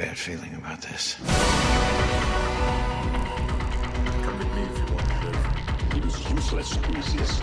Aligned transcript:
bad 0.00 0.16
feeling 0.16 0.54
about 0.54 0.80
this. 0.80 1.16
Come 4.22 4.38
with 4.38 4.54
me 4.54 4.62
if 4.62 4.78
you 4.78 4.94
want 4.94 5.06
to 5.10 5.26
live. 5.26 5.44
It 5.94 6.04
is 6.06 6.30
useless 6.30 6.70
to 6.78 6.92
resist. 6.92 7.42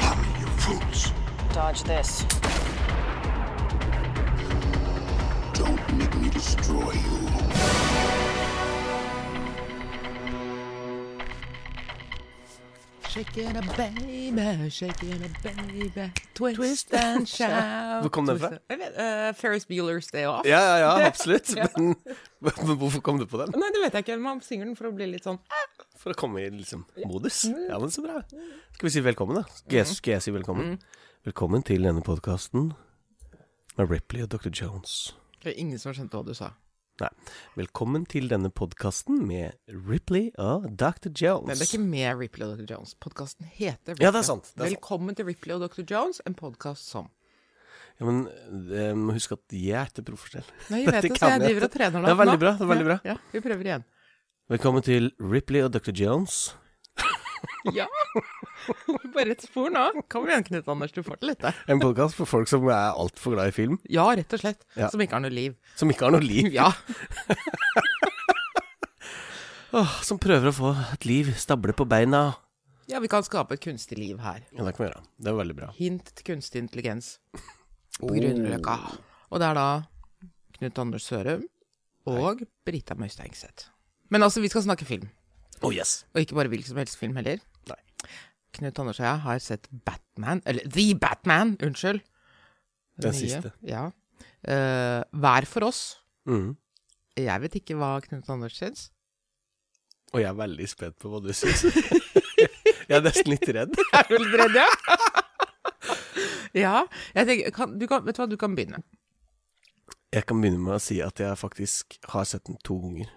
Follow 0.00 0.24
you 0.40 0.46
fools. 0.56 1.12
Dodge 1.52 1.82
this. 1.82 2.24
Don't 5.52 5.98
make 5.98 6.16
me 6.16 6.30
destroy 6.30 6.92
you. 6.92 8.03
Shaking 13.14 13.56
a 13.56 13.62
baby, 13.76 14.70
shaking 14.70 15.22
a 15.22 15.28
baby, 15.40 16.10
twist, 16.34 16.92
and 16.94 17.28
shout. 17.28 18.02
Hvor 18.02 18.08
kom 18.08 18.26
den 18.26 18.40
fra? 18.40 18.48
Jeg 18.68 18.78
vet, 18.80 18.96
uh, 18.98 19.34
Ferris 19.38 19.66
Bueller's 19.70 20.10
Day 20.10 20.26
Off. 20.26 20.42
Ja, 20.44 20.58
ja, 20.58 20.76
ja, 20.82 21.06
absolutt. 21.12 21.52
Ja. 21.56 21.68
Men, 21.78 21.94
men 22.40 22.76
hvorfor 22.80 23.00
kom 23.00 23.20
du 23.22 23.26
på 23.30 23.38
den? 23.38 23.54
Nei, 23.54 23.68
det 23.70 23.84
vet 23.84 23.94
jeg 23.94 24.06
ikke. 24.08 24.16
Man 24.18 24.42
synger 24.42 24.66
den 24.66 24.74
for 24.74 24.90
å 24.90 24.92
bli 24.98 25.06
litt 25.12 25.28
sånn 25.28 25.38
For 26.02 26.10
å 26.10 26.18
komme 26.18 26.42
i 26.42 26.48
liksom 26.56 26.82
modus? 27.06 27.44
Ja, 27.68 27.78
men 27.78 27.94
så 27.94 28.02
bra. 28.02 28.18
Skal 28.74 28.88
vi 28.88 28.94
si 28.96 29.04
velkommen, 29.06 29.38
da? 29.38 29.46
Skal 29.62 29.84
jeg, 29.84 29.92
skal 29.94 30.16
jeg 30.16 30.26
si 30.26 30.34
velkommen? 30.34 30.74
Velkommen 31.30 31.62
til 31.70 31.86
denne 31.86 32.02
podkasten 32.02 32.72
med 33.78 33.94
Ripley 33.94 34.26
og 34.26 34.34
Dr. 34.34 34.50
Jones. 34.50 35.14
Det 35.38 35.54
er 35.54 35.62
ingen 35.62 35.78
som 35.78 35.92
har 35.92 36.02
skjønt 36.02 36.18
hva 36.18 36.26
du 36.26 36.34
sa. 36.34 36.50
Nei. 37.02 37.08
Velkommen 37.58 38.04
til 38.06 38.28
denne 38.30 38.52
podkasten 38.54 39.16
med 39.26 39.56
Ripley 39.66 40.28
og 40.38 40.68
Dr. 40.78 41.10
Jones. 41.10 41.48
Men 41.48 41.58
det 41.58 41.64
er 41.64 41.70
ikke 41.72 41.80
med 41.82 42.20
Ripley 42.20 42.46
og 42.46 42.52
Dr. 42.60 42.68
Jones. 42.70 42.92
Podkasten 43.02 43.48
heter 43.50 43.96
Ripley. 43.96 44.04
Ja, 44.06 44.12
det 44.14 44.20
er 44.20 44.28
sant, 44.28 44.46
det 44.52 44.54
er 44.54 44.68
sant. 44.68 44.76
Velkommen 44.76 45.18
til 45.18 45.26
Ripley 45.26 45.56
og 45.56 45.64
Dr. 45.66 45.82
Jones, 45.90 46.22
en 46.28 46.38
podkast 46.38 46.86
som 46.92 47.10
Ja, 47.98 48.06
men 48.06 48.20
eh, 48.70 48.92
må 48.98 49.14
huske 49.16 49.34
at 49.34 49.54
jeg 49.58 49.74
er 49.80 49.90
ikke 49.90 50.06
profesjonell. 50.12 50.46
Nei, 50.70 50.84
jeg 50.84 50.92
vet 50.94 51.08
det, 51.08 51.18
så 51.18 51.32
jeg 51.34 51.42
driver 51.48 51.66
og 51.66 51.74
trener 51.74 51.98
nå. 51.98 52.06
Det 52.06 52.14
er 52.14 52.20
veldig 52.22 52.40
bra. 52.44 52.52
det 52.54 52.66
er 52.68 52.72
veldig 52.74 52.86
bra 52.92 52.96
Ja, 53.02 53.10
ja, 53.16 53.18
vi 53.34 53.42
prøver 53.48 53.70
igjen. 53.72 53.86
Velkommen 54.54 54.86
til 54.86 55.10
Ripley 55.34 55.66
og 55.66 55.74
Dr. 55.74 55.94
Jones. 55.98 56.38
Ja! 57.78 57.86
Bare 59.14 59.32
et 59.32 59.44
spor 59.44 59.70
nå. 59.72 59.84
Kom 60.12 60.26
igjen, 60.28 60.44
Knut 60.44 60.68
Anders, 60.68 60.92
du 60.92 61.00
får 61.04 61.20
til 61.22 61.30
dette. 61.32 61.52
En 61.70 61.80
podkast 61.80 62.16
for 62.18 62.28
folk 62.28 62.50
som 62.50 62.66
er 62.68 62.92
altfor 62.92 63.36
glad 63.36 63.52
i 63.52 63.54
film. 63.56 63.78
Ja, 63.88 64.04
rett 64.16 64.32
og 64.36 64.42
slett. 64.42 64.66
Ja. 64.76 64.90
Som 64.92 65.00
ikke 65.00 65.16
har 65.16 65.24
noe 65.24 65.32
liv. 65.32 65.54
Som 65.80 65.92
ikke 65.92 66.06
har 66.08 66.12
noe 66.14 66.24
liv. 66.24 66.50
Ja. 66.52 66.68
oh, 69.78 69.96
som 70.04 70.20
prøver 70.20 70.50
å 70.50 70.54
få 70.56 70.74
et 70.92 71.08
liv 71.08 71.32
stable 71.40 71.76
på 71.76 71.88
beina. 71.88 72.26
ja, 72.90 73.00
vi 73.00 73.08
kan 73.08 73.24
skape 73.24 73.56
et 73.56 73.64
kunstig 73.64 73.96
liv 73.98 74.20
her. 74.20 74.44
Ja, 74.52 74.60
det 74.66 74.76
kan 74.76 74.84
vi 74.84 74.90
gjøre. 74.90 75.02
Det 75.16 75.32
er 75.32 75.40
veldig 75.40 75.58
bra. 75.62 75.72
Hint 75.78 76.12
til 76.12 76.28
kunstig 76.34 76.60
intelligens 76.66 77.14
på 77.96 78.12
Grünerløkka. 78.12 78.76
Og 79.32 79.40
det 79.40 79.48
er 79.48 79.56
da 79.58 79.68
Knut 80.58 80.84
Anders 80.84 81.08
Sørum 81.08 81.48
og 82.12 82.44
Brita 82.68 82.96
Møysteinseth. 82.98 83.70
Men 84.12 84.22
altså, 84.26 84.44
vi 84.44 84.52
skal 84.52 84.66
snakke 84.68 84.84
film. 84.84 85.08
Oh 85.64 85.72
yes. 85.72 86.02
Og 86.12 86.20
ikke 86.20 86.36
bare 86.36 86.52
hvilken 86.52 86.74
som 86.74 86.78
helst 86.82 87.00
film 87.00 87.16
heller. 87.16 87.40
Knut 88.54 88.78
Anders 88.78 89.00
og 89.00 89.06
jeg 89.08 89.22
har 89.24 89.38
sett 89.42 89.68
Batman, 89.86 90.42
eller 90.46 90.66
The 90.70 90.94
Batman, 90.98 91.56
unnskyld. 91.62 92.02
Den 93.02 93.10
nye. 93.10 93.18
siste. 93.18 93.50
Ja. 93.66 93.88
Uh, 94.46 95.02
hver 95.10 95.48
for 95.50 95.66
oss. 95.66 95.80
Mm. 96.30 96.54
Jeg 97.18 97.42
vet 97.42 97.56
ikke 97.58 97.78
hva 97.78 97.96
Knut 98.04 98.28
Anders 98.30 98.58
syns. 98.58 98.90
Og 100.14 100.22
jeg 100.22 100.28
er 100.30 100.38
veldig 100.38 100.66
spent 100.70 100.98
på 101.02 101.10
hva 101.10 101.18
du 101.22 101.32
syns. 101.34 101.64
jeg 102.88 102.94
er 102.94 103.02
nesten 103.02 103.34
litt 103.34 103.48
redd. 103.56 103.74
Er 103.98 104.06
du 104.10 104.14
litt 104.22 104.36
redd, 104.38 104.60
ja? 104.60 104.68
ja. 106.64 106.76
Jeg 107.16 107.30
tenker, 107.30 107.50
kan, 107.56 107.74
du 107.80 107.88
kan, 107.90 108.06
vet 108.06 108.14
du 108.14 108.22
hva, 108.22 108.28
du 108.30 108.38
kan 108.38 108.54
begynne. 108.54 108.84
Jeg 110.14 110.28
kan 110.30 110.38
begynne 110.38 110.62
med 110.62 110.76
å 110.76 110.82
si 110.82 111.00
at 111.02 111.18
jeg 111.18 111.34
faktisk 111.40 111.98
har 112.12 112.28
sett 112.30 112.46
den 112.46 112.60
to 112.62 112.78
ganger. 112.84 113.10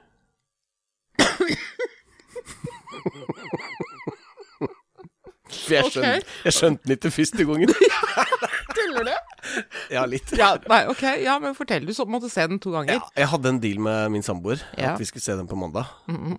For 5.49 5.73
jeg 5.77 5.91
skjønte, 5.93 6.27
jeg 6.47 6.53
skjønte 6.55 6.83
den 6.87 6.95
ikke 6.97 7.11
første 7.15 7.45
gangen. 7.47 7.71
Tuller 8.77 9.07
du? 9.07 9.13
Ja, 9.93 10.03
litt. 10.09 10.31
Ja, 10.37 10.49
nei, 10.69 10.81
ok, 10.91 11.03
ja, 11.23 11.37
men 11.41 11.55
fortell. 11.57 11.85
Du 11.87 11.93
så 11.95 12.05
måtte 12.09 12.29
se 12.31 12.43
den 12.51 12.59
to 12.63 12.73
ganger. 12.75 12.97
Ja, 12.99 13.07
jeg 13.23 13.29
hadde 13.31 13.51
en 13.53 13.59
deal 13.63 13.79
med 13.83 14.11
min 14.13 14.25
samboer, 14.25 14.59
Ja. 14.77 14.93
at 14.93 14.99
vi 15.01 15.07
skulle 15.09 15.23
se 15.23 15.35
den 15.39 15.47
på 15.49 15.57
mandag. 15.59 15.87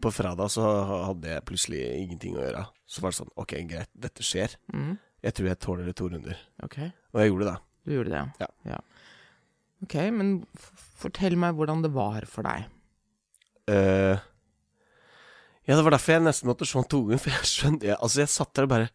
På 0.04 0.12
fredag 0.14 0.50
så 0.54 0.64
hadde 1.08 1.32
jeg 1.32 1.44
plutselig 1.48 1.80
ingenting 2.02 2.36
å 2.36 2.44
gjøre. 2.44 2.66
Så 2.88 3.02
var 3.04 3.12
det 3.14 3.18
sånn, 3.22 3.32
ok, 3.40 3.54
greit, 3.70 3.90
dette 3.96 4.22
skjer. 4.26 4.54
Jeg 5.24 5.34
tror 5.34 5.48
jeg 5.50 5.58
tåler 5.64 5.88
det 5.88 5.96
to 5.98 6.08
runder. 6.12 6.36
Ok, 6.62 6.78
Og 7.14 7.20
jeg 7.22 7.32
gjorde 7.32 7.48
det. 7.52 7.56
du 7.88 7.94
gjorde 7.96 8.12
det, 8.14 8.24
Ja. 8.44 8.50
ja. 8.74 8.78
Ok, 9.82 9.94
men 10.12 10.46
fortell 10.98 11.36
meg 11.38 11.54
hvordan 11.58 11.82
det 11.82 11.92
var 11.94 12.24
for 12.26 12.42
deg. 12.46 12.66
Eh, 13.68 14.18
ja, 15.68 15.76
det 15.76 15.84
var 15.84 15.94
derfor 15.94 16.16
jeg 16.16 16.24
nesten 16.24 16.48
måtte 16.50 16.66
se 16.66 16.78
den 16.80 16.88
to 16.90 17.02
ganger, 17.04 17.20
for 17.22 17.34
jeg 17.36 17.48
skjønte 17.52 17.88
jeg, 17.90 17.98
Altså, 18.00 18.22
jeg 18.24 18.32
satt 18.32 18.54
der 18.56 18.66
og 18.66 18.72
bare 18.72 18.88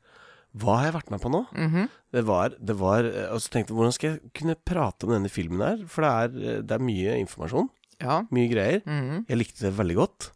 Hva 0.57 0.75
har 0.81 0.89
jeg 0.89 0.95
vært 0.97 1.13
med 1.13 1.21
på 1.23 1.31
nå? 1.33 1.43
Mhm. 1.53 1.87
Det 2.13 2.21
var, 2.27 2.53
det 2.61 2.75
var 2.77 3.07
eh, 3.09 3.29
Og 3.33 3.39
så 3.41 3.49
tenkte 3.53 3.71
jeg, 3.73 3.77
hvordan 3.79 3.95
skal 3.95 4.11
jeg 4.11 4.33
kunne 4.37 4.57
prate 4.69 5.07
om 5.07 5.13
denne 5.15 5.31
filmen 5.33 5.61
her? 5.65 5.79
For 5.89 6.05
det 6.05 6.11
er, 6.13 6.35
eh, 6.57 6.61
det 6.65 6.75
er 6.77 6.83
mye 6.89 7.15
informasjon. 7.23 7.69
Ja. 8.03 8.19
Mye 8.33 8.49
greier. 8.51 8.81
Mhm. 8.85 9.23
Jeg 9.29 9.39
likte 9.39 9.65
det 9.69 9.73
veldig 9.79 9.95
godt. 10.01 10.31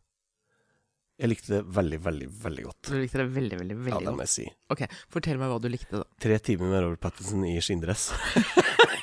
Jeg 1.18 1.32
likte 1.32 1.50
det 1.56 1.60
veldig, 1.74 1.98
veldig, 2.06 2.28
veldig 2.44 2.64
godt. 2.68 2.90
Du 2.92 2.98
likte 3.02 3.18
det 3.18 3.28
veldig, 3.34 3.58
veldig, 3.62 3.78
veldig 3.78 3.94
godt? 3.96 4.04
Ja, 4.06 4.10
det 4.12 4.18
må 4.20 4.26
jeg 4.26 4.34
si. 4.36 4.44
Ok, 4.74 4.84
fortell 5.10 5.40
meg 5.42 5.50
hva 5.50 5.58
du 5.62 5.70
likte, 5.74 6.02
da. 6.04 6.06
Tre 6.22 6.38
timer 6.46 6.70
med 6.70 6.84
Robert 6.86 7.02
Pattinson 7.08 7.42
i 7.50 7.56
skinndress. 7.58 8.12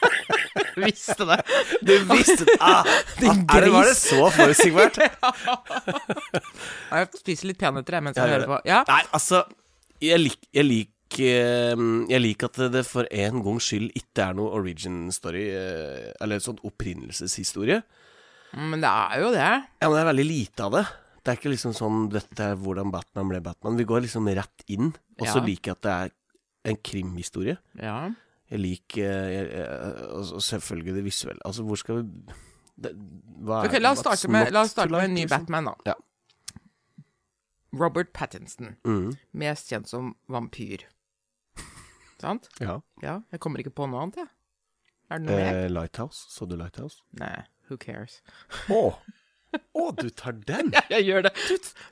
Du 0.75 0.81
visste 0.89 1.25
det. 1.29 1.39
Du 1.83 1.93
visste 2.11 2.47
ah, 2.61 2.83
Din 3.21 3.45
er 3.49 3.67
det, 3.67 3.71
Var 3.73 3.85
det 3.91 3.97
så 3.99 4.31
forutsigbart? 4.35 4.99
Jeg 6.95 7.09
spiser 7.21 7.51
litt 7.51 7.61
peanøtter 7.61 7.99
jeg, 7.99 8.05
mens 8.09 8.19
Ja, 8.19 8.27
jeg 8.27 8.35
gjør 8.35 8.45
hører 8.47 8.53
på. 8.55 8.59
Ja? 8.69 8.81
Nei, 8.91 9.03
altså 9.17 9.45
Jeg 10.05 10.21
liker 10.23 10.49
jeg 10.55 10.67
lik, 10.69 11.19
eh, 11.23 11.85
jeg 12.11 12.21
liker 12.25 12.51
at 12.51 12.59
det 12.75 12.85
for 12.89 13.07
en 13.11 13.43
gangs 13.45 13.69
skyld 13.71 13.93
ikke 13.99 14.29
er 14.29 14.35
noe 14.39 14.51
origin 14.59 15.07
story, 15.15 15.45
eh, 15.55 16.11
eller 16.23 16.43
sånn 16.43 16.59
opprinnelseshistorie. 16.67 17.81
Men 18.55 18.83
det 18.85 18.91
er 18.91 19.23
jo 19.23 19.31
det. 19.35 19.47
Ja, 19.81 19.89
men 19.89 19.97
det 19.97 20.03
er 20.05 20.11
veldig 20.13 20.27
lite 20.29 20.67
av 20.69 20.77
det. 20.77 20.85
Det 21.25 21.33
er 21.33 21.39
ikke 21.41 21.51
liksom 21.55 21.73
sånn 21.75 22.03
'Dette 22.13 22.51
er 22.53 22.59
hvordan 22.61 22.91
Batman 22.93 23.31
ble 23.33 23.41
Batman'. 23.41 23.79
Vi 23.81 23.87
går 23.89 24.05
liksom 24.05 24.29
rett 24.29 24.63
inn. 24.69 24.93
Og 25.19 25.27
så 25.27 25.39
Ja. 25.41 25.45
liker 25.47 25.71
jeg 25.73 25.77
at 25.79 25.83
det 25.83 25.95
er 25.95 26.11
en 26.71 26.77
krimhistorie. 26.77 27.57
Ja. 27.81 28.11
Jeg 28.51 28.61
liker 28.61 29.05
jeg, 29.05 29.47
jeg, 29.55 29.69
og 30.13 30.33
og 30.37 30.43
selvfølgelig 30.45 30.95
det 30.99 31.05
visuelle. 31.07 31.41
Altså, 31.49 31.63
hvor 31.65 31.79
skal 31.81 32.03
vi 32.03 32.35
det, 32.77 32.91
hva 33.47 33.63
er- 33.63 33.69
okay, 33.71 33.81
la 33.81 33.93
oss 33.95 34.03
starte 34.03 34.29
med, 34.29 34.51
la 34.53 34.65
oss 34.67 34.75
starte 34.75 34.91
med 34.93 35.05
en 35.09 35.15
ny 35.15 35.23
liksom? 35.25 35.47
Batman, 35.47 35.65
da. 35.71 35.93
Ja. 35.95 35.95
Robert 37.75 38.13
Pattinson. 38.13 38.77
mm. 38.85 39.13
Mest 39.33 39.71
kjent 39.73 39.89
som 39.91 40.15
vampyr. 40.31 40.85
Sant? 42.23 42.49
Ja. 42.61 42.81
Ja. 43.03 43.21
Jeg 43.33 43.41
kommer 43.43 43.63
ikke 43.63 43.75
på 43.75 43.89
noe 43.91 44.05
annet, 44.05 44.23
jeg. 44.23 44.31
Er 45.11 45.21
det 45.21 45.27
noe 45.29 45.41
eh, 45.41 45.51
jeg 45.65 45.75
Lighthouse. 45.75 46.25
Så 46.33 46.47
du 46.49 46.57
Lighthouse? 46.57 47.03
Nei, 47.21 47.45
who 47.69 47.77
cares? 47.81 48.21
Å! 48.73 48.87
Å, 49.79 49.83
du 49.95 50.09
tar 50.11 50.35
den! 50.47 50.73
Ja, 50.75 50.81
jeg 50.97 51.05
gjør 51.07 51.29
det. 51.29 51.33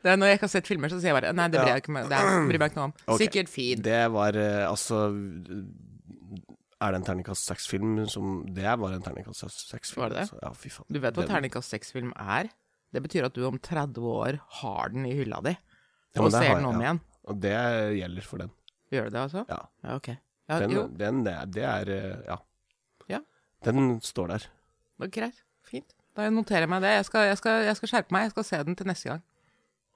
det 0.03 0.11
er 0.11 0.17
når 0.19 0.33
jeg 0.33 0.39
ikke 0.41 0.47
har 0.49 0.55
sett 0.57 0.71
filmer, 0.71 0.91
så 0.91 0.97
sier 0.99 1.13
jeg 1.13 1.19
bare 1.21 1.31
Nei, 1.37 1.45
det 1.53 1.61
bryr 1.63 1.77
jeg 1.77 1.83
ikke 1.85 1.93
meg 1.95 2.09
Det 2.11 2.23
bryr 2.49 2.59
meg 2.59 2.73
ikke 2.73 2.81
noe 2.81 2.89
om. 2.89 2.95
Okay. 3.05 3.21
Sikkert 3.27 3.53
fin. 3.53 3.85
Det 3.87 4.01
var 4.11 4.39
eh, 4.39 4.65
altså 4.67 5.03
Er 6.83 6.93
det 6.95 6.99
en 7.01 7.07
terningkast 7.07 7.47
seks-film 7.47 7.93
som 8.11 8.41
Det 8.57 8.67
var 8.81 8.97
en 8.97 9.05
terningkast 9.05 9.45
seks-film. 9.69 10.03
Var 10.03 10.11
det 10.11 10.17
det? 10.19 10.25
altså. 10.27 10.41
Ja, 10.43 10.51
fy 10.59 10.73
faen. 10.73 10.89
Du 10.91 10.99
vet 11.03 11.19
hva 11.19 11.27
terningkast 11.29 11.75
seks-film 11.75 12.11
er? 12.19 12.51
Det 12.93 13.01
betyr 13.05 13.29
at 13.29 13.37
du 13.37 13.45
om 13.49 13.59
30 13.63 14.09
år 14.11 14.41
har 14.61 14.93
den 14.93 15.07
i 15.09 15.15
hylla 15.17 15.39
di. 15.45 15.55
Og 16.21 16.33
ser 16.35 16.57
den 16.59 16.67
om 16.69 16.81
igjen. 16.83 17.01
Og 17.31 17.39
det 17.41 17.55
gjelder 18.01 18.27
for 18.27 18.43
den. 18.43 18.51
Gjør 18.93 19.09
det 19.09 19.15
det, 19.15 19.23
altså? 19.23 19.45
Ja. 19.49 19.61
Ja, 19.87 19.97
ok. 19.97 20.09
Ja, 20.51 20.59
Den, 20.61 20.97
den 20.99 21.23
det, 21.25 21.37
det 21.55 21.65
er 21.65 21.93
eh, 21.95 22.25
Ja. 22.27 22.37
Ja. 23.09 23.21
Den 23.65 24.01
står 24.05 24.35
der. 24.35 24.47
er 25.01 25.13
greit. 25.15 25.43
Fint. 25.65 25.95
Da 26.17 26.29
noterer 26.29 26.67
jeg 26.67 26.69
meg 26.75 26.83
det. 26.85 26.91
Jeg 26.99 27.07
skal, 27.09 27.29
jeg, 27.31 27.39
skal, 27.41 27.63
jeg 27.65 27.77
skal 27.79 27.89
skjerpe 27.89 28.13
meg. 28.13 28.27
Jeg 28.27 28.35
skal 28.35 28.45
se 28.45 28.63
den 28.69 28.77
til 28.77 28.91
neste 28.91 29.09
gang. 29.09 29.23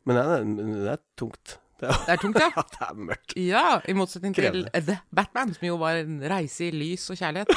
Men 0.07 0.17
det 0.17 0.25
er, 0.25 0.45
det 0.87 0.93
er 0.95 1.03
tungt. 1.19 1.59
Det 1.81 1.89
er, 1.91 1.99
Det 2.07 2.13
er 2.15 2.21
tungt, 2.23 2.39
ja. 2.41 2.51
ja, 2.57 2.63
det 2.73 2.87
er 2.89 2.95
mørkt. 3.11 3.35
Ja, 3.37 3.65
i 3.89 3.93
motsetning 3.97 4.35
til 4.37 4.47
Krevende. 4.47 4.71
The 4.87 4.99
Batman, 5.15 5.53
som 5.55 5.67
jo 5.69 5.77
var 5.81 5.99
en 6.01 6.21
reise 6.31 6.71
i 6.71 6.73
lys 6.73 7.05
og 7.13 7.19
kjærlighet. 7.21 7.53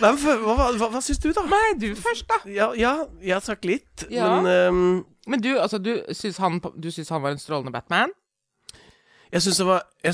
Nei, 0.00 0.10
men 0.16 0.20
hva, 0.44 0.54
hva, 0.80 0.88
hva, 0.94 1.00
syns 1.04 1.20
du, 1.20 1.28
da? 1.36 1.42
Nei, 1.44 1.74
du 1.80 1.90
først, 1.98 2.24
da. 2.30 2.38
Ja, 2.48 2.70
ja, 2.78 2.92
jeg 3.20 3.34
har 3.36 3.44
sagt 3.44 3.66
litt, 3.68 4.06
Ja. 4.12 4.28
men 4.40 4.48
ehm, 4.48 5.04
Men 5.28 5.42
du, 5.44 5.50
altså, 5.60 5.78
du 5.78 5.92
syns 6.16 6.38
han, 6.40 6.56
du 6.60 6.88
syns 6.90 7.10
han 7.12 7.22
var 7.22 7.34
en 7.34 7.38
strålende 7.42 7.72
Batman? 7.74 8.12
Jeg 9.30 9.42
syns 9.44 9.60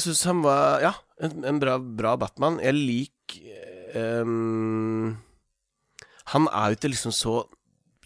synes 0.03 0.25
han 0.29 0.43
var 0.45 0.81
Ja, 0.83 0.93
en, 1.23 1.45
en 1.45 1.61
bra, 1.63 1.79
bra 1.79 2.17
Batman. 2.21 2.59
Jeg 2.61 2.75
liker 2.75 3.95
ehm, 3.95 5.17
Han 6.35 6.49
er 6.51 6.73
jo 6.73 6.77
ikke 6.77 6.91
liksom 6.91 7.15
så 7.15 7.47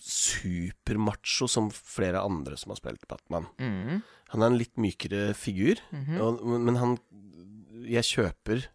supermacho 0.00 1.48
som 1.50 1.68
flere 1.74 2.22
andre 2.24 2.56
som 2.58 2.72
har 2.72 2.80
spilt 2.80 3.06
Batman. 3.10 3.46
Mm. 3.60 4.00
Han 4.32 4.42
er 4.42 4.46
en 4.52 4.58
litt 4.60 4.76
mykere 4.80 5.34
figur, 5.36 5.80
Mhm. 5.92 6.20
og, 6.20 6.44
men 6.46 6.76
han 6.80 6.98
Jeg 7.90 8.04
kjøper 8.04 8.66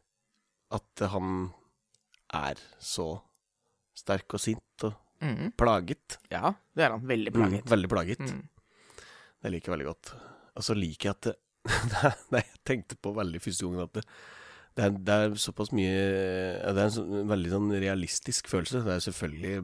at 0.73 0.99
han 1.11 1.53
er 2.33 2.55
så 2.81 3.21
sterk 3.95 4.33
og 4.33 4.39
sint 4.41 4.83
og 4.83 4.95
mm. 5.21 5.53
plaget. 5.55 6.17
Ja, 6.31 6.55
det 6.75 6.83
er 6.87 6.91
han. 6.95 7.05
Veldig 7.05 7.31
plaget. 7.31 7.63
Mm, 7.63 7.69
veldig 7.69 7.89
plaget. 7.89 8.19
Mm. 8.19 8.41
Det 9.41 9.51
liker 9.53 9.69
jeg 9.71 9.75
veldig 9.77 9.87
godt. 9.91 10.13
Og 10.57 10.63
så 10.65 10.73
liker 10.75 11.11
jeg 11.11 11.15
at 11.15 11.29
det 11.93 12.11
Nei, 12.33 12.41
jeg 12.41 12.63
tenkte 12.65 12.97
på 12.97 13.13
veldig 13.15 13.39
første 13.41 13.65
gangen 13.65 13.85
at 13.85 13.93
det, 13.93 14.03
det, 14.75 14.83
er, 14.83 14.89
det 15.07 15.13
er 15.15 15.37
såpass 15.39 15.71
mye 15.71 15.93
Det 15.95 16.75
er 16.75 16.83
en 16.83 16.95
sånn, 16.97 17.13
veldig 17.29 17.53
sånn 17.53 17.71
realistisk 17.85 18.49
følelse. 18.51 18.83
Det 18.83 18.93
er 18.97 19.05
selvfølgelig 19.05 19.55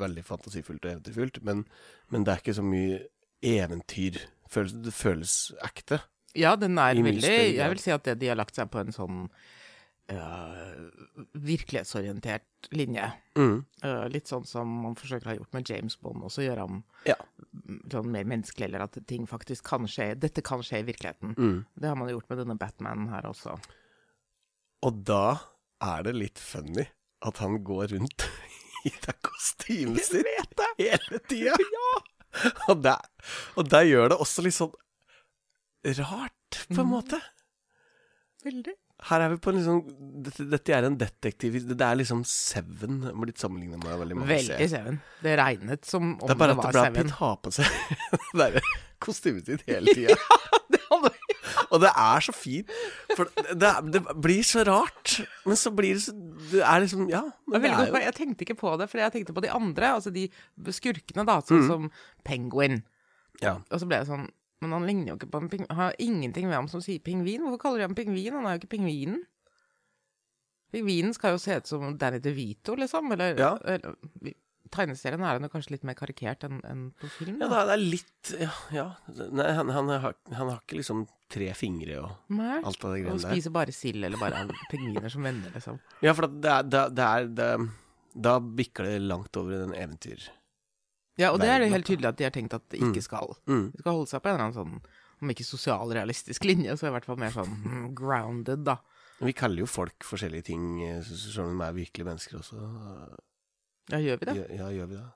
veldig 0.00 0.24
fantasifullt 0.26 0.84
og 0.84 0.92
eventyrfullt, 0.96 1.40
men, 1.46 1.64
men 2.10 2.26
det 2.26 2.34
er 2.34 2.42
ikke 2.44 2.56
så 2.58 2.64
mye 2.66 3.00
eventyr. 3.46 4.20
Føles, 4.50 4.74
det 4.84 4.92
føles 4.96 5.34
ekte. 5.64 6.00
Ja, 6.38 6.56
den 6.58 6.78
er 6.78 6.98
veldig. 6.98 7.30
Jeg 7.56 7.72
vil 7.74 7.82
si 7.82 7.92
at 7.94 8.06
det, 8.06 8.18
de 8.20 8.30
har 8.30 8.38
lagt 8.38 8.58
seg 8.58 8.70
på 8.70 8.82
en 8.82 8.92
sånn 8.94 9.24
uh, 10.10 10.90
virkelighetsorientert 11.34 12.70
linje. 12.76 13.06
Mm. 13.38 13.56
Uh, 13.84 14.04
litt 14.12 14.30
sånn 14.30 14.46
som 14.46 14.70
man 14.84 14.96
forsøker 14.98 15.26
å 15.28 15.32
ha 15.32 15.36
gjort 15.38 15.56
med 15.56 15.70
James 15.70 15.96
Bond, 16.02 16.22
også 16.26 16.44
gjøre 16.44 16.66
ham 16.66 16.80
Ja. 17.08 17.16
sånn 17.90 18.10
mer 18.12 18.28
menneskelig, 18.30 18.68
eller 18.68 18.86
at 18.86 18.98
ting 19.10 19.26
faktisk 19.30 19.66
kan 19.70 19.88
skje. 19.90 20.12
Dette 20.20 20.42
kan 20.46 20.62
skje 20.66 20.82
i 20.82 20.88
virkeligheten. 20.90 21.34
Mm. 21.38 21.58
Det 21.74 21.90
har 21.90 21.98
man 21.98 22.10
gjort 22.12 22.28
med 22.30 22.42
denne 22.44 22.58
Batmanen 22.60 23.10
her 23.14 23.26
også. 23.30 23.56
Og 24.86 25.02
da 25.06 25.38
er 25.82 26.04
det 26.06 26.14
litt 26.16 26.38
funny 26.40 26.86
at 27.26 27.40
han 27.42 27.58
går 27.64 27.94
rundt 27.96 28.26
i 28.86 28.92
det 29.04 29.14
kostymet 29.26 30.04
sitt 30.06 30.26
hele 30.78 31.20
tida. 31.28 31.56
Og, 32.70 32.82
det, 32.84 32.94
og 33.58 33.66
det 33.68 33.80
gjør 33.90 34.12
det 34.12 34.18
også 34.22 34.44
litt 34.46 34.54
sånn 34.56 34.72
rart, 35.98 36.60
på 36.68 36.78
en 36.80 36.86
Mm. 36.86 36.90
måte. 36.92 37.18
Veldig. 38.44 38.74
Her 39.08 39.20
er 39.24 39.28
vi 39.32 39.36
på 39.40 39.48
en 39.50 39.56
liksom 39.56 39.78
Dette, 40.24 40.44
dette 40.50 40.72
er 40.76 40.84
en 40.84 40.96
detektiv 41.00 41.54
Det 41.68 41.80
er 41.80 41.94
liksom 41.96 42.20
Seven 42.28 42.98
blitt 43.20 43.38
sammenligna 43.40 43.78
med 43.80 43.96
veldig 43.98 44.16
mange 44.18 44.28
Veldig 44.28 44.56
serier. 44.58 44.68
Seven. 44.68 44.98
Det 45.24 45.36
regnet 45.40 45.84
som 45.88 46.02
om 46.20 46.28
Det 46.28 46.36
var 46.36 46.52
Seven. 46.52 46.60
Det 46.60 46.60
er 46.60 46.60
bare 46.60 46.60
at 46.60 46.60
det 46.60 46.72
ble 46.72 46.82
Seven. 46.84 47.02
Pitt 47.04 47.16
har 47.20 47.36
på 47.40 47.52
seg 47.56 47.66
det 48.40 48.62
kostymet 49.00 49.46
sitt 49.48 49.64
hele 49.68 49.94
tida. 49.96 50.16
Hadde- 50.20 50.39
Og 51.70 51.80
det 51.84 51.90
er 51.94 52.20
så 52.26 52.32
fint. 52.34 52.70
For 53.16 53.28
det, 53.54 53.70
det 53.94 54.00
blir 54.22 54.42
så 54.46 54.64
rart. 54.66 55.20
Men 55.46 55.56
så 55.56 55.70
blir 55.74 55.94
det 55.94 56.02
så 56.02 56.14
Det 56.50 56.62
er 56.66 56.80
liksom 56.82 57.08
Ja. 57.10 57.20
Det 57.22 57.46
Men 57.46 57.64
er 57.64 57.68
det 57.68 57.70
er 57.70 57.86
jo. 57.92 58.04
Jeg 58.06 58.14
tenkte 58.14 58.42
ikke 58.46 58.58
på 58.58 58.72
det, 58.80 58.88
for 58.90 58.98
jeg 58.98 59.12
tenkte 59.12 59.32
på 59.36 59.42
de 59.44 59.50
andre, 59.54 59.92
altså 59.94 60.10
de 60.12 60.28
skurkene, 60.74 61.24
da, 61.26 61.38
sånn 61.46 61.66
som 61.68 61.90
Penguin. 62.24 62.82
ja. 63.40 63.56
Og 63.70 63.80
så 63.80 63.86
ble 63.86 63.96
jeg 64.02 64.06
sånn 64.10 64.28
Men 64.60 64.72
han 64.72 64.84
ligner 64.86 65.12
jo 65.14 65.16
ikke 65.16 65.30
på 65.32 65.38
en 65.40 65.48
pingvin. 65.48 65.70
Har 65.76 65.94
ingenting 65.98 66.46
ved 66.50 66.54
ham 66.58 66.68
som 66.68 66.82
sier 66.84 66.98
pingvin. 67.00 67.40
Hvorfor 67.46 67.58
kaller 67.62 67.78
de 67.78 67.86
ham 67.88 67.94
pingvin? 67.96 68.34
Han 68.34 68.44
er 68.44 68.58
jo 68.58 68.60
ikke 68.60 68.76
pingvinen. 68.76 69.22
Pingvinen 70.72 71.14
skal 71.16 71.32
jo 71.34 71.38
se 71.42 71.56
ut 71.56 71.66
som 71.66 71.96
Danny 71.98 72.18
DeVito, 72.22 72.74
liksom. 72.76 73.10
Eller, 73.12 73.38
Ja. 73.38 73.56
eller 73.64 73.96
Tegneserien 74.70 75.22
er 75.26 75.34
han 75.38 75.42
jo 75.46 75.50
kanskje 75.50 75.72
litt 75.74 75.84
mer 75.88 75.96
karikert 75.98 76.44
enn 76.46 76.60
en 76.68 76.82
på 77.00 77.08
film. 77.16 77.40
Ja, 77.42 77.48
det 77.66 77.74
er 77.74 77.80
litt 77.82 78.30
Ja. 78.38 78.50
ja. 78.74 78.84
Nei, 79.34 79.48
han, 79.56 79.72
han, 79.74 79.88
har, 80.04 80.14
han 80.30 80.50
har 80.52 80.60
ikke 80.60 80.78
liksom 80.78 81.04
tre 81.30 81.48
fingre 81.58 82.00
og 82.04 82.34
Nei. 82.38 82.58
alt 82.62 82.84
av 82.84 82.92
det 82.94 83.00
Og 83.00 83.06
greiene 83.06 83.22
der. 83.22 83.32
spiser 83.34 83.54
bare 83.54 83.74
sild, 83.74 84.04
eller 84.06 84.18
bare 84.22 84.44
pingviner 84.70 85.10
som 85.10 85.26
venner, 85.26 85.50
liksom. 85.54 85.78
Ja, 86.02 86.14
for 86.14 86.26
det 86.30 86.50
er, 86.50 86.66
det, 86.70 86.84
det 86.98 87.06
er 87.06 87.28
det, 87.40 87.48
Da 88.26 88.36
bikker 88.42 88.86
det 88.86 89.00
langt 89.06 89.36
over 89.38 89.54
i 89.54 89.60
den 89.62 89.74
eventyr... 89.78 90.28
Ja, 91.20 91.32
og 91.34 91.40
det 91.42 91.50
er 91.52 91.60
det 91.60 91.68
helt 91.68 91.84
tydelig 91.84 92.08
at 92.08 92.16
de 92.16 92.24
har 92.24 92.32
tenkt 92.32 92.54
at 92.56 92.62
det 92.72 92.78
ikke 92.80 93.02
skal. 93.04 93.34
Mm. 93.50 93.66
De 93.74 93.82
skal 93.82 93.92
holde 93.92 94.08
seg 94.08 94.22
på 94.24 94.30
en 94.30 94.34
eller 94.38 94.46
annen 94.46 94.56
sånn, 94.56 94.78
om 95.20 95.32
ikke 95.34 95.44
sosialrealistisk 95.44 96.46
linje, 96.48 96.76
så 96.80 96.88
i 96.88 96.92
hvert 96.94 97.04
fall 97.04 97.18
mer 97.20 97.34
sånn 97.34 97.50
mm, 97.60 97.82
grounded, 97.98 98.62
da. 98.64 98.78
Vi 99.20 99.34
kaller 99.36 99.60
jo 99.60 99.68
folk 99.68 100.06
forskjellige 100.08 100.46
ting 100.48 100.62
eh, 100.86 101.02
som 101.04 101.50
de 101.52 101.66
er 101.66 101.76
virkelige 101.76 102.08
mennesker 102.08 102.38
også. 102.38 102.62
Ja, 103.92 104.00
gjør 104.02 104.20
vi 104.20 104.28
det? 104.28 104.34
Ja, 104.40 104.48
ja 104.62 104.68
gjør 104.78 104.90
vi 104.90 104.98
det? 104.98 105.06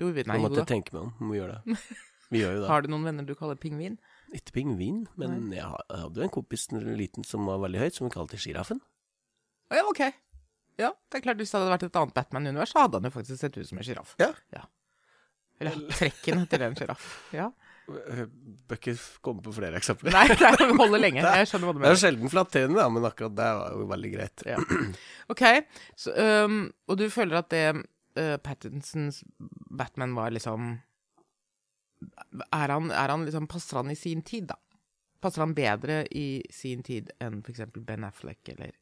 Jo, 0.00 0.08
vi, 0.14 0.24
Nå 0.24 0.32
nei, 0.32 0.38
jo 0.38 0.46
måtte 0.46 0.62
jeg 0.62 0.70
tenke 0.70 0.94
meg 0.96 1.02
om. 1.02 1.12
Må 1.20 1.34
vi 1.34 1.42
gjøre 1.42 1.58
det. 1.58 1.78
Vi 2.30 2.38
gjør 2.38 2.52
jo 2.54 2.58
det. 2.62 2.66
Har 2.70 2.84
du 2.84 2.92
noen 2.92 3.06
venner 3.08 3.24
du 3.26 3.32
kaller 3.34 3.56
pingvin? 3.58 3.96
Ikke 4.30 4.52
pingvin, 4.54 5.00
men 5.18 5.48
jeg 5.50 5.64
jeg 5.66 5.98
hadde 6.04 6.20
jo 6.20 6.26
en 6.28 6.30
kompis 6.30 6.68
liten 6.70 7.26
som 7.26 7.48
var 7.50 7.58
veldig 7.64 7.80
høyt, 7.82 7.96
som 7.96 8.06
vi 8.06 8.12
kalte 8.14 8.38
sjiraffen. 8.38 8.78
Å 9.70 9.80
ja, 9.80 9.82
ok. 9.90 10.04
Ja, 10.78 10.92
det 11.10 11.18
er 11.18 11.24
klart 11.24 11.42
hvis 11.42 11.50
det 11.50 11.58
hadde 11.58 11.72
vært 11.72 11.88
et 11.88 11.98
annet 11.98 12.14
Batman-univers, 12.14 12.70
så 12.70 12.84
hadde 12.84 13.00
han 13.00 13.10
jo 13.10 13.12
faktisk 13.16 13.42
sett 13.42 13.58
ut 13.58 13.66
som 13.66 13.82
en 13.82 13.88
sjiraff. 13.88 14.14
Ja. 14.22 14.30
ja. 14.54 14.62
Eller 15.60 15.76
trekken 15.90 16.46
til 16.48 16.64
en 16.68 16.78
sjiraff. 16.78 17.10
Ja. 17.34 17.50
Bør 17.90 18.78
ikke 18.78 18.94
komme 19.24 19.42
på 19.44 19.52
flere 19.56 19.80
eksempler. 19.80 20.14
Nei, 20.14 20.28
det 20.30 20.70
holder 20.78 21.02
lenge. 21.08 21.24
Jeg 21.26 21.50
skjønner 21.50 21.68
hva 21.68 21.74
du 21.74 21.80
Det 21.80 21.82
er 21.82 21.88
mener. 21.90 22.02
sjelden 22.04 22.32
flatterende, 22.32 22.78
da, 22.78 22.88
men 22.94 23.08
akkurat 23.10 23.34
det 23.36 23.48
var 23.58 23.74
jo 23.74 23.88
veldig 23.90 24.12
greit. 24.14 24.44
Ja. 24.46 24.60
Ok, 25.34 25.42
så, 25.98 26.14
um, 26.46 26.62
og 26.86 27.00
du 27.02 27.08
føler 27.12 27.42
at 27.42 27.50
det 27.52 27.64
øh, 28.18 28.36
Pattinsons 28.42 29.22
Batman 29.78 30.14
var 30.16 30.30
liksom 30.34 30.78
er 32.52 32.72
han, 32.72 32.90
er 32.90 33.12
han 33.12 33.24
liksom 33.24 33.46
Passer 33.50 33.80
han 33.80 33.90
i 33.92 33.98
sin 33.98 34.22
tid, 34.22 34.48
da? 34.50 34.56
Passer 35.20 35.44
han 35.44 35.54
bedre 35.54 36.02
i 36.16 36.42
sin 36.54 36.82
tid 36.86 37.12
enn 37.20 37.42
eksempel 37.44 37.84
Ben 37.84 38.06
Affleck 38.08 38.48
eller 38.54 38.72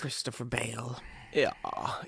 Christopher 0.00 0.46
Bale? 0.46 1.00
Ja 1.34 1.50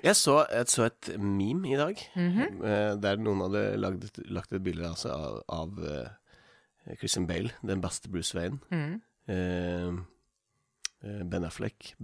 Jeg 0.03 0.15
så, 0.15 0.45
jeg 0.53 0.69
så 0.71 0.85
et 0.87 1.09
meme 1.19 1.67
i 1.73 1.77
dag, 1.77 1.99
eh, 2.15 2.93
der 3.01 3.19
noen 3.19 3.43
hadde 3.47 3.65
lagd, 3.77 4.07
lagt 4.31 4.53
et 4.53 4.63
bilde 4.63 4.87
altså, 4.87 5.11
av, 5.11 5.41
av 5.49 5.81
uh, 5.83 6.95
Christian 6.97 7.27
Bale, 7.27 7.51
den 7.61 7.81
beste 7.83 8.09
Bruce 8.09 8.37
Wayne. 8.37 8.59
Mm. 8.71 9.01
eh, 9.27 9.99
ben 11.01 11.43
Affleck, 11.43 11.95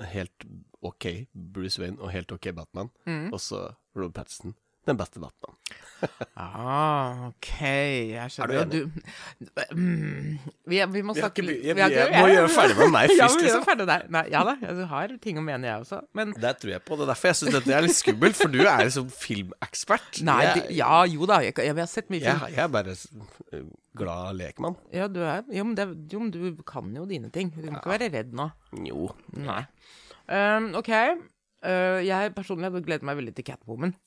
helt 0.00 0.46
ok 0.82 1.06
Bruce 1.54 1.82
Wayne 1.82 2.00
og 2.00 2.10
helt 2.10 2.32
ok 2.32 2.54
Batman. 2.56 2.88
Og 3.32 3.40
så 3.40 3.72
Rob 3.96 4.14
Patterson, 4.14 4.54
den 4.86 4.98
beste 4.98 5.20
Batman. 5.20 5.56
Ah, 6.38 7.24
ok, 7.32 7.48
jeg 8.14 8.30
skjønner. 8.30 8.60
Er 8.60 8.68
du 8.70 8.76
enig? 8.78 9.02
du, 9.42 9.62
mm, 9.74 10.36
vi, 10.70 10.78
vi 10.94 11.00
må 11.02 11.14
Vi 11.16 11.18
har 11.18 11.26
snakke 11.26 11.42
litt 11.42 11.64
Vi, 11.64 11.72
vi 11.74 11.82
har 11.82 12.12
må 12.14 12.28
gjøre 12.30 12.52
ferdig 12.54 12.76
med 12.78 12.92
meg 12.94 13.10
ja, 13.16 13.24
først, 13.24 13.40
vi 13.40 13.48
gjør 13.48 13.56
liksom. 13.56 13.64
ferdig 13.66 13.86
der. 13.90 14.04
Nei, 14.14 14.22
ja 14.30 14.44
da, 14.46 14.54
jeg 14.62 14.86
har 14.92 15.14
ting 15.24 15.40
å 15.40 15.44
mene, 15.44 15.66
jeg 15.66 15.82
også. 15.82 15.98
Men 16.14 16.36
Det 16.38 16.52
tror 16.62 16.72
jeg 16.76 16.84
på. 16.86 16.98
Det 17.00 17.04
er 17.08 17.10
derfor 17.10 17.30
jeg 17.32 17.40
syns 17.40 17.56
dette 17.58 17.74
er 17.74 17.84
litt 17.88 17.98
skummelt, 17.98 18.38
for 18.38 18.54
du 18.54 18.60
er 18.62 18.84
liksom 18.86 19.10
filmekspert. 19.10 20.22
Nei, 20.28 20.38
jeg, 20.46 20.54
det, 20.60 20.78
ja, 20.78 21.02
jo 21.10 21.30
da, 21.32 21.42
jeg, 21.48 21.58
jeg, 21.66 21.78
vi 21.80 21.84
har 21.84 21.90
sett 21.90 22.14
mye 22.14 22.22
film. 22.22 22.46
jeg, 22.46 22.56
jeg 22.56 22.64
er 22.68 22.72
bare 22.78 22.96
glad 23.98 24.38
lekmann. 24.38 24.78
Ja, 24.94 25.10
du 25.10 25.22
er 25.26 25.42
Jo, 25.50 25.66
men, 25.66 25.74
det, 25.78 25.88
jo, 26.12 26.22
men 26.22 26.34
du 26.34 26.62
kan 26.68 26.94
jo 26.94 27.08
dine 27.10 27.32
ting. 27.34 27.50
Du 27.56 27.66
må 27.66 27.80
ikke 27.80 27.96
være 27.96 28.12
redd 28.14 28.36
nå. 28.38 28.52
Jo. 28.86 29.10
Nei. 29.34 29.64
Um, 30.30 30.70
ok. 30.78 30.92
Uh, 31.66 31.98
jeg 32.06 32.36
personlig 32.36 32.70
hadde 32.70 32.86
gledet 32.86 33.06
meg 33.08 33.18
veldig 33.18 33.34
til 33.34 33.50
Catwoman. 33.50 33.98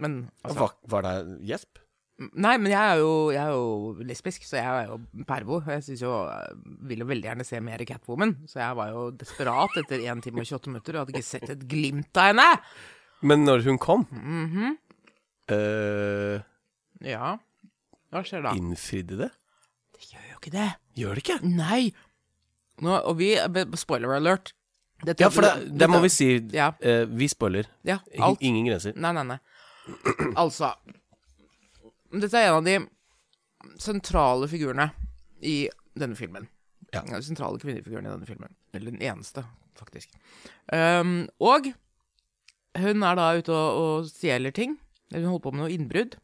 Men 0.00 0.30
altså 0.42 0.58
Var, 0.64 0.74
var 0.92 1.06
det 1.06 1.14
gjesp? 1.52 1.80
Nei, 2.20 2.56
men 2.60 2.68
jeg 2.68 2.76
er 2.76 2.98
jo, 3.00 3.12
jeg 3.32 3.40
er 3.40 3.54
jo 3.56 4.04
lesbisk, 4.04 4.44
så 4.44 4.58
jeg 4.58 4.68
er 4.68 4.90
jo 4.90 4.98
pervo. 5.28 5.62
Jeg 5.64 5.84
synes 5.86 6.02
jo, 6.04 6.12
vil 6.88 7.00
jo 7.00 7.08
veldig 7.08 7.30
gjerne 7.30 7.46
se 7.48 7.60
mer 7.64 7.80
Catwoman. 7.88 8.34
Så 8.50 8.60
jeg 8.60 8.76
var 8.76 8.90
jo 8.92 9.06
desperat 9.16 9.78
etter 9.80 10.04
1 10.04 10.20
time 10.26 10.42
og 10.42 10.50
28 10.50 10.74
minutter 10.74 10.98
og 10.98 11.06
hadde 11.06 11.16
ikke 11.16 11.28
sett 11.30 11.54
et 11.54 11.64
glimt 11.70 12.20
av 12.20 12.34
henne. 12.34 12.48
Men 13.24 13.44
når 13.48 13.64
hun 13.64 13.78
kom 13.80 14.06
mm 14.10 14.46
-hmm. 14.52 14.76
uh, 15.52 16.40
Ja. 17.00 17.38
Hva 18.10 18.22
skjer 18.24 18.42
da? 18.42 18.52
Innfridde 18.52 19.16
det? 19.16 19.30
Det 19.96 20.12
gjør 20.12 20.30
jo 20.30 20.36
ikke 20.40 20.50
det. 20.50 20.70
Gjør 20.96 21.14
det 21.14 21.28
ikke? 21.28 21.40
Nei. 21.46 21.94
Nå, 22.80 22.90
og 22.90 23.18
vi 23.18 23.36
Spoiler 23.76 24.16
alert. 24.16 24.52
Dette- 25.04 25.22
Ja, 25.24 25.28
for 25.28 25.40
det, 25.40 25.78
det 25.78 25.88
må 25.88 26.00
vi 26.00 26.08
si. 26.08 26.48
Ja. 26.52 26.72
Uh, 26.84 27.06
vi 27.18 27.28
spoiler. 27.28 27.64
Ja, 27.84 27.98
alt. 28.18 28.38
Ingen 28.40 28.66
grenser. 28.66 28.92
Nei, 28.96 29.12
nei, 29.12 29.24
nei. 29.24 29.38
Altså 30.38 30.72
Dette 32.10 32.38
er 32.38 32.48
en 32.48 32.58
av 32.58 32.66
de 32.66 32.78
sentrale 33.80 34.48
figurene 34.50 34.88
i 35.46 35.68
denne 35.98 36.16
filmen. 36.18 36.48
Ja. 36.90 37.04
Den 37.06 37.22
sentrale 37.22 37.60
kvinnefiguren 37.62 38.08
i 38.08 38.10
denne 38.10 38.26
filmen. 38.26 38.54
Eller 38.74 38.90
den 38.90 39.02
eneste, 39.04 39.44
faktisk. 39.78 40.10
Um, 40.72 41.28
og 41.38 41.70
hun 42.80 43.06
er 43.06 43.18
da 43.18 43.28
ute 43.38 43.54
og, 43.54 43.78
og 43.78 44.10
stjeler 44.10 44.54
ting. 44.54 44.74
Hun 45.14 45.26
holder 45.26 45.44
på 45.44 45.54
med 45.54 45.62
noe 45.62 45.74
innbrudd 45.74 46.18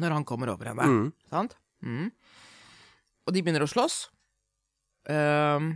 når 0.00 0.16
han 0.16 0.26
kommer 0.26 0.50
over 0.52 0.72
henne. 0.72 0.88
Mm. 0.88 1.06
Sant? 1.30 1.56
Mm. 1.84 2.10
Og 3.24 3.34
de 3.36 3.42
begynner 3.44 3.64
å 3.64 3.70
slåss. 3.70 4.06
Um, 5.04 5.74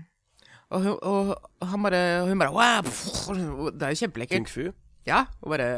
og, 0.73 0.85
hun, 0.85 0.95
og 1.05 1.69
han 1.69 1.85
bare 1.85 2.01
hun 2.25 2.41
bare 2.41 2.53
wow, 2.55 2.87
Det 3.77 3.85
er 3.85 3.93
jo 3.93 4.01
kjempelekkert. 4.05 4.41
Kung 4.41 4.49
fu. 4.49 4.71
Ja, 5.09 5.25
og 5.41 5.53
bare 5.55 5.69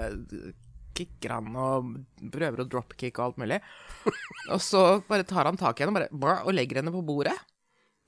kicker 1.01 1.37
han 1.39 1.57
og 1.57 1.95
prøver 2.33 2.63
å 2.63 2.69
dropkick 2.69 3.19
og 3.19 3.31
alt 3.31 3.41
mulig. 3.43 3.61
og 4.53 4.61
så 4.65 4.85
bare 5.09 5.27
tar 5.29 5.49
han 5.51 5.59
tak 5.61 5.81
i 5.81 5.87
henne 5.87 6.05
og, 6.07 6.21
bare, 6.21 6.43
og 6.45 6.55
legger 6.57 6.83
henne 6.83 6.93
på 6.95 7.03
bordet. 7.09 7.37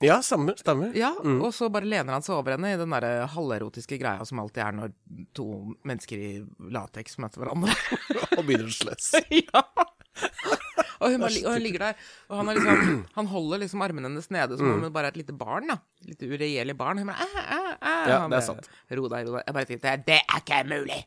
Ja, 0.03 0.17
stemmer. 0.25 0.55
stemmer. 0.59 0.91
Ja, 0.97 1.13
Og 1.23 1.53
så 1.55 1.69
bare 1.71 1.87
lener 1.87 2.17
han 2.17 2.23
seg 2.25 2.35
over 2.35 2.57
henne 2.57 2.73
i 2.73 2.79
den 2.79 2.91
der 2.91 3.23
halverotiske 3.31 3.95
greia 4.01 4.25
som 4.27 4.41
alltid 4.43 4.63
er 4.65 4.75
når 4.75 4.93
to 5.37 5.45
mennesker 5.87 6.19
i 6.19 6.31
lateks 6.75 7.15
møter 7.23 7.43
hverandre. 7.43 7.75
Og 8.37 8.43
begynner 8.43 8.67
å 8.67 8.75
slåss. 8.75 9.13
ja. 9.45 9.63
Og 11.03 11.11
hun, 11.11 11.23
bare, 11.23 11.39
og 11.43 11.55
hun 11.55 11.63
ligger 11.63 11.83
der, 11.87 12.03
og 12.29 12.37
han, 12.39 12.51
liksom, 12.55 12.99
han 13.15 13.27
holder 13.31 13.59
liksom 13.63 13.81
armene 13.83 14.07
hennes 14.07 14.29
nede 14.31 14.55
som 14.59 14.69
om 14.71 14.83
hun 14.85 14.93
bare 14.93 15.09
er 15.09 15.15
et 15.15 15.23
lite 15.23 15.35
barn. 15.35 15.71
da 15.71 15.79
Litt 16.03 16.21
lite 16.21 16.29
uregjerlig 16.35 16.75
barn. 16.79 17.01
Hun 17.01 17.11
bare, 17.11 17.25
æ, 17.27 17.43
æ, 17.43 17.57
æ. 17.79 17.95
Ja, 18.11 18.19
det 18.31 18.39
er 18.39 18.45
sant. 18.45 18.69
Ro 18.91 19.09
deg, 19.11 19.27
ro 19.27 19.35
deg. 19.37 19.43
Jeg 19.47 19.57
bare 19.57 19.69
tenkte 19.71 19.97
det 20.07 20.19
er 20.21 20.43
ikke 20.43 20.61
mulig! 20.69 21.01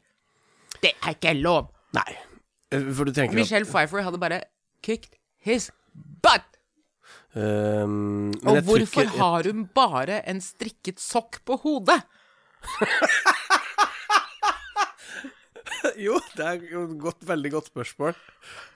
Det 0.83 0.93
er 1.01 1.17
ikke 1.17 1.37
lov! 1.39 1.73
Nei. 1.95 2.17
Eh, 2.73 2.83
For 2.93 3.05
du 3.07 3.13
tenker 3.13 3.37
at 3.37 3.41
Michelle 3.45 3.67
Pfeiffer 3.69 4.03
hadde 4.03 4.19
bare 4.19 4.41
kicked 4.83 5.15
his 5.39 5.71
butt! 6.23 6.43
Um, 7.37 8.33
Og 8.49 8.63
hvorfor 8.65 9.05
ikke- 9.05 9.19
har 9.19 9.43
hun 9.45 9.67
bare 9.75 10.23
en 10.29 10.41
strikket 10.41 10.99
sokk 10.99 11.43
på 11.45 11.59
hodet? 11.63 12.03
Jo, 16.01 16.17
det 16.37 16.45
er 16.45 16.61
jo 16.71 16.83
et 16.87 16.95
godt, 17.01 17.23
veldig 17.27 17.51
godt 17.53 17.69
spørsmål. 17.71 18.15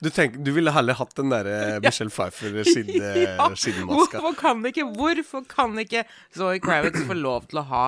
Du, 0.03 0.09
tenker, 0.13 0.39
du 0.43 0.51
ville 0.55 0.71
heller 0.73 0.95
hatt 0.97 1.13
den 1.17 1.31
derre 1.33 1.79
Michelle 1.83 2.11
Pfeiffer-skinnmaska. 2.13 3.11
Ja. 3.21 3.47
Hvorfor 3.89 4.35
kan 4.39 4.63
ikke 4.67 4.85
Hvorfor 4.95 5.43
kan 5.49 5.75
ikke 5.81 6.03
Zoe 6.35 6.59
Kravitz 6.63 7.03
få 7.07 7.15
lov 7.17 7.47
til 7.51 7.61
å 7.61 7.65
ha 7.69 7.83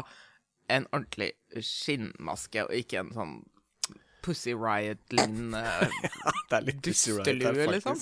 en 0.71 0.85
ordentlig 0.93 1.31
skinnmaske, 1.59 2.63
og 2.67 2.73
ikke 2.77 3.01
en 3.03 3.11
sånn 3.15 3.33
Pussy 4.23 4.53
Riot-lignende 4.55 5.61
Det 6.49 6.57
er 6.59 6.65
litt 6.69 6.81
pussy 6.85 7.11
riot 7.15 7.27
Dustelue, 7.27 7.67
liksom? 7.75 8.01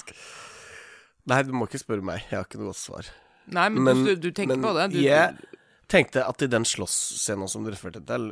Nei, 1.31 1.39
du 1.45 1.51
må 1.53 1.67
ikke 1.69 1.81
spørre 1.81 2.05
meg. 2.05 2.23
Jeg 2.29 2.39
har 2.39 2.47
ikke 2.47 2.61
noe 2.61 2.71
godt 2.71 2.81
svar. 2.81 3.09
Nei, 3.53 3.67
men, 3.73 3.83
Men, 3.85 4.03
du, 4.07 4.15
du 4.17 4.29
tenker 4.33 4.55
men 4.57 4.65
på 4.65 4.71
det. 4.77 4.87
Du, 4.93 4.99
jeg 5.03 5.35
tenkte 5.91 6.23
at 6.25 6.41
i 6.45 6.49
den 6.49 6.65
slåssscenen 6.65 7.49
som 7.51 7.65
du 7.65 7.69
refererte 7.73 8.01
til, 8.07 8.29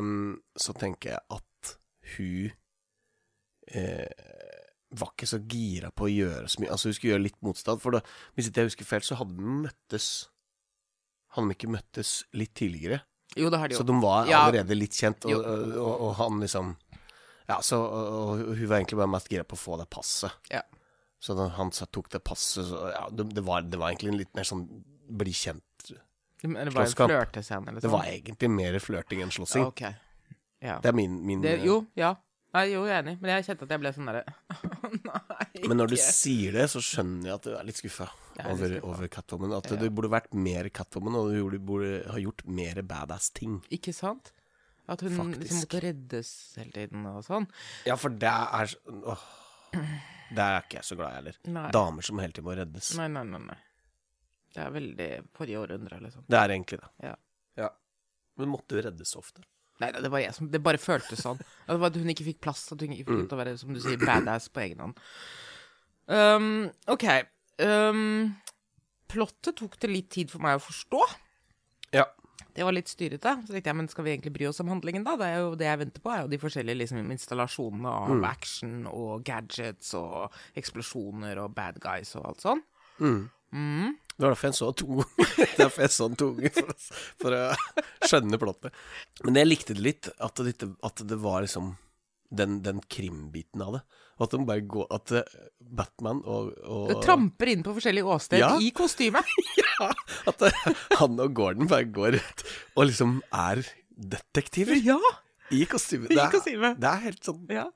um, 0.00 0.34
så 0.56 0.72
tenker 0.78 1.16
jeg 1.16 1.24
at 1.36 1.72
hun 2.16 2.50
eh, 3.70 4.08
var 5.00 5.12
ikke 5.14 5.28
så 5.30 5.38
gira 5.50 5.90
på 5.94 6.08
å 6.08 6.10
gjøre 6.10 6.48
så 6.50 6.62
mye. 6.62 6.72
Altså, 6.74 6.90
hun 6.90 6.96
skulle 6.96 7.14
gjøre 7.14 7.26
litt 7.28 7.38
motstand. 7.46 7.82
For 7.82 7.96
da, 7.98 8.00
hvis 8.36 8.48
ikke 8.50 8.64
jeg 8.64 8.72
husker 8.72 8.88
feil, 8.88 9.04
så 9.06 9.18
hadde 9.20 9.36
de 9.38 9.56
møttes 9.66 10.10
Hadde 11.36 11.46
de 11.46 11.54
ikke 11.54 11.68
møttes 11.70 12.08
litt 12.34 12.50
tidligere? 12.58 13.04
jo, 13.38 13.46
det 13.54 13.58
har 13.62 13.70
de 13.70 13.76
Så 13.78 13.84
de 13.86 13.94
var 14.02 14.26
Ja. 14.26 14.40
allerede 14.48 14.74
litt 14.74 14.96
kjent, 14.98 15.22
og, 15.30 15.44
og, 15.46 15.76
og, 15.78 15.92
og 16.08 16.14
han 16.18 16.40
liksom 16.42 16.72
Ja, 17.50 17.58
så 17.66 17.80
og, 17.82 18.10
og 18.40 18.44
hun 18.54 18.68
var 18.70 18.78
egentlig 18.78 19.00
bare 19.00 19.10
mest 19.10 19.30
gira 19.32 19.44
på 19.48 19.58
å 19.58 19.62
få 19.64 19.78
det 19.80 19.88
passet. 19.90 20.30
Ja. 20.52 20.62
Så 21.20 21.34
da 21.36 21.50
han 21.58 21.72
tok 21.74 22.08
det 22.14 22.22
passet, 22.24 22.64
så 22.70 22.86
ja, 22.94 23.02
det, 23.12 23.26
det, 23.36 23.42
var, 23.44 23.66
det 23.66 23.80
var 23.80 23.90
egentlig 23.92 24.14
en 24.14 24.20
litt 24.22 24.32
mer 24.38 24.46
sånn 24.48 24.62
bli 25.20 25.34
kjent-slåsskamp. 25.36 27.10
det 27.34 27.42
eller 27.50 27.80
Det 27.80 27.84
sånn. 27.84 27.92
var 27.92 28.08
egentlig 28.08 28.50
mer 28.54 28.78
flørting 28.80 29.24
enn 29.26 29.34
slåssing. 29.34 29.66
Ok. 29.68 29.82
Ja. 30.60 30.78
Det 30.80 30.88
er 30.92 30.96
min, 30.96 31.18
min 31.26 31.42
Det, 31.44 31.58
jo, 31.64 31.82
ja. 31.98 32.14
Nei, 32.50 32.64
jo, 32.72 32.80
jeg 32.88 32.96
er 32.96 33.04
enig, 33.04 33.12
men 33.22 33.30
jeg 33.30 33.44
kjente 33.46 33.66
at 33.66 33.72
jeg 33.76 33.80
ble 33.82 33.90
sånn 33.94 34.08
derre 34.10 34.22
Nei, 35.06 35.68
Men 35.70 35.78
når 35.78 35.92
du 35.92 35.96
sier 36.02 36.56
det, 36.56 36.64
så 36.72 36.80
skjønner 36.82 37.28
jeg 37.28 37.36
at 37.36 37.44
du 37.46 37.52
er 37.54 37.68
litt 37.68 37.78
skuffa 37.78 38.08
er 38.40 38.48
over, 38.50 38.74
over 38.88 39.10
Catwoman. 39.12 39.52
At 39.54 39.68
Ja. 39.70 39.76
du 39.78 39.86
burde 39.94 40.10
vært 40.10 40.34
mer 40.34 40.66
Catwoman, 40.74 41.14
og 41.20 41.30
du 41.30 41.58
burde 41.62 42.00
ha 42.10 42.18
gjort 42.18 42.42
mer 42.50 42.80
badass 42.82 43.30
ting. 43.36 43.60
Ikke 43.70 43.94
sant? 43.94 44.32
At 44.90 45.04
hun 45.06 45.14
Faktisk. 45.16 45.42
liksom 45.44 45.60
måtte 45.62 45.80
reddes 45.84 46.30
hele 46.58 46.72
tiden 46.74 47.06
og 47.06 47.20
sånn. 47.26 47.46
Ja, 47.86 47.96
for 48.00 48.10
det 48.10 48.30
er 48.30 48.70
så- 48.72 48.96
åh, 49.14 49.24
Det 50.30 50.38
er 50.44 50.62
ikke 50.62 50.78
jeg 50.80 50.86
så 50.88 50.96
glad 50.98 51.10
i 51.12 51.14
heller. 51.20 51.36
Nei. 51.46 51.70
Damer 51.74 52.02
som 52.06 52.18
hele 52.18 52.32
tiden 52.32 52.44
må 52.48 52.56
reddes. 52.58 52.96
Nei, 52.98 53.06
nei, 53.08 53.22
nei. 53.24 53.38
nei. 53.46 53.58
Det 54.50 54.62
er 54.64 54.70
veldig 54.74 55.08
forrige 55.36 55.62
århundre, 55.62 56.00
liksom. 56.02 56.24
Det 56.26 56.38
er 56.38 56.48
egentlig 56.54 56.80
det. 56.80 56.90
Ja. 57.06 57.14
Ja. 57.56 57.68
Men 58.36 58.48
måtte 58.50 58.78
jo 58.78 58.82
reddes 58.82 59.14
ofte. 59.18 59.42
Nei, 59.80 59.92
det 59.92 60.10
var 60.12 60.20
jeg 60.20 60.34
som 60.36 60.50
Det 60.50 60.60
bare 60.62 60.76
føltes 60.76 61.22
sånn. 61.22 61.40
At 61.68 61.80
at 61.80 61.94
hun 61.96 62.10
ikke 62.12 62.26
fikk 62.26 62.40
plass, 62.44 62.66
at 62.72 62.80
hun 62.80 62.92
ikke 62.92 63.06
fikk 63.06 63.16
lov 63.22 63.28
til 63.30 63.38
å 63.38 63.42
være, 63.44 63.58
som 63.58 63.72
du 63.74 63.80
sier, 63.80 63.96
badass 63.96 64.48
på 64.52 64.60
egen 64.66 64.82
hånd. 64.84 64.98
Um, 66.10 66.70
OK. 66.90 67.06
Um, 67.62 68.36
plottet 69.10 69.56
tok 69.56 69.78
det 69.80 69.90
litt 69.90 70.10
tid 70.10 70.30
for 70.30 70.42
meg 70.42 70.58
å 70.58 70.64
forstå. 70.64 71.00
Ja. 71.96 72.04
Det 72.56 72.66
var 72.66 72.74
litt 72.74 72.90
styrete. 72.90 73.32
Så 73.46 73.54
tenkte 73.54 73.70
jeg, 73.70 73.78
men 73.78 73.88
skal 73.92 74.06
vi 74.06 74.12
egentlig 74.14 74.32
bry 74.34 74.46
oss 74.50 74.60
om 74.62 74.70
handlingen, 74.72 75.04
da? 75.06 75.16
Det 75.20 75.28
er 75.28 75.40
jo 75.42 75.54
det 75.58 75.68
jeg 75.68 75.80
venter 75.84 76.04
på, 76.04 76.12
er 76.14 76.22
jo 76.24 76.30
de 76.32 76.40
forskjellige 76.42 76.80
liksom, 76.82 77.10
installasjonene 77.14 77.94
av 78.04 78.24
action 78.30 78.76
og 78.90 79.24
gadgets 79.26 79.92
og 79.98 80.34
eksplosjoner 80.60 81.40
og 81.42 81.54
bad 81.56 81.80
guys 81.82 82.14
og 82.18 82.26
alt 82.32 82.44
sånn. 82.46 82.64
Det 84.20 84.26
var 84.26 84.34
derfor 84.34 84.50
jeg 84.50 84.58
så 84.58 84.66
to 84.76 85.04
Derfor 85.60 85.82
jeg 85.86 85.92
så 85.94 86.08
to 86.20 86.26
ganger, 86.36 86.52
for, 86.58 86.90
for 87.22 87.36
å 87.38 87.44
skjønne 88.06 88.38
plottet. 88.42 88.76
Men 89.24 89.40
jeg 89.40 89.48
likte 89.48 89.76
det 89.78 89.86
litt, 89.86 90.10
at 90.20 90.42
det, 90.44 90.68
at 90.86 91.02
det 91.08 91.18
var 91.22 91.46
liksom 91.46 91.72
den, 92.30 92.60
den 92.62 92.82
krimbiten 92.92 93.64
av 93.64 93.78
det. 93.78 93.82
At 94.20 94.34
går 94.68 94.86
At 94.92 95.12
eh, 95.16 95.38
Batman 95.60 96.20
og, 96.28 96.52
og 96.66 96.92
Tramper 97.04 97.52
inn 97.52 97.62
på 97.64 97.72
forskjellige 97.76 98.04
åsted 98.04 98.42
Ja. 98.42 98.52
i 98.60 98.70
kostyme. 98.74 99.22
Ja, 99.80 99.88
at 100.28 100.42
eh, 100.44 100.64
han 101.00 101.14
og 101.22 101.32
Gordon 101.32 101.68
bare 101.70 101.86
går 101.88 102.18
ut 102.18 102.42
og 102.76 102.90
liksom 102.90 103.22
er 103.32 103.62
detektiver 103.96 104.76
ja! 104.84 104.98
i 105.50 105.64
kostyme. 105.68 106.04
I 106.10 106.14
Det 106.14 106.20
er, 106.20 106.34
kostyme. 106.34 106.74
Det 106.76 106.90
er 106.90 107.00
helt 107.06 107.24
sånn 107.24 107.46
Ja. 107.54 107.66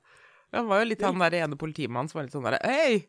Han 0.55 0.69
var 0.69 0.83
jo 0.83 0.91
litt 0.91 1.01
han 1.03 1.19
der 1.19 1.39
ene 1.41 1.57
politimannen 1.59 2.11
som 2.11 2.19
var 2.19 2.27
litt 2.27 2.35
sånn 2.35 2.45
derre 2.45 2.61
Hei! 2.63 3.07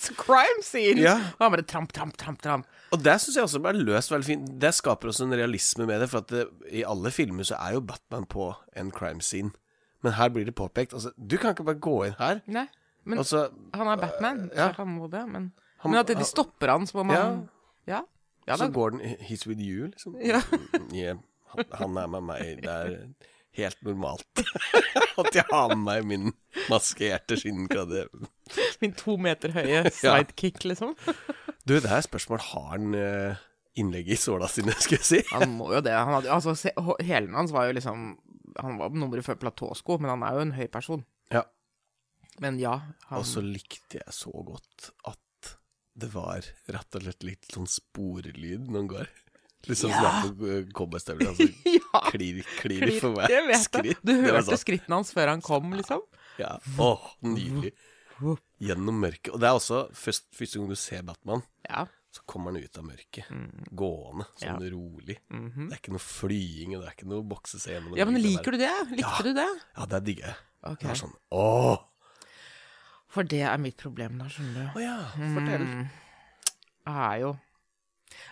It's 0.00 0.08
a 0.08 0.14
crime 0.16 0.62
scene! 0.64 1.02
Ja. 1.02 1.16
Og 1.36 1.42
han 1.44 1.52
bare 1.56 1.66
tramp, 1.68 1.90
tramp, 1.92 2.14
tramp, 2.16 2.40
tramp. 2.40 2.68
Og 2.94 3.02
det 3.04 3.18
syns 3.20 3.36
jeg 3.36 3.44
også 3.44 3.60
ble 3.60 3.74
løst 3.82 4.14
veldig 4.14 4.28
fint. 4.30 4.46
Det 4.62 4.70
skaper 4.72 5.10
også 5.10 5.26
en 5.26 5.34
realisme 5.36 5.84
med 5.90 6.00
det, 6.00 6.08
for 6.08 6.22
at 6.24 6.30
det, 6.32 6.46
i 6.72 6.86
alle 6.88 7.12
filmer 7.12 7.44
så 7.44 7.58
er 7.60 7.74
jo 7.76 7.82
Batman 7.84 8.24
på 8.30 8.46
en 8.80 8.94
crime 8.96 9.20
scene. 9.20 9.52
Men 10.02 10.12
her 10.16 10.28
blir 10.32 10.44
det 10.48 10.54
påpekt. 10.56 10.94
Altså, 10.96 11.10
du 11.16 11.36
kan 11.38 11.52
ikke 11.54 11.64
bare 11.68 11.80
gå 11.82 11.96
inn 12.08 12.14
her. 12.18 12.40
Nei. 12.46 12.66
Men 13.04 13.18
Altså, 13.22 13.46
han 13.74 13.88
er 13.88 13.96
Batman, 14.00 14.50
ja. 14.54 14.68
så 14.70 14.82
han 14.82 14.94
må 14.98 15.08
det. 15.12 15.22
Men, 15.28 15.52
Han- 15.84 15.90
men 15.92 16.00
at 16.00 16.06
de 16.12 16.24
stopper 16.28 16.68
han 16.74 16.86
så 16.86 16.98
må 17.00 17.04
man 17.12 17.48
Ja. 17.88 18.02
Ja, 18.48 18.56
så 18.56 18.68
går 18.72 18.90
den 18.96 19.00
He's 19.20 19.46
with 19.46 19.60
you, 19.60 19.86
liksom. 19.92 20.16
Ja. 20.24 20.40
Yeah, 20.92 21.18
han, 21.54 21.64
han 21.78 21.96
er 22.00 22.06
med 22.08 22.22
meg. 22.26 22.62
Det 22.64 22.70
er 22.72 22.96
helt 23.56 23.82
normalt 23.84 24.42
at 25.20 25.34
jeg 25.34 25.44
har 25.50 25.68
med 25.74 25.84
meg 25.84 26.06
min 26.08 26.32
maskerte 26.70 27.36
skinnkledde 27.38 28.06
Min 28.80 28.92
to 28.96 29.16
meter 29.20 29.52
høye 29.54 29.84
sidekick, 29.92 30.64
liksom. 30.64 30.96
Du, 31.66 31.76
det 31.76 31.84
er 31.90 32.00
spørsmål. 32.06 32.40
Har 32.50 32.68
han 32.72 32.94
eh, 32.96 33.36
innlegg 33.78 34.08
i 34.10 34.16
såla 34.18 34.48
sine, 34.50 34.72
skulle 34.80 34.98
jeg 35.02 35.08
si? 35.10 35.20
Han 35.34 35.52
må 35.58 35.72
jo 35.76 35.80
det. 35.84 35.92
Han 35.94 36.14
hadde, 36.16 36.30
altså, 36.34 36.54
se, 36.58 36.72
hå- 36.76 36.98
hælen 37.06 37.34
hans 37.38 37.52
var 37.54 37.68
jo 37.68 37.76
liksom 37.78 38.16
Han 38.62 38.78
var 38.80 38.90
nummeret 38.94 39.24
før 39.26 39.38
platåsko, 39.40 39.98
men 40.00 40.10
han 40.14 40.22
er 40.26 40.36
jo 40.38 40.44
en 40.46 40.52
høy 40.58 40.66
person. 40.72 41.04
Ja. 41.32 41.44
Men 42.40 42.58
ja, 42.60 42.76
han 43.10 43.18
Og 43.20 43.26
så 43.28 43.42
likte 43.44 43.98
jeg 44.00 44.14
så 44.14 44.30
godt 44.46 44.90
at 45.08 45.18
det 46.00 46.08
var 46.14 46.46
rett 46.70 46.96
og 46.96 47.02
slett 47.04 47.24
litt 47.26 47.48
sånn 47.52 47.66
sporelyd 47.68 48.68
når 48.70 48.78
han 48.78 48.88
går. 48.94 49.08
Liksom 49.68 49.90
sånn 49.92 49.98
som 49.98 50.04
det 50.06 50.30
er 50.30 50.36
på 50.38 50.50
eh, 50.54 50.70
cowboystøvler. 50.78 51.32
Altså, 51.34 51.48
Ja. 51.74 52.00
klir, 52.14 52.38
klir, 52.62 52.86
for 53.02 53.16
hver 53.18 53.28
det 53.28 53.40
vet 53.48 53.56
jeg. 53.56 53.64
skritt. 53.66 54.02
Du 54.06 54.12
hørte 54.14 54.44
sånn, 54.46 54.60
skrittene 54.62 55.00
hans 55.00 55.10
før 55.12 55.32
han 55.34 55.42
kom, 55.44 55.72
liksom? 55.76 56.04
Ja. 56.40 56.54
Åh, 56.80 57.08
nydelig. 57.26 57.74
Gjennom 58.60 58.98
mørket. 59.02 59.32
Og 59.34 59.40
det 59.42 59.48
er 59.50 59.56
også 59.58 59.82
første, 59.96 60.28
første 60.36 60.60
gang 60.60 60.68
du 60.72 60.76
ser 60.78 61.02
Batman, 61.08 61.42
Ja. 61.68 61.86
Så 62.10 62.22
kommer 62.26 62.50
han 62.50 62.62
ut 62.64 62.78
av 62.78 62.84
mørket. 62.88 63.28
Gående, 63.70 64.26
sånn 64.40 64.56
Mm. 64.58 64.64
Ja. 64.64 64.70
rolig. 64.74 65.16
Det 65.30 65.72
er 65.72 65.78
ikke 65.78 65.92
noe 65.94 66.02
flying, 66.02 66.72
det 66.74 66.86
er 66.88 66.94
ikke 66.96 67.06
noe 67.10 67.22
bokse 67.22 67.60
seg 67.62 67.76
gjennom 67.76 67.96
ja, 67.96 68.04
men 68.08 68.20
liker 68.22 68.50
du 68.56 68.58
det? 68.58 68.72
Likte 68.98 69.22
du 69.22 69.32
det? 69.36 69.46
Ja, 69.76 69.86
det 69.86 70.00
digger 70.08 70.26
jeg. 70.32 70.36
Okay. 70.62 70.88
Det 70.88 70.90
er 70.90 71.00
sånn 71.04 71.14
åh! 71.30 71.78
For 73.10 73.26
det 73.26 73.40
er 73.42 73.58
mitt 73.58 73.76
problem, 73.80 74.18
da, 74.18 74.28
skjønner 74.30 74.70
Å 74.70 74.74
du. 74.74 74.82
ja, 74.84 74.98
fortell. 75.34 75.64
Mm. 75.66 75.86
Er 76.90 77.16
jo 77.22 77.30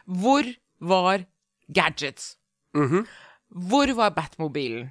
Hvor 0.07 0.45
var 0.81 1.25
gadgets? 1.73 2.37
-hmm. 2.75 3.07
Hvor 3.49 3.95
var 3.95 4.11
Batmobilen? 4.11 4.91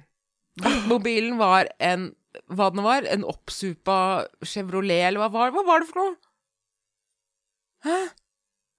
Batmobilen 0.56 1.38
var 1.38 1.68
en 1.78 2.14
Hva 2.50 2.70
den 2.70 2.82
var? 2.84 3.02
En 3.02 3.24
oppsupa 3.24 4.26
Chevrolet, 4.44 5.08
eller 5.08 5.20
hva 5.20 5.30
var, 5.32 5.50
hva 5.50 5.64
var 5.66 5.80
det 5.80 5.88
for 5.88 5.98
noe? 5.98 6.16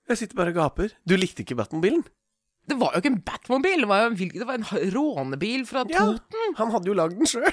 Jeg 0.10 0.18
sitter 0.24 0.36
bare 0.40 0.54
og 0.54 0.58
gaper. 0.58 0.94
Du 1.08 1.16
likte 1.20 1.44
ikke 1.46 1.56
Batmobilen? 1.60 2.04
Det 2.70 2.76
var 2.78 2.94
jo 2.94 3.00
ikke 3.02 3.10
en 3.10 3.22
Batmobil, 3.26 3.82
det 3.82 3.88
var 3.90 4.02
jo 4.04 4.10
en, 4.12 4.18
det 4.34 4.46
var 4.46 4.58
en 4.60 4.66
rånebil 4.94 5.64
fra 5.66 5.84
Ja, 5.90 6.04
Toten. 6.06 6.52
han 6.60 6.72
hadde 6.74 6.90
jo 6.92 6.94
lagd 6.98 7.16
den 7.18 7.30
sjøl. 7.30 7.48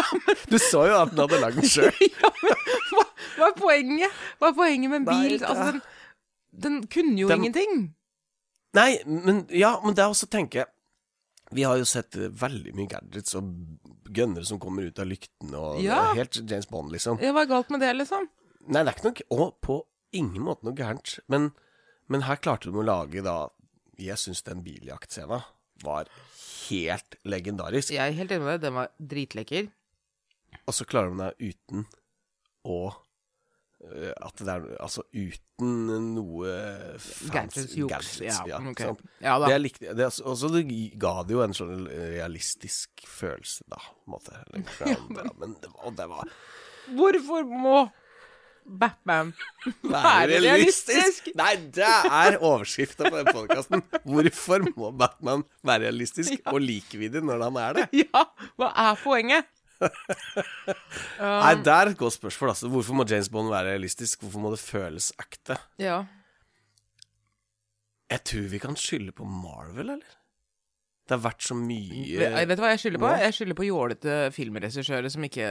Du 0.52 0.56
så 0.60 0.82
jo 0.88 0.96
at 0.98 1.12
han 1.14 1.22
hadde 1.22 1.38
lagd 1.40 1.56
den 1.60 1.68
sjøl. 1.68 1.92
ja, 2.22 2.32
men 2.42 2.58
hva, 2.92 3.04
hva 3.38 3.48
er 3.48 3.54
poenget? 3.56 4.18
Hva 4.40 4.50
er 4.50 4.56
poenget 4.58 4.92
med 4.92 5.00
en 5.02 5.06
Nei, 5.08 5.20
bil? 5.28 5.38
det- 5.38 5.48
Altså, 5.48 5.70
den, 5.72 5.80
den 6.66 6.76
kunne 6.92 7.16
jo 7.22 7.28
Den- 7.30 7.44
ingenting. 7.46 7.78
Nei, 8.76 8.90
men 9.08 9.46
ja, 9.56 9.70
men 9.84 9.96
det 9.96 10.02
er 10.04 10.10
også 10.12 10.26
å 10.28 10.32
tenke 10.34 10.66
Vi 11.56 11.62
har 11.64 11.78
jo 11.80 11.86
sett 11.88 12.12
veldig 12.12 12.74
mye 12.76 12.90
gadgets 12.92 13.32
og 13.38 13.48
gønnere 14.12 14.44
som 14.44 14.58
kommer 14.60 14.84
ut 14.90 14.98
av 15.00 15.08
lyktene 15.08 15.56
og 15.56 15.78
Ja. 15.80 16.10
Helt 16.18 16.36
James 16.44 16.68
Bond, 16.68 16.92
liksom. 16.92 17.16
Ja, 17.24 17.32
Hva 17.32 17.46
er 17.46 17.52
galt 17.54 17.70
med 17.72 17.80
det, 17.80 17.94
liksom? 17.96 18.28
Nei, 18.68 18.82
det 18.84 18.92
er 18.92 18.98
ikke 18.98 19.08
noe 19.08 19.40
Og 19.46 19.56
på 19.64 19.78
ingen 20.12 20.44
måte 20.44 20.64
noe 20.68 20.76
gærent. 20.76 21.18
Men, 21.32 21.48
men 22.08 22.24
her 22.26 22.36
klarte 22.42 22.70
de 22.72 22.78
å 22.80 22.84
lage 22.86 23.22
da 23.24 23.48
Jeg 23.98 24.16
syns 24.20 24.44
den 24.46 24.60
biljaktscena 24.62 25.40
var 25.82 26.06
helt 26.68 27.16
legendarisk. 27.26 27.90
Jeg 27.94 28.12
er 28.12 28.16
helt 28.18 28.30
enig 28.34 28.44
med 28.46 28.52
deg, 28.58 28.64
den 28.68 28.76
var 28.78 28.88
dritlekker. 28.98 29.68
Og 30.68 30.74
så 30.76 30.86
klarer 30.88 31.10
de 31.10 31.18
det 31.26 31.52
uten 31.52 31.84
å 32.68 32.78
eh, 33.84 34.12
At 34.24 34.40
det 34.40 34.48
er 34.54 34.64
Altså 34.80 35.02
uten 35.12 35.74
noe 36.14 36.52
Gadgets, 37.32 37.74
juks. 37.76 37.90
gadgets, 37.92 38.40
Ja, 38.48 38.58
okay. 38.70 38.94
Ja 39.24 39.36
da. 39.42 39.50
Det 39.52 39.60
likte 39.62 39.94
det, 39.98 40.08
også- 40.08 40.52
det 40.54 40.64
ga 40.98 41.22
det 41.22 41.34
jo 41.36 41.42
en 41.42 41.54
sånn 41.56 41.86
realistisk 41.88 43.04
følelse, 43.06 43.64
da, 43.68 43.76
på 43.78 44.06
en 44.08 44.14
måte. 44.16 44.34
Eller, 44.46 44.64
ja, 45.26 45.32
men 45.38 45.56
det 45.62 45.70
og 45.84 45.96
det 45.98 46.08
var 46.10 46.30
Hvorfor 46.88 47.44
må 47.44 47.80
Batman 48.68 49.30
Være 49.82 50.40
realistisk? 50.44 51.30
Nei, 51.38 51.54
det 51.74 51.86
er 51.88 52.36
overskrifta 52.44 53.08
på 53.08 53.16
den 53.20 53.30
podkasten. 53.32 53.84
Hvorfor 54.04 54.66
må 54.76 54.90
Batman 54.98 55.44
være 55.66 55.86
realistisk 55.88 56.36
og 56.52 56.60
likevidig 56.64 57.22
når 57.24 57.46
han 57.48 57.62
er 57.62 57.78
det? 57.80 57.86
Ja, 58.04 58.24
hva 58.60 58.68
er 58.88 59.00
poenget? 59.00 59.48
Nei, 61.22 61.54
det 61.62 61.72
er 61.74 61.92
et 61.92 61.98
godt 61.98 62.16
spørsmål. 62.18 62.52
Altså. 62.54 62.70
Hvorfor 62.72 62.96
må 62.98 63.06
James 63.08 63.28
Bond 63.32 63.50
være 63.52 63.72
realistisk? 63.72 64.22
Hvorfor 64.24 64.42
må 64.42 64.52
det 64.54 64.60
føles 64.62 65.12
ekte? 65.22 65.58
Ja. 65.80 66.02
Jeg 68.08 68.24
tror 68.24 68.48
vi 68.52 68.60
kan 68.62 68.76
skylde 68.80 69.12
på 69.14 69.26
Marvel, 69.28 69.94
eller? 69.96 70.16
Det 71.08 71.16
har 71.16 71.24
vært 71.24 71.44
så 71.44 71.54
mye 71.56 72.18
vet 72.20 72.58
du 72.58 72.60
hva 72.60 72.74
jeg 72.74 72.82
skylder 72.82 73.00
på? 73.00 73.10
Jeg 73.22 73.34
skylder 73.36 73.56
på 73.56 73.64
jålete 73.64 74.16
filmregissører 74.36 75.08
som 75.12 75.24
ikke 75.24 75.46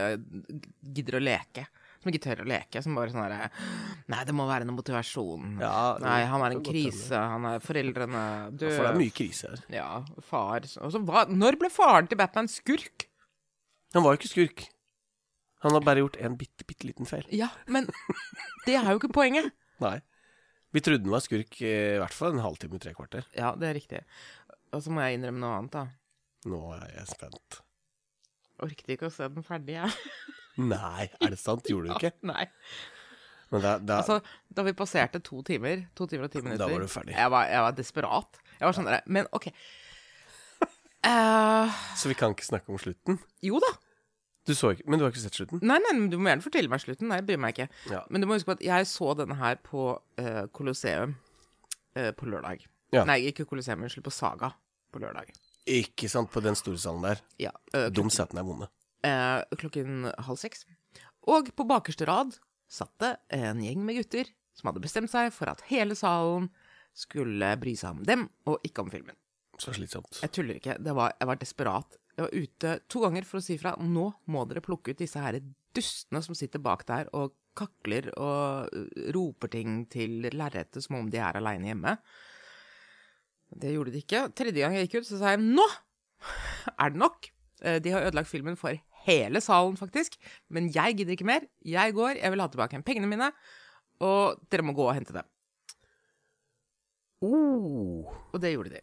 gidder 0.94 1.18
å 1.18 1.22
leke. 1.24 1.64
Som 1.98 2.12
ikke 2.12 2.22
tør 2.28 2.44
å 2.44 2.48
leke. 2.48 2.82
Som 2.84 2.94
bare 2.98 3.10
sånn 3.10 3.24
herre 3.24 3.48
Nei, 4.12 4.22
det 4.28 4.34
må 4.36 4.46
være 4.48 4.66
noe 4.68 4.76
motivasjon. 4.78 5.56
Ja, 5.62 5.96
Nei, 6.02 6.20
han 6.30 6.44
er 6.46 6.54
en 6.54 6.64
krise. 6.66 7.18
Han 7.34 7.46
er 7.50 7.62
foreldrene 7.64 8.24
døde. 8.54 8.72
For 8.76 8.86
det 8.86 8.92
er 8.92 9.00
mye 9.00 9.14
krise 9.18 9.52
her. 9.52 9.64
Ja, 9.74 9.90
far 10.28 10.66
Og 10.84 10.98
hva 11.08 11.24
Når 11.32 11.58
ble 11.60 11.70
faren 11.74 12.10
til 12.10 12.20
Batman 12.20 12.50
skurk? 12.52 13.08
Han 13.96 14.04
var 14.04 14.14
jo 14.14 14.20
ikke 14.22 14.30
skurk. 14.34 14.66
Han 15.64 15.74
har 15.74 15.82
bare 15.82 16.04
gjort 16.04 16.18
en 16.22 16.36
bitte, 16.38 16.66
bitte 16.68 16.86
liten 16.86 17.08
feil. 17.08 17.26
Ja, 17.34 17.48
men 17.66 17.88
det 18.66 18.76
er 18.78 18.92
jo 18.92 19.00
ikke 19.00 19.10
poenget. 19.16 19.50
Nei. 19.84 19.98
Vi 20.74 20.82
trodde 20.84 21.02
han 21.02 21.14
var 21.14 21.24
skurk 21.24 21.56
eh, 21.64 21.96
i 21.96 22.02
hvert 22.02 22.14
fall 22.14 22.36
en 22.36 22.44
halvtime, 22.44 22.78
tre 22.82 22.92
kvarter. 22.94 23.24
Ja, 23.34 23.54
det 23.58 23.70
er 23.70 23.78
riktig. 23.78 24.02
Og 24.76 24.84
så 24.84 24.92
må 24.92 25.02
jeg 25.02 25.16
innrømme 25.18 25.40
noe 25.42 25.56
annet, 25.56 25.74
da. 25.74 25.86
Nå 26.52 26.60
er 26.76 26.92
jeg 26.92 27.08
spent. 27.10 27.62
Orket 28.62 28.92
ikke 28.94 29.08
å 29.08 29.14
se 29.14 29.26
den 29.32 29.46
ferdig, 29.46 29.78
jeg. 29.80 29.90
Nei, 30.58 31.08
er 31.20 31.34
det 31.34 31.40
sant? 31.40 31.66
Gjorde 31.70 31.88
du 31.90 31.98
ikke? 31.98 32.12
Nei. 32.32 32.46
Men 33.48 33.64
da, 33.64 33.74
da 33.80 33.98
Altså, 34.02 34.18
da 34.52 34.64
vi 34.66 34.74
passerte 34.76 35.22
to 35.24 35.40
timer, 35.46 35.86
to 35.96 36.06
timer 36.10 36.28
og 36.28 36.32
ti 36.34 36.42
minutter 36.42 36.66
Da 36.66 36.70
var 36.72 36.84
du 36.84 36.90
ferdig. 36.92 37.14
Jeg 37.16 37.32
var, 37.32 37.48
jeg 37.48 37.64
var 37.64 37.76
desperat. 37.78 38.40
Jeg 38.58 38.66
var 38.66 38.76
sånn 38.76 38.88
der 38.90 39.06
Men 39.08 39.28
OK. 39.32 39.48
Uh, 41.06 41.78
Så 42.00 42.10
vi 42.10 42.18
kan 42.18 42.34
ikke 42.34 42.48
snakke 42.48 42.74
om 42.74 42.80
slutten? 42.82 43.20
jo 43.44 43.60
da. 43.62 43.72
Du 44.48 44.54
ikke, 44.54 44.84
Men 44.88 44.98
du 44.98 45.04
har 45.04 45.12
ikke 45.12 45.20
sett 45.20 45.36
slutten? 45.36 45.60
Nei, 45.60 45.76
nei, 45.84 45.92
men 45.92 46.06
du 46.08 46.16
må 46.16 46.30
gjerne 46.30 46.44
fortelle 46.44 46.72
meg 46.72 46.80
slutten. 46.80 47.10
Nei, 47.10 47.18
jeg 47.20 47.26
bryr 47.28 47.40
meg 47.42 47.52
ikke. 47.52 47.66
Ja. 47.92 48.00
Men 48.08 48.22
du 48.22 48.28
må 48.28 48.38
huske 48.38 48.48
på 48.48 48.56
at 48.56 48.64
jeg 48.64 48.86
så 48.88 49.12
denne 49.18 49.36
her 49.36 49.58
på 49.60 49.90
uh, 49.92 50.44
Colosseum 50.56 51.12
uh, 51.98 52.12
på 52.16 52.30
lørdag. 52.32 52.64
Ja. 52.96 53.04
Nei, 53.04 53.18
ikke 53.28 53.44
Colosseum, 53.44 53.84
unnskyld, 53.84 54.06
på 54.06 54.14
Saga 54.14 54.54
på 54.88 55.02
lørdag. 55.02 55.34
Ikke 55.68 56.08
sant, 56.08 56.32
på 56.32 56.40
den 56.40 56.56
store 56.56 56.80
salen 56.80 57.04
der. 57.04 57.20
Ja, 57.42 57.52
eh, 57.76 57.90
De 57.92 58.04
setene 58.12 58.40
er 58.40 58.48
vonde. 58.48 58.70
Eh, 59.06 59.42
klokken 59.60 60.08
halv 60.26 60.40
seks. 60.40 60.64
Og 61.28 61.50
på 61.54 61.66
bakerste 61.68 62.06
rad 62.08 62.36
satt 62.68 62.94
det 63.02 63.14
en 63.36 63.62
gjeng 63.64 63.84
med 63.84 63.98
gutter 64.00 64.30
som 64.56 64.70
hadde 64.70 64.82
bestemt 64.82 65.12
seg 65.12 65.30
for 65.34 65.50
at 65.52 65.62
hele 65.70 65.94
salen 65.98 66.48
skulle 66.98 67.52
bry 67.60 67.76
seg 67.78 67.94
om 67.94 68.04
dem, 68.06 68.26
og 68.48 68.58
ikke 68.66 68.82
om 68.82 68.90
filmen. 68.90 69.14
Så 69.58 69.74
slitsomt. 69.74 70.20
Jeg 70.22 70.32
tuller 70.34 70.58
ikke. 70.58 70.76
Det 70.82 70.94
var, 70.94 71.12
jeg 71.18 71.28
var 71.30 71.38
desperat. 71.38 71.98
Jeg 72.18 72.24
var 72.26 72.34
ute 72.34 72.72
to 72.90 73.02
ganger 73.04 73.26
for 73.26 73.38
å 73.38 73.44
si 73.44 73.56
fra. 73.58 73.74
Nå 73.78 74.08
må 74.30 74.42
dere 74.50 74.62
plukke 74.64 74.94
ut 74.94 75.00
disse 75.02 75.22
her 75.22 75.38
dustene 75.76 76.22
som 76.24 76.34
sitter 76.38 76.62
bak 76.62 76.84
der 76.88 77.10
og 77.14 77.36
kakler 77.58 78.08
og 78.14 78.70
uh, 78.70 79.06
roper 79.14 79.50
ting 79.50 79.80
til 79.90 80.26
lerretet 80.30 80.82
som 80.84 80.98
om 81.00 81.08
de 81.10 81.18
er 81.22 81.38
aleine 81.38 81.70
hjemme. 81.70 81.94
Det 83.58 83.72
gjorde 83.74 83.94
de 83.94 84.02
ikke. 84.02 84.24
Tredje 84.36 84.62
gang 84.62 84.76
jeg 84.76 84.88
gikk 84.88 85.00
ut, 85.02 85.08
så 85.10 85.20
sa 85.20 85.34
jeg 85.34 85.42
nå 85.44 85.64
er 86.76 86.94
det 86.94 87.00
nok. 87.00 87.30
Eh, 87.62 87.78
De 87.82 87.94
har 87.94 88.06
ødelagt 88.06 88.30
filmen 88.30 88.58
for 88.58 88.74
hele 89.06 89.40
salen, 89.44 89.76
faktisk. 89.78 90.16
Men 90.50 90.70
jeg 90.74 90.96
gidder 90.98 91.12
ikke 91.16 91.26
mer. 91.28 91.40
Jeg 91.64 91.94
går. 91.96 92.16
Jeg 92.22 92.30
vil 92.34 92.40
ha 92.40 92.48
tilbake 92.48 92.82
pengene 92.84 93.08
mine. 93.10 93.30
Og 94.00 94.38
dere 94.50 94.62
må 94.66 94.72
gå 94.76 94.84
og 94.88 94.94
hente 94.94 95.12
dem. 95.16 95.24
Oh, 97.20 98.06
Og 98.32 98.40
det 98.40 98.52
gjorde 98.54 98.70
de. 98.76 98.80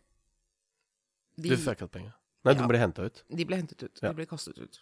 De, 1.40 1.50
du 1.52 1.58
fikk 1.60 1.78
igjen 1.82 1.90
penger? 1.92 2.14
Nei, 2.46 2.54
Ja. 2.54 2.60
de 2.62 2.68
ble 2.68 2.78
henta 2.80 3.02
ut. 3.08 3.24
de 3.30 3.46
ble 3.46 3.56
hentet 3.58 3.84
ut. 3.84 4.00
Ja. 4.04 4.10
De 4.12 4.16
ble 4.16 4.26
kastet 4.28 4.58
ut. 4.60 4.80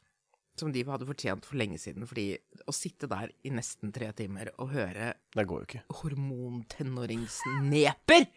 Som 0.57 0.71
de 0.73 0.83
hadde 0.85 1.05
fortjent 1.07 1.45
for 1.45 1.55
lenge 1.57 1.77
siden. 1.81 2.05
Fordi 2.05 2.37
å 2.67 2.71
sitte 2.73 3.07
der 3.09 3.29
i 3.43 3.49
nesten 3.49 3.91
tre 3.93 4.11
timer 4.13 4.49
og 4.59 4.69
høre 4.73 5.13
Det 5.33 5.47
går 5.47 5.59
jo 5.59 5.65
ikke. 5.65 5.83
hormontenåringsneper 6.01 8.27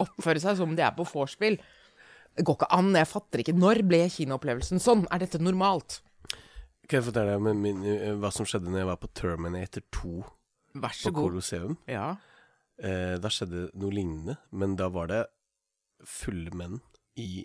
oppføre 0.00 0.40
seg 0.40 0.56
som 0.56 0.74
de 0.76 0.82
er 0.82 0.90
på 0.96 1.04
vorspiel 1.04 1.58
Det 2.36 2.44
går 2.46 2.56
ikke 2.60 2.70
an. 2.76 2.92
Jeg 2.96 3.08
fatter 3.10 3.42
ikke. 3.42 3.56
Når 3.58 3.82
ble 3.90 4.04
kinoopplevelsen 4.12 4.82
sånn? 4.82 5.06
Er 5.12 5.22
dette 5.24 5.40
normalt? 5.42 6.00
Kan 6.88 7.00
jeg 7.00 7.06
fortelle 7.10 7.36
deg 7.36 7.58
min, 7.62 7.82
eh, 7.86 8.14
hva 8.18 8.30
som 8.34 8.46
skjedde 8.48 8.70
når 8.70 8.82
jeg 8.82 8.88
var 8.90 9.00
på 9.02 9.10
Terminator 9.14 9.82
2 9.94 10.14
Vær 10.80 10.94
på 10.94 11.12
god. 11.12 11.22
Colosseum? 11.24 11.76
Ja. 11.90 12.16
Eh, 12.80 13.16
da 13.20 13.30
skjedde 13.30 13.68
noe 13.78 13.92
lignende, 13.94 14.38
men 14.50 14.76
da 14.78 14.88
var 14.88 15.10
det 15.10 15.24
fulle 16.06 16.50
menn 16.56 16.78
i 17.20 17.42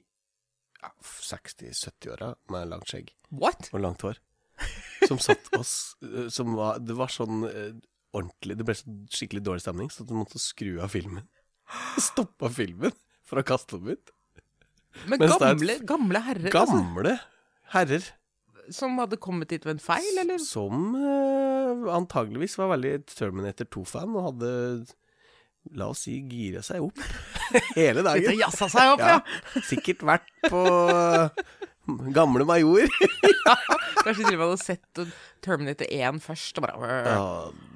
ja, 0.81 0.91
60-70-åra 1.03 2.35
med 2.53 2.69
langt 2.71 2.87
skjegg 2.87 3.11
What? 3.35 3.69
og 3.73 3.81
langt 3.83 4.05
hår. 4.05 4.21
Som 5.09 5.19
satt 5.19 5.49
oss 5.59 5.95
som 6.31 6.53
var, 6.55 6.79
Det 6.79 6.95
var 6.95 7.11
sånn 7.11 7.43
eh, 7.49 7.73
ordentlig 8.15 8.55
Det 8.55 8.63
ble 8.65 8.75
så 8.79 8.93
skikkelig 9.11 9.43
dårlig 9.43 9.65
stemning, 9.65 9.89
så 9.91 10.05
du 10.07 10.13
måtte 10.15 10.39
skru 10.39 10.77
av 10.81 10.93
filmen. 10.93 11.25
Stoppa 11.99 12.49
filmen 12.53 12.93
for 13.27 13.41
å 13.41 13.45
kaste 13.45 13.77
dem 13.81 13.91
ut. 13.97 14.13
Men 15.07 15.19
Mens 15.21 15.35
det 15.35 15.41
er- 15.41 15.55
gamle, 15.55 15.75
gamle 15.85 16.21
herrer 16.25 16.51
altså, 16.51 16.77
Gamle 16.79 17.15
herrer 17.75 18.11
som 18.73 18.95
hadde 18.97 19.19
kommet 19.21 19.51
hit 19.53 19.65
ved 19.67 19.75
en 19.75 19.81
feil, 19.83 20.17
eller? 20.23 20.39
som 20.41 20.95
eh, 20.97 21.83
antageligvis 21.93 22.55
var 22.57 22.71
veldig 22.71 22.93
Terminator 23.11 23.67
2-fan 23.69 24.15
og 24.17 24.23
hadde 24.31 24.53
La 25.75 25.87
oss 25.91 26.03
si 26.05 26.15
gira 26.29 26.61
seg 26.65 26.81
opp 26.85 26.97
hele 27.77 28.01
Litt 28.01 28.07
dagen. 28.09 28.39
jazza 28.39 28.67
seg 28.73 28.91
opp, 28.95 29.01
ja. 29.05 29.19
Sikkert 29.65 30.01
vært 30.05 30.27
på 30.49 30.63
eh, 30.65 31.45
Gamle 32.13 32.45
Major. 32.49 32.89
Kanskje 34.05 34.31
de 34.31 34.37
hadde 34.41 34.57
sett 34.61 35.01
Terminator 35.45 35.85
1 35.89 36.17
først, 36.25 36.57
og 36.61 36.65
bare 36.65 36.89
Ja, 37.05 37.25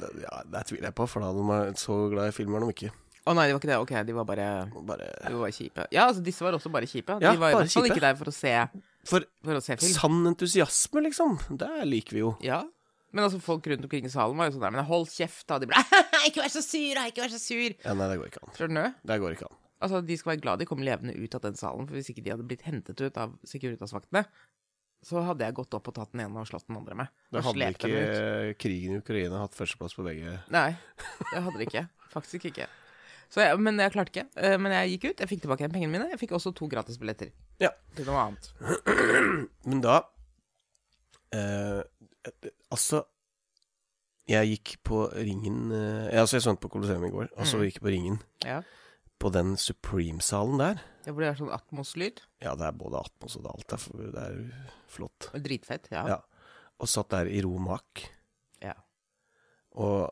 det, 0.01 0.09
ja, 0.25 0.41
det 0.53 0.63
tviler 0.69 0.89
jeg 0.89 0.97
på, 0.97 1.05
for 1.09 1.21
da 1.21 1.29
hadde 1.29 1.41
de 1.43 1.49
vært 1.53 1.81
så 1.81 1.99
glad 2.13 2.31
i 2.31 2.35
filmer 2.37 2.65
de 2.65 2.73
ikke. 2.73 2.91
Å 3.27 3.33
nei, 3.35 3.45
det 3.49 3.53
var 3.55 3.59
ikke 3.61 3.69
det. 3.71 3.77
Ok, 3.83 3.91
de 4.07 4.13
var 4.15 4.25
bare 4.29 4.47
Bare 4.87 5.07
De 5.25 5.33
var 5.35 5.41
bare 5.43 5.55
kjipe. 5.55 5.85
Ja, 5.93 6.05
altså, 6.07 6.23
disse 6.25 6.45
var 6.45 6.55
også 6.57 6.71
bare 6.73 6.87
kjipe. 6.89 7.17
Ja, 7.21 7.33
de 7.35 7.41
var 7.41 7.51
i 7.51 7.57
hvert 7.59 7.73
fall 7.75 7.89
ikke 7.89 8.03
der 8.05 8.15
for 8.19 8.31
å 8.31 8.33
se, 8.33 8.53
For 9.09 9.25
for 9.45 9.59
å 9.59 9.63
se 9.63 9.75
film. 9.77 9.93
sann 9.97 10.19
entusiasme, 10.31 11.03
liksom. 11.09 11.37
Det 11.59 11.69
liker 11.89 12.17
vi 12.17 12.23
jo. 12.23 12.33
Ja. 12.45 12.61
Men 13.11 13.25
altså, 13.25 13.39
folk 13.41 13.65
rundt 13.67 13.83
omkring 13.87 14.05
i 14.05 14.11
salen 14.13 14.37
var 14.37 14.49
jo 14.49 14.55
sånn 14.57 14.67
der 14.67 14.75
Men 14.75 14.85
hold 14.85 15.09
kjeft, 15.11 15.47
da. 15.49 15.57
De 15.61 15.69
ble 15.69 15.79
Ikke 16.29 16.43
vær 16.43 16.51
så 16.53 16.61
sur, 16.63 16.91
da! 16.95 17.07
Ikke 17.09 17.23
vær 17.25 17.33
så 17.33 17.41
sur! 17.41 17.73
Ja, 17.83 17.95
nei, 17.97 18.07
det 18.11 18.19
går 18.21 18.29
ikke 18.31 18.43
an. 18.45 18.53
Skjønner 18.57 18.85
du? 18.89 19.01
Det 19.11 19.17
går 19.23 19.35
ikke 19.37 19.49
an. 19.49 19.57
Altså, 19.79 20.01
de 20.03 20.17
skal 20.19 20.33
være 20.33 20.41
glad 20.43 20.59
de 20.59 20.67
kom 20.67 20.81
levende 20.83 21.13
ut 21.15 21.35
av 21.37 21.43
den 21.45 21.55
salen, 21.55 21.87
for 21.87 21.95
hvis 21.95 22.09
ikke 22.11 22.23
de 22.25 22.33
hadde 22.33 22.45
blitt 22.47 22.65
hentet 22.67 22.99
ut 22.99 23.19
av 23.21 23.37
Securitas-vaktene, 23.47 24.25
så 25.07 25.21
hadde 25.23 25.45
jeg 25.47 25.55
gått 25.55 25.77
opp 25.77 25.87
og 25.87 25.95
tatt 25.95 26.11
den 26.11 26.25
ene 26.25 26.41
og 26.41 26.49
slått 26.49 26.65
den 26.67 26.75
andre 26.75 26.97
med. 26.99 27.13
Da 27.31 27.39
hadde 27.45 27.69
ikke 27.71 28.57
krigen 28.59 28.97
i 28.97 28.99
Ukraina 28.99 29.39
hatt 29.45 29.55
førsteplass 29.55 29.95
på 29.95 30.03
begge 30.03 30.33
Nei, 30.51 30.73
det 31.31 31.39
hadde 31.45 31.55
de 31.61 31.67
ikke. 31.69 31.85
Faktisk 32.11 32.49
ikke. 32.51 32.67
Så 33.29 33.43
jeg, 33.43 33.59
men 33.61 33.77
jeg 33.77 33.91
klarte 33.93 34.09
ikke. 34.13 34.25
Eh, 34.41 34.55
Men 34.57 34.71
jeg 34.73 34.95
gikk 34.95 35.11
ut, 35.11 35.19
jeg 35.21 35.29
fikk 35.29 35.41
tilbake 35.43 35.67
pengene 35.69 35.91
mine. 35.93 36.07
Jeg 36.09 36.17
fikk 36.21 36.31
også 36.37 36.49
to 36.57 36.65
gratisbilletter 36.71 37.29
Ja. 37.61 37.69
til 37.95 38.07
noe 38.09 38.23
annet. 38.23 38.49
Men 39.69 39.81
da 39.85 39.99
eh, 41.35 41.81
Altså 42.71 43.03
Jeg 44.29 44.49
gikk 44.53 44.73
på 44.85 45.03
Ringen 45.13 45.71
eh, 45.73 46.09
Altså, 46.19 46.37
jeg 46.37 46.45
så 46.45 46.53
den 46.55 46.61
på 46.61 46.69
Colosseum 46.73 47.05
i 47.05 47.13
går, 47.13 47.29
og 47.37 47.47
så 47.49 47.61
gikk 47.63 47.79
jeg 47.79 47.85
på 47.85 47.93
Ringen. 47.93 48.19
Ja. 48.45 48.59
På 49.19 49.31
den 49.33 49.55
Supreme-salen 49.59 50.57
der. 50.61 50.81
Ja, 51.05 51.11
hvor 51.13 51.23
det 51.25 51.29
er 51.31 51.39
sånn 51.39 51.49
Atmos-lyd. 51.51 52.21
Ja, 52.43 52.53
det 52.55 52.67
er 52.69 52.75
både 52.77 53.01
Atmos 53.01 53.35
og 53.39 53.43
det 53.47 53.51
alt. 53.51 53.65
Det 53.67 53.79
er, 53.79 54.11
det 54.13 54.25
er 54.27 54.69
flott. 54.93 55.29
Dritfett. 55.43 55.89
Ja. 55.91 56.05
Ja. 56.13 56.19
Og 56.79 56.87
satt 56.87 57.09
der 57.11 57.27
i 57.27 57.41
ro 57.43 57.57
mak. 57.59 58.05
Ja. 58.63 58.75
Og 59.75 60.07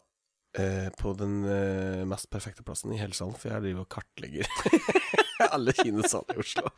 eh, 0.55 0.87
på 0.99 1.13
den 1.17 1.43
eh, 1.45 2.05
mest 2.07 2.29
perfekte 2.29 2.63
plassen 2.63 2.93
i 2.93 2.99
hele 3.01 3.13
salen, 3.17 3.35
for 3.35 3.49
jeg 3.51 3.61
driver 3.65 3.81
og 3.85 3.89
kartlegger 3.89 4.47
alle 5.53 5.73
kinosaler 5.73 6.35
i 6.37 6.39
Oslo. 6.45 6.71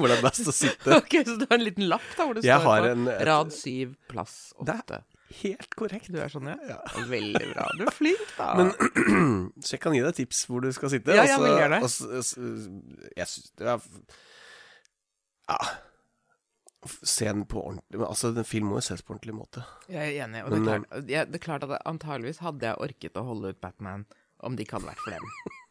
Hvor 0.00 0.08
det 0.08 0.16
er 0.18 0.22
best 0.24 0.48
å 0.48 0.52
sitte. 0.54 0.94
Ok, 1.00 1.12
Så 1.26 1.36
du 1.36 1.46
har 1.50 1.58
en 1.58 1.64
liten 1.66 1.88
lapp 1.90 2.04
da, 2.16 2.24
hvor 2.24 2.34
det 2.38 2.44
Jeg 2.46 2.56
står 2.60 2.68
har 2.70 2.80
på 2.86 2.92
en- 2.94 3.08
rad 3.28 3.50
syv, 3.52 3.94
plass 4.08 4.36
åtte. 4.56 5.02
Helt 5.42 5.74
korrekt. 5.78 6.08
Du 6.10 6.16
er 6.18 6.32
sånn, 6.32 6.48
ja? 6.50 6.56
Ja. 6.66 6.78
Veldig 7.06 7.50
bra. 7.52 7.66
Du 7.78 7.84
er 7.86 7.92
flink, 7.94 8.24
da. 8.38 8.48
Men 8.58 8.72
Så 9.64 9.76
jeg 9.76 9.82
kan 9.84 9.94
gi 9.94 10.00
deg 10.02 10.16
tips 10.16 10.40
hvor 10.50 10.64
du 10.64 10.70
skal 10.74 10.90
sitte. 10.90 11.14
Ja, 11.14 11.26
ja, 11.28 11.36
og 11.36 11.44
så- 11.44 11.46
det. 11.46 11.60
gjerne. 11.60 11.78
og 11.84 11.90
så- 12.24 13.12
Jeg 13.20 13.28
syns 13.30 13.52
det 13.60 13.68
er 13.68 13.84
Ja. 15.50 15.58
Se 16.88 17.26
den 17.26 17.44
på 17.44 17.60
ordentlig 17.60 18.00
Altså, 18.08 18.30
den 18.34 18.44
film 18.48 18.70
må 18.70 18.78
jo 18.80 18.84
ses 18.86 19.02
på 19.02 19.12
ordentlig 19.14 19.34
måte. 19.36 19.64
Jeg 19.88 20.14
er 20.16 20.24
enig. 20.26 20.44
Og 20.46 20.50
det 20.54 20.60
er, 20.60 20.64
klart, 20.64 21.10
ja, 21.10 21.24
det 21.28 21.34
er 21.40 21.44
klart 21.44 21.64
at 21.68 21.82
antageligvis 21.84 22.38
hadde 22.40 22.66
jeg 22.66 22.76
orket 22.80 23.16
å 23.20 23.24
holde 23.26 23.52
ut 23.52 23.60
Batman 23.60 24.06
om 24.40 24.56
det 24.56 24.64
ikke 24.66 24.78
hadde 24.78 24.88
vært 24.88 25.04
for 25.04 25.10
dem. 25.10 25.28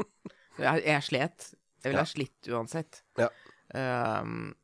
jeg, 0.66 0.84
jeg 0.86 1.04
slet. 1.08 1.50
Jeg 1.84 1.92
ville 1.94 2.02
Ja. 2.02 2.06
ha 2.06 2.14
slitt 2.14 2.50
uansett. 2.54 3.02
Ja. 3.18 3.30
Um, 3.74 4.56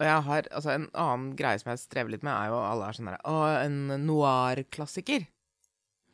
og 0.00 0.04
jeg 0.06 0.22
har 0.26 0.46
Altså, 0.50 0.70
en 0.74 0.88
annen 0.92 1.36
greie 1.38 1.58
som 1.62 1.70
jeg 1.70 1.78
strever 1.82 2.10
litt 2.10 2.22
med, 2.26 2.34
er 2.34 2.50
jo 2.50 2.58
alle 2.58 2.88
er 2.90 2.96
sånn 2.98 3.06
der 3.12 3.20
Å, 3.30 3.36
en 3.64 4.06
noir-klassiker. 4.06 5.26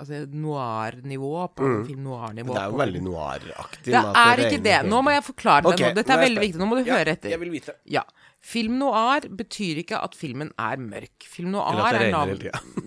Altså 0.01 0.23
noir-nivå 0.33 1.31
på 1.53 1.67
Mm. 1.67 1.87
film 1.87 2.05
noir-nivå. 2.05 2.55
Det 2.55 2.61
er 2.63 2.71
jo 2.71 2.79
veldig 2.81 3.03
noir-aktig. 3.05 3.85
Det 3.93 4.01
er 4.01 4.43
ikke 4.47 4.63
det. 4.65 4.77
Nå 4.89 5.03
må 5.05 5.13
jeg 5.13 5.25
forklare 5.27 5.63
det 5.67 5.75
Okay, 5.75 5.91
nå. 5.91 5.95
Dette 5.99 6.13
er 6.15 6.17
er 6.19 6.25
veldig 6.25 6.41
viktig. 6.47 6.61
Nå 6.63 6.69
må 6.71 6.79
du 6.81 6.89
Ja, 6.89 6.97
høre 6.97 7.13
etter. 7.17 7.29
Jeg 7.35 7.41
vil 7.43 7.51
vite. 7.53 7.75
Ja. 7.85 8.03
Film 8.41 8.79
noir 8.81 9.27
betyr 9.37 9.83
ikke 9.83 9.99
at 10.01 10.15
filmen 10.17 10.49
er 10.59 10.81
mørk. 10.81 11.27
Film 11.29 11.53
noir 11.53 11.75
Eller 11.75 11.85
at 11.85 11.93
det 11.93 11.99
er 11.99 12.05
regner 12.07 12.17
navn... 12.17 12.31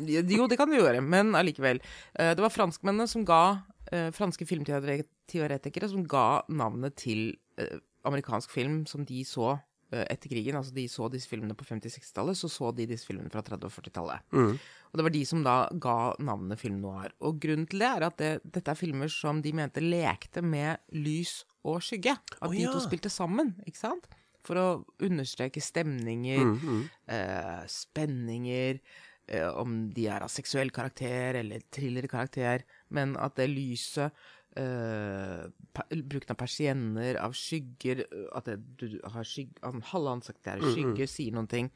hele 0.09 0.33
Jo, 0.33 0.47
det 0.49 0.57
kan 0.57 0.71
det 0.71 0.79
gjøre, 0.81 1.03
men 1.05 1.35
allikevel. 1.37 1.81
Eh, 2.17 2.33
Det 2.33 2.41
var 2.41 2.53
franskmennene 2.53 3.05
som 3.09 3.25
ga 3.27 3.43
eh, 3.91 4.09
Franske 4.15 4.47
filmteoretikere 4.49 5.91
som 5.91 6.07
ga 6.09 6.41
navnet 6.49 6.97
til 6.97 7.35
eh, 7.61 7.77
amerikansk 8.07 8.51
film 8.51 8.83
som 8.89 9.05
de 9.05 9.21
så 9.27 9.59
etter 9.93 10.25
krigen. 10.31 10.55
Altså 10.57 10.73
de 10.73 10.87
så 10.89 11.05
disse 11.13 11.29
filmene 11.29 11.53
på 11.53 11.67
50-60-tallet, 11.67 12.33
så 12.33 12.47
så 12.49 12.71
de 12.73 12.87
disse 12.89 13.05
filmene 13.05 13.29
fra 13.29 13.43
30- 13.45 13.67
og 13.67 13.75
40-tallet. 13.75 14.23
Mm. 14.33 14.55
Og 14.89 14.97
det 14.97 15.05
var 15.05 15.13
de 15.13 15.21
som 15.29 15.43
da 15.45 15.53
ga 15.77 15.97
navnet 16.17 16.57
film 16.57 16.79
noir. 16.81 17.13
Og 17.21 17.37
grunnen 17.43 17.67
til 17.69 17.83
det 17.83 17.91
er 17.91 18.07
at 18.07 18.17
det, 18.17 18.31
dette 18.55 18.73
er 18.73 18.79
filmer 18.79 19.11
som 19.13 19.43
de 19.45 19.53
mente 19.53 19.83
lekte 19.85 20.41
med 20.41 20.81
lys 20.97 21.43
og 21.61 21.77
skygge. 21.85 22.17
At 22.39 22.49
Å, 22.49 22.51
de 22.55 22.65
to 22.65 22.81
spilte 22.81 23.13
sammen, 23.13 23.53
ikke 23.69 23.83
sant? 23.83 24.09
For 24.43 24.59
å 24.59 24.67
understreke 25.05 25.61
stemninger, 25.63 26.43
Mm, 26.43 26.89
eh, 27.07 27.63
spenninger, 27.71 28.79
eh, 29.27 29.47
om 29.55 29.89
de 29.95 30.07
er 30.11 30.21
av 30.25 30.27
seksuell 30.29 30.69
karakter 30.75 31.35
eller 31.39 31.61
thrillerkarakter, 31.71 32.63
men 32.91 33.15
at 33.17 33.35
det 33.39 33.49
lyset 33.49 34.11
eh, 34.55 35.47
Bruken 35.89 36.29
av 36.29 36.37
persienner, 36.37 37.17
av 37.23 37.31
skygger 37.33 38.03
eh, 38.03 38.27
At 38.37 38.45
det, 38.45 38.57
du 38.77 38.99
har 39.09 39.23
skygg, 39.25 39.49
halve 39.89 40.11
ansiktet 40.19 40.51
er 40.53 40.59
i 40.61 40.73
skygger, 40.75 41.07
sier 41.09 41.33
noen 41.33 41.47
ting. 41.49 41.71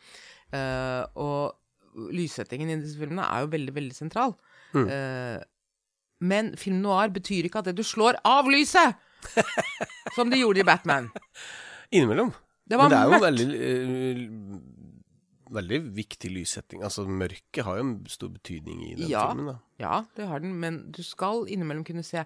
Eh, 0.54 1.04
og 1.16 1.56
lyssettingen 2.14 2.70
i 2.70 2.76
disse 2.84 3.00
filmene 3.00 3.26
er 3.26 3.42
jo 3.46 3.50
veldig, 3.56 3.74
veldig 3.74 3.96
sentral. 3.98 4.36
Eh, 4.78 5.40
men 6.20 6.52
film 6.58 6.82
noir 6.84 7.10
betyr 7.14 7.46
ikke 7.48 7.60
at 7.64 7.72
det 7.72 7.76
du 7.80 7.84
slår 7.84 8.20
av 8.26 8.46
lyset! 8.52 8.94
som 10.16 10.30
de 10.30 10.38
gjorde 10.44 10.62
i 10.62 10.64
Batman. 10.68 11.10
Innimellom. 11.96 12.30
Det 12.68 12.78
var 12.78 12.90
Men 12.90 12.92
det 12.92 12.98
er 12.98 13.06
jo 13.06 13.14
mørkt. 13.16 13.28
veldig 13.28 13.48
eh, 13.68 14.74
Veldig 15.58 15.78
viktig 15.96 16.30
lyssetting. 16.36 16.82
Altså, 16.84 17.06
mørket 17.08 17.64
har 17.64 17.78
jo 17.80 17.84
en 17.86 17.94
stor 18.12 18.28
betydning 18.34 18.82
i 18.90 18.96
den 19.00 19.08
Ja. 19.08 19.22
filmen, 19.30 19.46
da. 19.54 19.60
Ja, 19.80 20.02
det 20.18 20.26
har 20.28 20.40
den, 20.44 20.58
men 20.60 20.92
du 20.92 21.00
skal 21.08 21.46
innimellom 21.48 21.86
kunne 21.88 22.04
se 22.04 22.26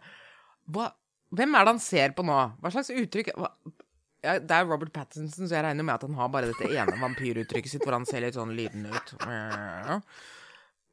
hva, 0.67 0.87
Hvem 1.31 1.53
er 1.55 1.63
det 1.63 1.71
han 1.75 1.79
ser 1.79 2.09
på 2.17 2.25
nå? 2.25 2.39
Hva 2.59 2.71
slags 2.73 2.89
uttrykk 2.89 3.29
hva, 3.37 3.51
ja, 4.23 4.39
Det 4.39 4.51
er 4.51 4.65
Robert 4.65 4.91
Pattinson, 4.91 5.45
så 5.47 5.53
jeg 5.53 5.63
regner 5.63 5.83
med 5.85 5.93
at 5.95 6.01
han 6.01 6.17
har 6.17 6.27
bare 6.33 6.49
dette 6.49 6.65
ene 6.73 6.97
vampyruttrykket 6.99 7.69
sitt 7.69 7.85
hvor 7.85 7.93
han 7.93 8.05
ser 8.09 8.21
litt 8.25 8.33
sånn 8.35 8.51
lydende 8.57 8.89
ut. 8.89 9.13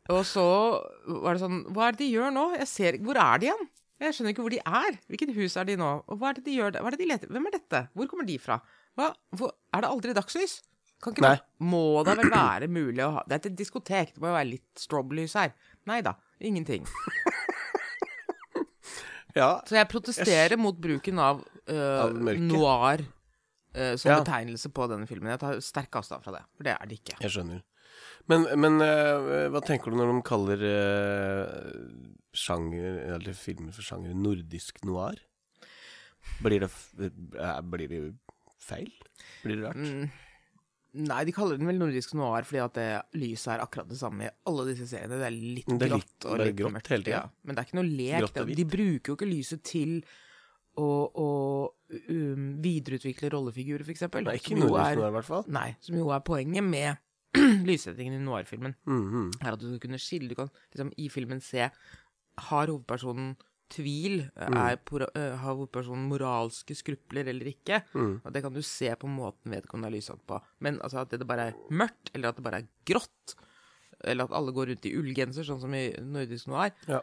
Og 0.09 0.23
så 0.25 0.45
var 1.25 1.35
det 1.37 1.43
sånn 1.43 1.59
Hva 1.73 1.89
er 1.89 1.97
det 1.97 2.05
de 2.05 2.13
gjør 2.13 2.31
nå? 2.33 2.45
Jeg 2.61 2.69
ser 2.71 2.99
Hvor 3.05 3.17
er 3.21 3.39
de 3.43 3.47
igjen? 3.51 3.67
Jeg 3.99 4.15
skjønner 4.15 4.31
ikke 4.31 4.45
hvor 4.47 4.55
de 4.55 4.61
er. 4.63 4.99
Hvilket 5.11 5.33
hus 5.35 5.57
er 5.59 5.65
de 5.67 5.75
nå? 5.81 5.89
Og 6.07 6.21
hva 6.21 6.29
er 6.31 6.35
det 6.39 6.45
de 6.47 6.55
gjør? 6.55 6.77
Hva 6.79 6.87
er 6.87 6.95
det 6.95 7.01
de 7.03 7.09
leter 7.11 7.33
Hvem 7.35 7.49
er 7.51 7.57
dette? 7.57 7.81
Hvor 7.99 8.07
kommer 8.07 8.29
de 8.29 8.37
fra? 8.39 8.61
Hva? 8.99 9.13
Hvor, 9.39 9.55
er 9.75 9.85
det 9.85 9.93
aldri 9.93 10.15
dagslys? 10.17 10.59
Kan 10.99 11.15
ikke 11.15 11.23
Nei. 11.23 11.37
Må 11.71 12.03
da 12.07 12.17
vel 12.19 12.31
være 12.33 12.67
mulig 12.67 13.05
å 13.05 13.13
ha 13.15 13.21
Det 13.29 13.37
er 13.37 13.51
et 13.53 13.59
diskotek, 13.61 14.17
det 14.17 14.23
må 14.23 14.33
jo 14.33 14.39
være 14.39 14.51
litt 14.51 14.83
strobe-lys 14.83 15.37
her. 15.39 15.53
Nei 15.91 16.01
da, 16.07 16.17
ingenting. 16.43 16.89
Ja. 19.37 19.61
Så 19.69 19.77
jeg 19.77 19.87
protesterer 19.87 20.59
mot 20.59 20.75
bruken 20.83 21.21
av, 21.23 21.45
uh, 21.71 22.01
Av 22.03 22.15
noir 22.43 23.05
uh, 23.05 23.95
som 23.95 24.11
Ja. 24.11 24.17
betegnelse 24.19 24.71
på 24.75 24.89
denne 24.91 25.07
filmen. 25.07 25.31
Jeg 25.31 25.43
tar 25.45 25.61
sterk 25.63 25.99
avstand 26.01 26.25
fra 26.25 26.33
det, 26.35 26.41
for 26.57 26.67
det 26.67 26.75
er 26.75 26.89
det 26.91 26.99
ikke. 26.99 27.19
Jeg 27.23 27.35
skjønner. 27.37 27.61
Men, 28.27 28.49
men 28.59 28.83
uh, 28.83 29.47
hva 29.53 29.63
tenker 29.63 29.93
du 29.93 30.01
når 30.01 30.11
de 30.11 30.25
kaller 30.27 30.65
sjanger, 32.35 32.99
eller 33.15 33.37
filmer 33.39 33.77
for 33.77 33.87
sjanger 33.87 34.17
nordisk 34.17 34.83
noir? 34.89 35.21
Blir 36.43 36.67
det, 36.67 36.73
blir 37.71 37.87
det 37.89 38.03
feil? 38.61 38.91
Blir 39.45 39.57
det 39.61 39.65
rart? 39.69 39.77
Mm. 39.77 40.09
Nei, 41.09 41.19
de 41.29 41.33
kaller 41.37 41.59
den 41.61 41.69
vel 41.69 41.77
nordisk 41.79 42.15
noir 42.17 42.47
fordi 42.49 42.63
at 42.65 42.75
det 42.79 42.87
lyset 43.21 43.53
er 43.55 43.61
akkurat 43.63 43.89
det 43.91 43.99
samme 44.01 44.25
i 44.25 44.31
alle 44.49 44.65
disse 44.71 44.87
seriene. 44.89 45.19
Det 45.21 45.27
er 45.29 45.35
litt 45.37 45.67
Det 45.69 45.85
er 45.91 45.93
litt- 45.95 46.07
grått 46.09 46.27
og 46.31 46.39
det 46.39 46.41
er 46.41 46.49
litt 46.51 46.57
grått 46.63 46.73
mørkt. 46.79 46.89
hele 46.95 47.05
tiden. 47.05 47.19
Ja. 47.19 47.29
Men 47.45 47.55
det 47.55 47.61
er 47.63 47.69
ikke 47.69 47.79
noe 47.79 47.91
lek. 48.01 48.57
De 48.57 48.65
bruker 48.65 49.13
jo 49.13 49.17
ikke 49.19 49.29
lyset 49.31 49.63
til 49.69 49.93
å, 50.79 50.89
å 51.13 51.29
um, 52.09 52.47
videreutvikle 52.63 53.31
rollefigurer, 53.35 53.85
eksempel. 53.93 54.25
Nei, 54.25 54.37
ikke 54.41 54.57
nordisk 54.57 54.79
er- 54.87 54.97
noir, 54.97 55.09
i 55.13 55.17
hvert 55.19 55.29
fall. 55.29 55.45
Nei, 55.49 55.77
som 55.81 55.97
jo 55.99 56.09
er 56.15 56.21
poenget 56.27 56.65
med 56.65 56.99
lyssettingen 57.69 58.17
i 58.19 58.25
noir-filmen. 58.25 58.75
Mhm. 58.89 59.29
er 59.43 59.53
at 59.53 59.61
du 59.61 59.67
skal 59.69 59.83
kunne 59.85 59.99
skille 60.01 60.29
Du 60.31 60.35
kan 60.35 60.49
liksom 60.73 60.93
i 60.97 61.09
filmen 61.13 61.41
se 61.45 61.69
Har 62.49 62.67
hovedpersonen 62.71 63.37
tvil? 63.73 64.23
Mm. 64.37 64.57
Er, 64.61 64.79
øh, 65.09 65.35
har 65.43 65.55
hovedpersonen 65.59 66.09
moralske 66.11 66.75
skrupler 66.79 67.29
eller 67.33 67.51
ikke? 67.53 67.83
Mm. 67.95 68.15
Og 68.25 68.33
det 68.35 68.43
kan 68.45 68.55
du 68.55 68.63
se 68.63 68.91
på 68.99 69.11
måten 69.11 69.53
vedkommende 69.55 69.91
er 69.93 69.97
lyssatt 69.99 70.23
på. 70.29 70.41
Men 70.65 70.81
altså 70.85 71.03
at 71.05 71.11
det 71.15 71.27
bare 71.29 71.51
er 71.51 71.61
mørkt, 71.71 72.11
eller 72.15 72.33
at 72.33 72.37
det 72.41 72.45
bare 72.47 72.63
er 72.63 72.69
grått, 72.89 73.37
eller 74.05 74.29
at 74.29 74.35
alle 74.39 74.53
går 74.55 74.73
rundt 74.73 74.87
i 74.87 74.95
ullgenser, 74.99 75.47
sånn 75.49 75.61
som 75.63 75.75
i 75.75 75.89
nordisk 76.01 76.47
noir, 76.53 76.71
Ja. 76.89 77.01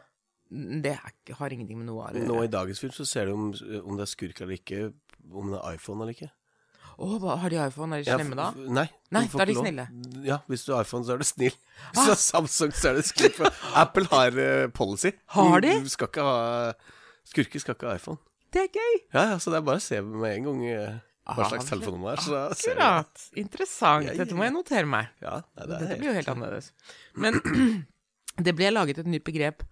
det 0.50 0.94
er, 0.96 1.12
har 1.34 1.50
ingenting 1.52 1.78
med 1.78 1.86
noir 1.90 2.14
å 2.14 2.24
Nå 2.26 2.42
i 2.44 2.48
dagens 2.52 2.80
film 2.80 2.92
så 2.94 3.04
ser 3.06 3.26
du 3.26 3.32
om, 3.34 3.48
om 3.84 3.96
det 3.98 4.06
er 4.06 4.12
skurk 4.12 4.40
eller 4.40 4.56
ikke, 4.60 4.92
om 5.32 5.50
det 5.52 5.60
er 5.60 5.74
iPhone 5.74 6.02
eller 6.04 6.14
ikke. 6.14 6.30
Å, 6.96 7.36
har 7.42 7.52
de 7.52 7.58
iPhone? 7.60 7.96
Er 7.98 8.04
de 8.04 8.08
slemme 8.08 8.36
da? 8.38 8.46
Ja, 8.56 8.72
Nei. 8.78 8.86
Nei, 9.12 9.22
da 9.32 9.42
er 9.44 9.50
de 9.50 9.56
snille. 9.58 9.86
Ja, 10.24 10.38
hvis 10.48 10.64
du 10.64 10.72
har 10.72 10.86
iPhone, 10.86 11.04
så 11.04 11.16
er 11.16 11.20
du 11.20 11.26
snill. 11.28 11.52
Hvis 11.92 12.06
du 12.06 12.12
har 12.12 12.20
Samsung, 12.20 12.72
så 12.72 12.90
er 12.90 13.00
du 13.00 13.04
skurk. 13.06 13.40
Apple 13.82 14.08
har 14.12 14.38
uh, 14.38 14.68
policy. 14.74 15.12
Har 15.36 15.60
de? 15.64 15.74
Du 15.84 15.90
skal 15.92 16.08
ikke 16.08 16.24
ha 16.24 16.72
Skurker 17.26 17.60
skal 17.60 17.76
ikke 17.76 17.90
ha 17.90 17.98
iPhone. 17.98 18.22
Det 18.54 18.62
er 18.62 18.70
gøy! 18.72 18.94
Ja, 19.12 19.22
ja, 19.32 19.36
så 19.42 19.52
det 19.52 19.58
er 19.58 19.66
bare 19.66 19.82
å 19.82 19.84
se 19.84 19.98
med 20.00 20.30
en 20.30 20.44
gang 20.46 20.60
uh, 20.70 20.96
hva 21.26 21.42
Ah, 21.42 21.48
slags 21.50 21.66
telefonnummer 21.68 22.14
det 22.14 22.22
er. 22.22 22.54
Så. 22.54 22.70
Akkurat. 22.70 23.24
Interessant. 23.42 24.12
Dette 24.14 24.36
må 24.38 24.46
jeg 24.46 24.54
notere 24.54 24.86
meg. 24.88 25.08
Ja, 25.24 25.40
nei, 25.58 25.66
det 25.66 25.80
Dette 25.82 25.96
blir 25.98 26.12
jo 26.12 26.14
helt 26.14 26.22
helt- 26.22 26.36
annerledes. 26.36 26.68
Men 27.18 27.40
det 28.46 28.54
ble 28.56 28.70
laget 28.70 29.02
et 29.02 29.10
nytt 29.10 29.26
begrep 29.26 29.66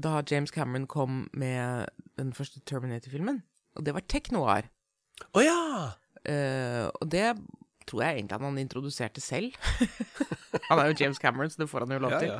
da 0.00 0.20
James 0.28 0.52
Cameron 0.52 0.86
kom 0.86 1.24
med 1.32 1.88
den 2.20 2.34
første 2.36 2.60
Terminator-filmen, 2.68 3.40
og 3.76 3.86
det 3.88 3.96
var 3.96 4.04
teknoar. 4.12 4.68
Å 5.24 5.32
oh, 5.32 5.42
ja! 5.44 5.58
Eh, 6.30 6.86
og 6.88 7.08
det 7.10 7.26
tror 7.90 8.04
jeg 8.04 8.20
egentlig 8.20 8.38
han 8.44 8.58
introduserte 8.62 9.22
selv. 9.24 9.56
han 10.68 10.78
er 10.78 10.90
jo 10.90 10.98
James 11.00 11.18
Cameron, 11.18 11.50
så 11.50 11.62
det 11.64 11.70
får 11.70 11.86
han 11.86 11.96
jo 11.96 12.02
lov 12.04 12.14
til. 12.20 12.30
ja. 12.30 12.38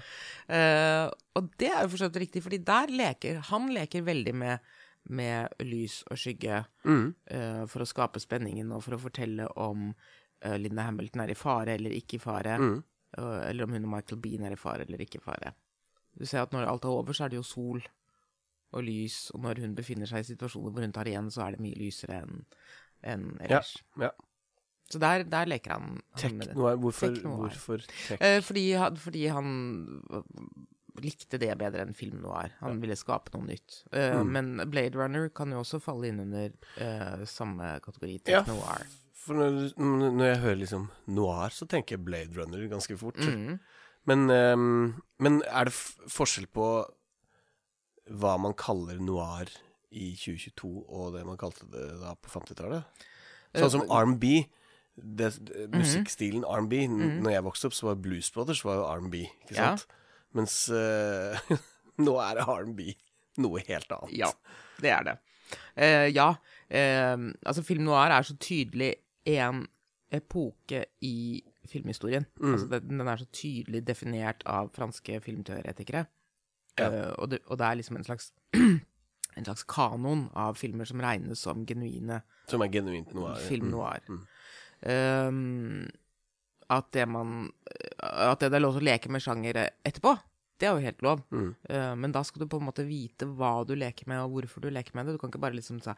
Eh, 0.50 1.06
og 1.38 1.48
det 1.58 1.70
er 1.72 1.82
jo 1.84 1.90
for 1.92 2.02
så 2.02 2.08
vidt 2.10 2.20
riktig, 2.24 2.42
fordi 2.44 2.60
der 2.66 2.92
leker 2.94 3.40
han 3.50 3.70
leker 3.74 4.04
veldig 4.06 4.34
med, 4.44 4.70
med 5.10 5.62
lys 5.66 6.02
og 6.10 6.18
skygge 6.20 6.62
Mm. 6.84 7.14
uh, 7.32 7.64
for 7.70 7.82
å 7.84 7.88
skape 7.88 8.20
spenningen 8.22 8.70
og 8.72 8.82
for 8.84 8.96
å 8.96 9.00
fortelle 9.00 9.46
om 9.60 9.90
Linda 10.40 10.86
Hamilton 10.86 11.20
er 11.20 11.30
i 11.34 11.36
fare 11.36 11.74
eller 11.76 11.92
ikke 11.92 12.16
i 12.16 12.22
fare. 12.22 12.54
Mm. 12.56 12.78
eller 13.18 13.66
om 13.66 13.72
hun 13.74 13.84
og 13.84 13.90
Michael 13.92 14.20
Bean 14.22 14.44
er 14.46 14.54
i 14.54 14.60
fare 14.60 14.86
eller 14.86 15.02
ikke 15.02 15.18
i 15.18 15.24
fare. 15.24 15.50
Du 16.16 16.24
ser 16.26 16.40
at 16.44 16.52
når 16.54 16.68
alt 16.70 16.84
er 16.86 16.94
over, 16.94 17.12
så 17.12 17.24
er 17.26 17.32
det 17.32 17.36
jo 17.40 17.42
sol 17.44 17.82
og 18.72 18.84
lys, 18.86 19.30
og 19.34 19.42
når 19.44 19.60
hun 19.64 19.74
befinner 19.74 20.06
seg 20.06 20.22
i 20.22 20.28
situasjoner 20.30 20.70
hvor 20.72 20.86
hun 20.86 20.92
tar 20.94 21.10
igjen, 21.10 21.28
så 21.34 21.42
er 21.44 21.56
det 21.56 21.64
mye 21.64 21.76
lysere 21.76 22.20
enn 22.22 22.44
enn 23.02 23.36
ellers. 23.40 23.76
ja. 24.00 24.10
Så 24.90 24.98
der, 24.98 25.22
der 25.22 25.46
leker 25.46 25.70
han, 25.76 26.00
han 26.18 26.32
med 26.40 26.48
det. 26.48 26.54
Hvorfor, 26.58 27.12
Tech-noir. 27.14 27.36
hvorfor? 27.52 27.84
Eh, 28.18 28.40
fordi, 28.42 28.64
fordi 28.98 29.20
han 29.30 29.52
likte 31.00 31.38
det 31.38 31.52
bedre 31.60 31.84
enn 31.86 31.94
film 31.94 32.18
noir. 32.24 32.50
Han 32.60 32.80
ville 32.82 32.96
skape 32.98 33.30
noe 33.36 33.46
nytt. 33.52 33.84
Eh, 33.92 34.16
Mm. 34.18 34.32
Men 34.34 34.70
Blade 34.72 34.98
Runner 34.98 35.28
kan 35.30 35.52
jo 35.54 35.60
også 35.62 35.78
falle 35.80 36.08
inn 36.10 36.18
under 36.24 36.50
eh, 36.76 37.22
samme 37.24 37.76
kategori, 37.84 38.18
Ja, 38.26 38.42
tech 38.42 38.50
noir. 38.50 38.82
For 39.14 39.34
når, 39.38 39.70
når 39.78 40.24
jeg 40.26 40.38
hører 40.42 40.58
liksom 40.64 40.88
noir, 41.06 41.50
så 41.54 41.68
tenker 41.70 41.94
jeg 41.96 42.04
Blade 42.04 42.34
Runner 42.34 42.66
ganske 42.68 42.98
fort. 42.98 43.16
Mm. 43.22 43.60
Men, 44.10 44.26
ehm, 44.30 44.94
men 45.20 45.42
er 45.46 45.64
det 45.70 45.74
forskjell 46.10 46.48
på 46.50 46.66
hva 48.10 48.34
man 48.40 48.54
kaller 48.58 48.98
noir 48.98 49.46
i 49.90 50.12
2022 50.16 50.70
og 50.88 51.12
det 51.16 51.24
man 51.26 51.38
kalte 51.40 51.66
det 51.72 51.86
da 52.00 52.14
på 52.14 52.30
50-tallet? 52.30 52.84
Sånn 53.56 53.70
som 53.74 53.82
Eh, 53.82 53.96
R&B. 53.96 54.46
det- 54.96 55.68
Musikkstilen 55.72 56.44
R&B. 56.44 56.84
N- 56.84 57.22
Når 57.22 57.30
jeg 57.32 57.42
vokste 57.44 57.66
opp, 57.66 57.72
så 57.74 57.86
var 57.88 57.94
Blues 57.96 58.30
Brothers 58.30 58.64
var 58.64 58.74
jo 58.76 58.84
R&B, 58.84 59.14
ikke 59.46 59.56
Ja. 59.56 59.76
sant? 59.76 59.86
Mens 60.32 60.68
uh, 60.70 61.34
nå 61.98 62.14
er 62.22 62.34
det 62.38 62.46
R&B 62.46 62.94
noe 63.38 63.58
helt 63.66 63.90
annet. 63.90 64.12
Ja, 64.16 64.30
det 64.80 64.90
er 64.90 65.02
det. 65.02 65.18
Uh, 65.76 66.08
ja, 66.14 66.34
Uh, 66.70 67.32
altså 67.44 67.64
film 67.66 67.82
noir 67.82 68.12
er 68.14 68.22
så 68.22 68.36
tydelig 68.38 68.92
en 69.26 69.64
epoke 70.12 70.84
i 71.02 71.42
filmhistorien. 71.66 72.24
Altså, 72.40 72.68
det, 72.70 72.84
den 72.88 73.00
er 73.00 73.16
så 73.18 73.26
tydelig 73.34 73.80
definert 73.88 74.44
av 74.46 74.70
franske 74.70 75.18
filmteoretikere. 75.20 76.04
Ja. 76.78 76.86
Eh, 76.86 77.10
og, 77.18 77.30
det, 77.32 77.40
og 77.50 77.58
det 77.58 77.66
er 77.66 77.74
liksom 77.80 77.96
en 77.98 78.04
slags 78.06 78.30
en 79.40 79.48
slags 79.48 79.64
kanon 79.70 80.26
av 80.38 80.54
filmer 80.60 80.88
som 80.88 81.00
regnes 81.02 81.40
som 81.46 81.64
genuine 81.66 82.20
Som 82.50 82.62
er 82.64 82.70
genuint 82.72 83.10
noir. 83.16 83.40
Film 83.48 83.70
Mm. 83.70 83.74
noir. 83.74 84.00
Um, 84.86 85.88
at 86.70 86.86
det 86.94 87.06
man 87.10 87.50
At 88.00 88.40
det 88.40 88.54
er 88.54 88.62
lov 88.62 88.76
til 88.78 88.84
å 88.84 88.88
leke 88.92 89.10
med 89.12 89.20
sjanger 89.24 89.58
etterpå, 89.84 90.14
det 90.60 90.68
er 90.68 90.76
jo 90.76 90.84
helt 90.86 91.02
lov. 91.04 91.20
Mm. 91.32 91.50
Uh, 91.68 91.94
men 91.96 92.12
da 92.14 92.22
skal 92.24 92.44
du 92.44 92.46
på 92.52 92.60
en 92.60 92.66
måte 92.68 92.84
vite 92.86 93.26
hva 93.26 93.64
du 93.66 93.74
leker 93.76 94.08
med, 94.08 94.20
og 94.22 94.30
hvorfor 94.38 94.60
du 94.64 94.70
leker 94.72 94.94
med 94.96 95.06
det. 95.08 95.16
Du 95.16 95.20
kan 95.22 95.32
ikke 95.32 95.40
bare 95.42 95.56
liksom 95.58 95.80
si 95.84 95.90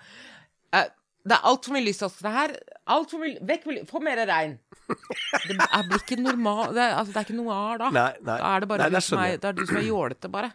«Eh, 0.72 0.88
Det 1.24 1.37
er 1.37 1.44
altfor 1.46 1.70
mye 1.76 1.85
lysostre 1.87 2.31
her. 2.35 2.55
Alt 2.90 3.11
for 3.12 3.22
mye 3.22 3.38
Vekk 3.46 3.66
med 3.68 3.85
Få 3.90 4.00
mer 4.02 4.18
regn. 4.26 4.57
Det 4.88 5.55
blir 5.59 6.00
ikke 6.00 6.18
normal 6.18 6.72
det 6.74 6.83
er, 6.83 6.96
altså, 6.98 7.12
det 7.12 7.20
er 7.20 7.26
ikke 7.28 7.37
noir 7.38 7.78
da. 7.78 7.90
Nei, 7.94 8.09
nei. 8.22 8.38
Da 8.40 8.48
er 8.57 8.61
det 8.64 8.68
bare 8.72 8.88
Nei, 8.88 8.90
du, 8.90 9.05
som 9.07 9.18
er, 9.22 9.37
det 9.38 9.44
er 9.50 9.52
du 9.61 9.62
som 9.66 9.76
er 9.78 9.87
jålete, 9.87 10.31
bare. 10.33 10.50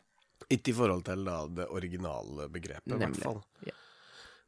Ikke 0.53 0.71
i 0.71 0.75
forhold 0.77 1.03
til 1.07 1.25
da, 1.27 1.37
det 1.51 1.65
originale 1.75 2.47
begrepet, 2.51 2.93
i 2.93 2.99
hvert 3.01 3.17
fall. 3.19 3.41
Ja. 3.67 3.73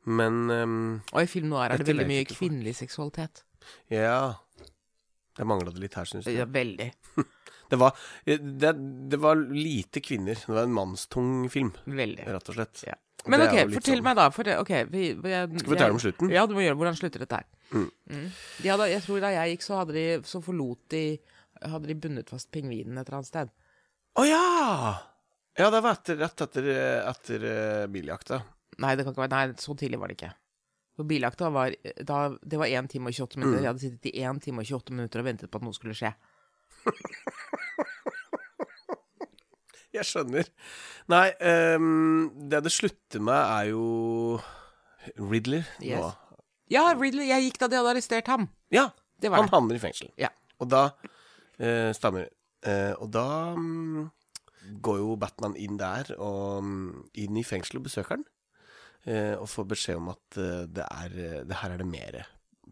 Men 0.09 0.38
um, 0.49 1.01
Og 1.12 1.25
i 1.25 1.27
film 1.27 1.49
noir 1.51 1.73
er 1.73 1.81
det 1.81 1.89
veldig 1.89 2.07
mye 2.07 2.27
kvinnelig 2.29 2.77
seksualitet. 2.79 3.43
ja 3.91 4.35
Det 5.35 5.45
mangla 5.47 5.73
det 5.75 5.83
litt 5.83 5.97
her, 5.99 6.07
syns 6.07 6.25
du? 6.25 6.31
Ja, 6.31 6.47
veldig. 6.49 6.91
Det, 7.69 7.77
var, 7.77 7.93
det, 8.25 8.71
det 9.12 9.17
var 9.21 9.38
lite 9.53 10.01
kvinner. 10.01 10.33
Det 10.33 10.49
var 10.55 10.63
en 10.65 10.73
mannstung 10.73 11.43
film, 11.53 11.69
Veldig. 11.85 12.23
rett 12.25 12.47
og 12.49 12.55
slett. 12.57 12.81
Ja. 12.88 12.95
Men 13.29 13.43
det 13.43 13.49
ok, 13.51 13.73
fortell 13.75 13.99
sånn- 13.99 14.07
meg 14.07 14.15
da. 14.17 14.25
For, 14.33 14.49
ok, 14.63 14.71
vi, 14.89 15.03
vi, 15.13 15.33
Skal 15.59 15.73
vi 15.75 15.77
ta 15.77 15.85
det 15.85 15.93
om 15.93 15.99
slutten? 16.01 16.31
Ja, 16.33 16.47
du 16.49 16.55
må 16.57 16.63
gjøre. 16.63 16.79
Hvordan 16.79 16.97
slutter 16.97 17.21
dette 17.21 17.41
her? 17.43 17.45
Mm. 17.69 17.85
Mm. 18.09 18.23
Ja, 18.65 18.77
da, 18.81 18.88
jeg 18.89 19.03
tror 19.05 19.21
da 19.21 19.29
jeg 19.35 19.53
gikk, 19.53 19.67
så 19.67 19.77
hadde 19.77 19.93
de 19.93 20.05
Så 20.25 20.41
forlot 20.41 20.79
de 20.89 21.03
Hadde 21.62 21.91
de 21.91 21.97
bundet 22.01 22.31
fast 22.33 22.49
pingvinen 22.55 22.97
et 22.97 23.05
eller 23.05 23.19
annet 23.19 23.29
sted. 23.29 23.49
Å 24.17 24.23
ja! 24.25 24.41
Ja, 25.60 25.67
det 25.74 25.82
var 25.84 25.98
etter, 25.98 26.15
rett 26.22 26.41
etter, 26.45 26.67
etter 27.10 27.43
eh, 27.50 27.88
biljakta. 27.91 28.38
Nei, 28.80 28.93
det 28.95 29.04
kan 29.04 29.12
ikke 29.13 29.26
være 29.26 29.34
Nei, 29.36 29.56
så 29.60 29.74
tidlig 29.76 30.00
var 30.00 30.08
det 30.12 30.15
ikke. 30.19 30.30
For 30.95 31.08
biljakta 31.08 31.50
var 31.52 31.74
da, 32.08 32.19
Det 32.39 32.60
var 32.60 32.67
1 32.72 32.88
time 32.91 33.12
og 33.12 33.15
28 33.17 33.36
Mm. 33.36 33.43
minutter. 33.43 33.63
Jeg 33.65 33.72
hadde 33.74 33.84
sittet 33.84 34.10
i 34.13 34.24
1 34.24 34.39
time 34.45 34.63
og 34.63 34.65
28 34.72 34.95
minutter 34.95 35.19
og 35.19 35.26
ventet 35.28 35.52
på 35.52 35.60
at 35.60 35.65
noe 35.67 35.76
skulle 35.76 35.95
skje. 36.00 36.13
Jeg 39.89 40.06
skjønner. 40.06 40.45
Nei, 41.10 41.28
um, 41.76 42.30
det 42.52 42.60
det 42.67 42.72
slutter 42.74 43.24
med, 43.26 43.39
er 43.41 43.72
jo 43.72 43.86
Ridley. 45.17 45.63
Yes. 45.82 46.04
nå. 46.04 46.12
Ja, 46.69 46.84
Ridley. 46.93 47.26
Jeg 47.32 47.48
gikk 47.48 47.58
da 47.63 47.69
de 47.72 47.80
hadde 47.80 47.95
arrestert 47.95 48.28
ham. 48.30 48.45
Ja, 48.72 48.91
Det 49.19 49.32
var 49.34 49.41
han 49.41 49.48
det. 49.50 49.54
havner 49.56 49.76
i 49.80 49.82
fengsel. 49.82 50.12
Ja. 50.22 50.30
Og 50.62 50.69
da 50.69 50.84
uh, 50.93 51.89
Stammer. 51.98 52.28
Uh, 52.62 52.93
og 53.02 53.10
da 53.15 53.26
mm, 53.58 54.06
går 54.82 54.97
jo 55.01 55.15
Batman 55.19 55.55
inn 55.60 55.77
der, 55.79 56.12
og 56.21 56.63
mm, 56.63 57.08
inn 57.23 57.38
i 57.39 57.45
fengselet 57.47 57.82
og 57.82 57.88
besøker 57.89 58.17
han. 58.17 58.25
Eh, 59.08 59.36
og 59.39 59.47
får 59.47 59.67
beskjed 59.71 59.99
om 60.01 60.10
at 60.12 60.38
eh, 60.41 60.65
det 60.75 60.84
er 60.84 61.13
eh, 61.23 61.36
Det 61.47 61.55
her 61.62 61.71
er 61.71 61.79
det 61.79 61.88
mere 61.88 62.25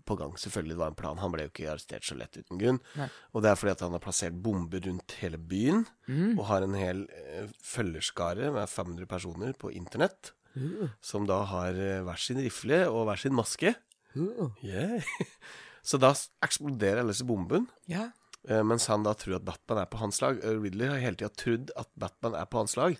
på 0.07 0.15
gang. 0.19 0.33
Selvfølgelig 0.39 0.75
det 0.75 0.81
var 0.81 0.91
en 0.91 0.97
plan. 0.99 1.19
Han 1.19 1.31
ble 1.33 1.45
jo 1.45 1.51
ikke 1.51 1.69
arrestert 1.71 2.05
så 2.07 2.15
lett 2.19 2.35
uten 2.37 2.59
grunn. 2.59 2.77
Nei. 2.99 3.07
Og 3.35 3.43
det 3.43 3.49
er 3.51 3.59
fordi 3.59 3.73
at 3.73 3.83
han 3.83 3.95
har 3.95 4.03
plassert 4.03 4.35
bomber 4.43 4.83
rundt 4.85 5.15
hele 5.21 5.39
byen, 5.39 5.85
Mm. 6.07 6.37
og 6.39 6.45
har 6.47 6.63
en 6.63 6.75
hel 6.79 7.01
følgerskare 7.63 8.51
med 8.55 8.69
500 8.71 9.07
personer 9.09 9.55
på 9.59 9.71
internett. 9.75 10.31
Uh. 10.55 10.87
Som 11.03 11.27
da 11.27 11.41
har 11.49 11.75
hver 12.07 12.21
sin 12.23 12.39
rifle 12.39 12.85
og 12.87 13.05
hver 13.09 13.19
sin 13.19 13.35
maske. 13.35 13.75
Uh. 14.15 14.47
Yeah. 14.63 15.03
Så 15.87 15.99
da 15.99 16.13
eksploderer 16.43 17.01
alle 17.03 17.13
disse 17.13 17.27
bombene. 17.27 17.67
Ja. 17.87 18.09
Eh, 18.47 18.63
Mens 18.63 18.87
han 18.87 19.03
da 19.03 19.11
tror 19.19 19.37
at 19.41 19.45
Batman 19.47 19.81
er 19.83 19.89
på 19.91 19.99
hans 20.01 20.21
lag. 20.23 20.37
Eh, 20.43 20.57
Ridley 20.63 20.87
har 20.91 21.01
hele 21.03 21.19
tida 21.19 21.29
trodd 21.35 21.71
at 21.77 21.89
Batman 21.99 22.35
er 22.39 22.45
på 22.47 22.61
hans 22.61 22.77
lag. 22.79 22.95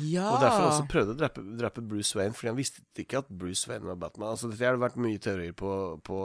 ja. 0.00 0.28
Og 0.32 0.38
derfor 0.40 0.68
også 0.70 0.86
prøvde 0.88 1.12
å 1.12 1.18
drepe, 1.18 1.42
drepe 1.58 1.82
Bruce 1.84 2.16
Wayne, 2.16 2.32
fordi 2.32 2.48
han 2.52 2.56
visste 2.60 2.84
ikke 3.02 3.18
at 3.24 3.28
Bruce 3.28 3.68
Wayne 3.68 3.84
var 3.90 3.98
Batman. 4.00 4.30
Altså 4.32 4.48
Dette 4.52 4.64
har 4.64 4.78
det 4.78 4.84
vært 4.86 4.96
mye 5.02 5.18
teorier 5.20 5.52
på, 5.58 5.72
på, 6.06 6.20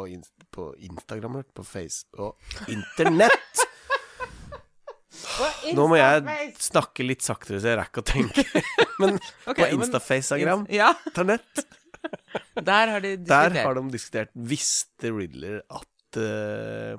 på 0.55 0.69
Instagram, 0.91 1.41
på 1.58 1.65
Face 1.67 2.05
og 2.21 2.38
internett! 2.71 3.65
Nå 5.75 5.86
må 5.89 5.97
jeg 5.99 6.23
snakke 6.62 7.03
litt 7.05 7.23
saktere, 7.25 7.60
så 7.62 7.71
jeg 7.73 7.79
rekker 7.79 8.03
å 8.03 8.08
tenke. 8.08 8.45
Men 9.01 9.17
okay, 9.47 9.65
på 9.65 9.67
Instafaceagram, 9.77 10.65
Ja, 10.73 10.91
internett, 11.10 11.62
der 12.55 12.91
har 12.93 13.03
de 13.03 13.13
diskutert. 13.17 13.53
der 13.53 13.63
har 13.65 13.75
de 13.77 13.84
diskutert 13.93 14.32
Visste 14.49 15.12
Ridler 15.15 15.60
at 15.67 16.19
eh, 16.19 16.95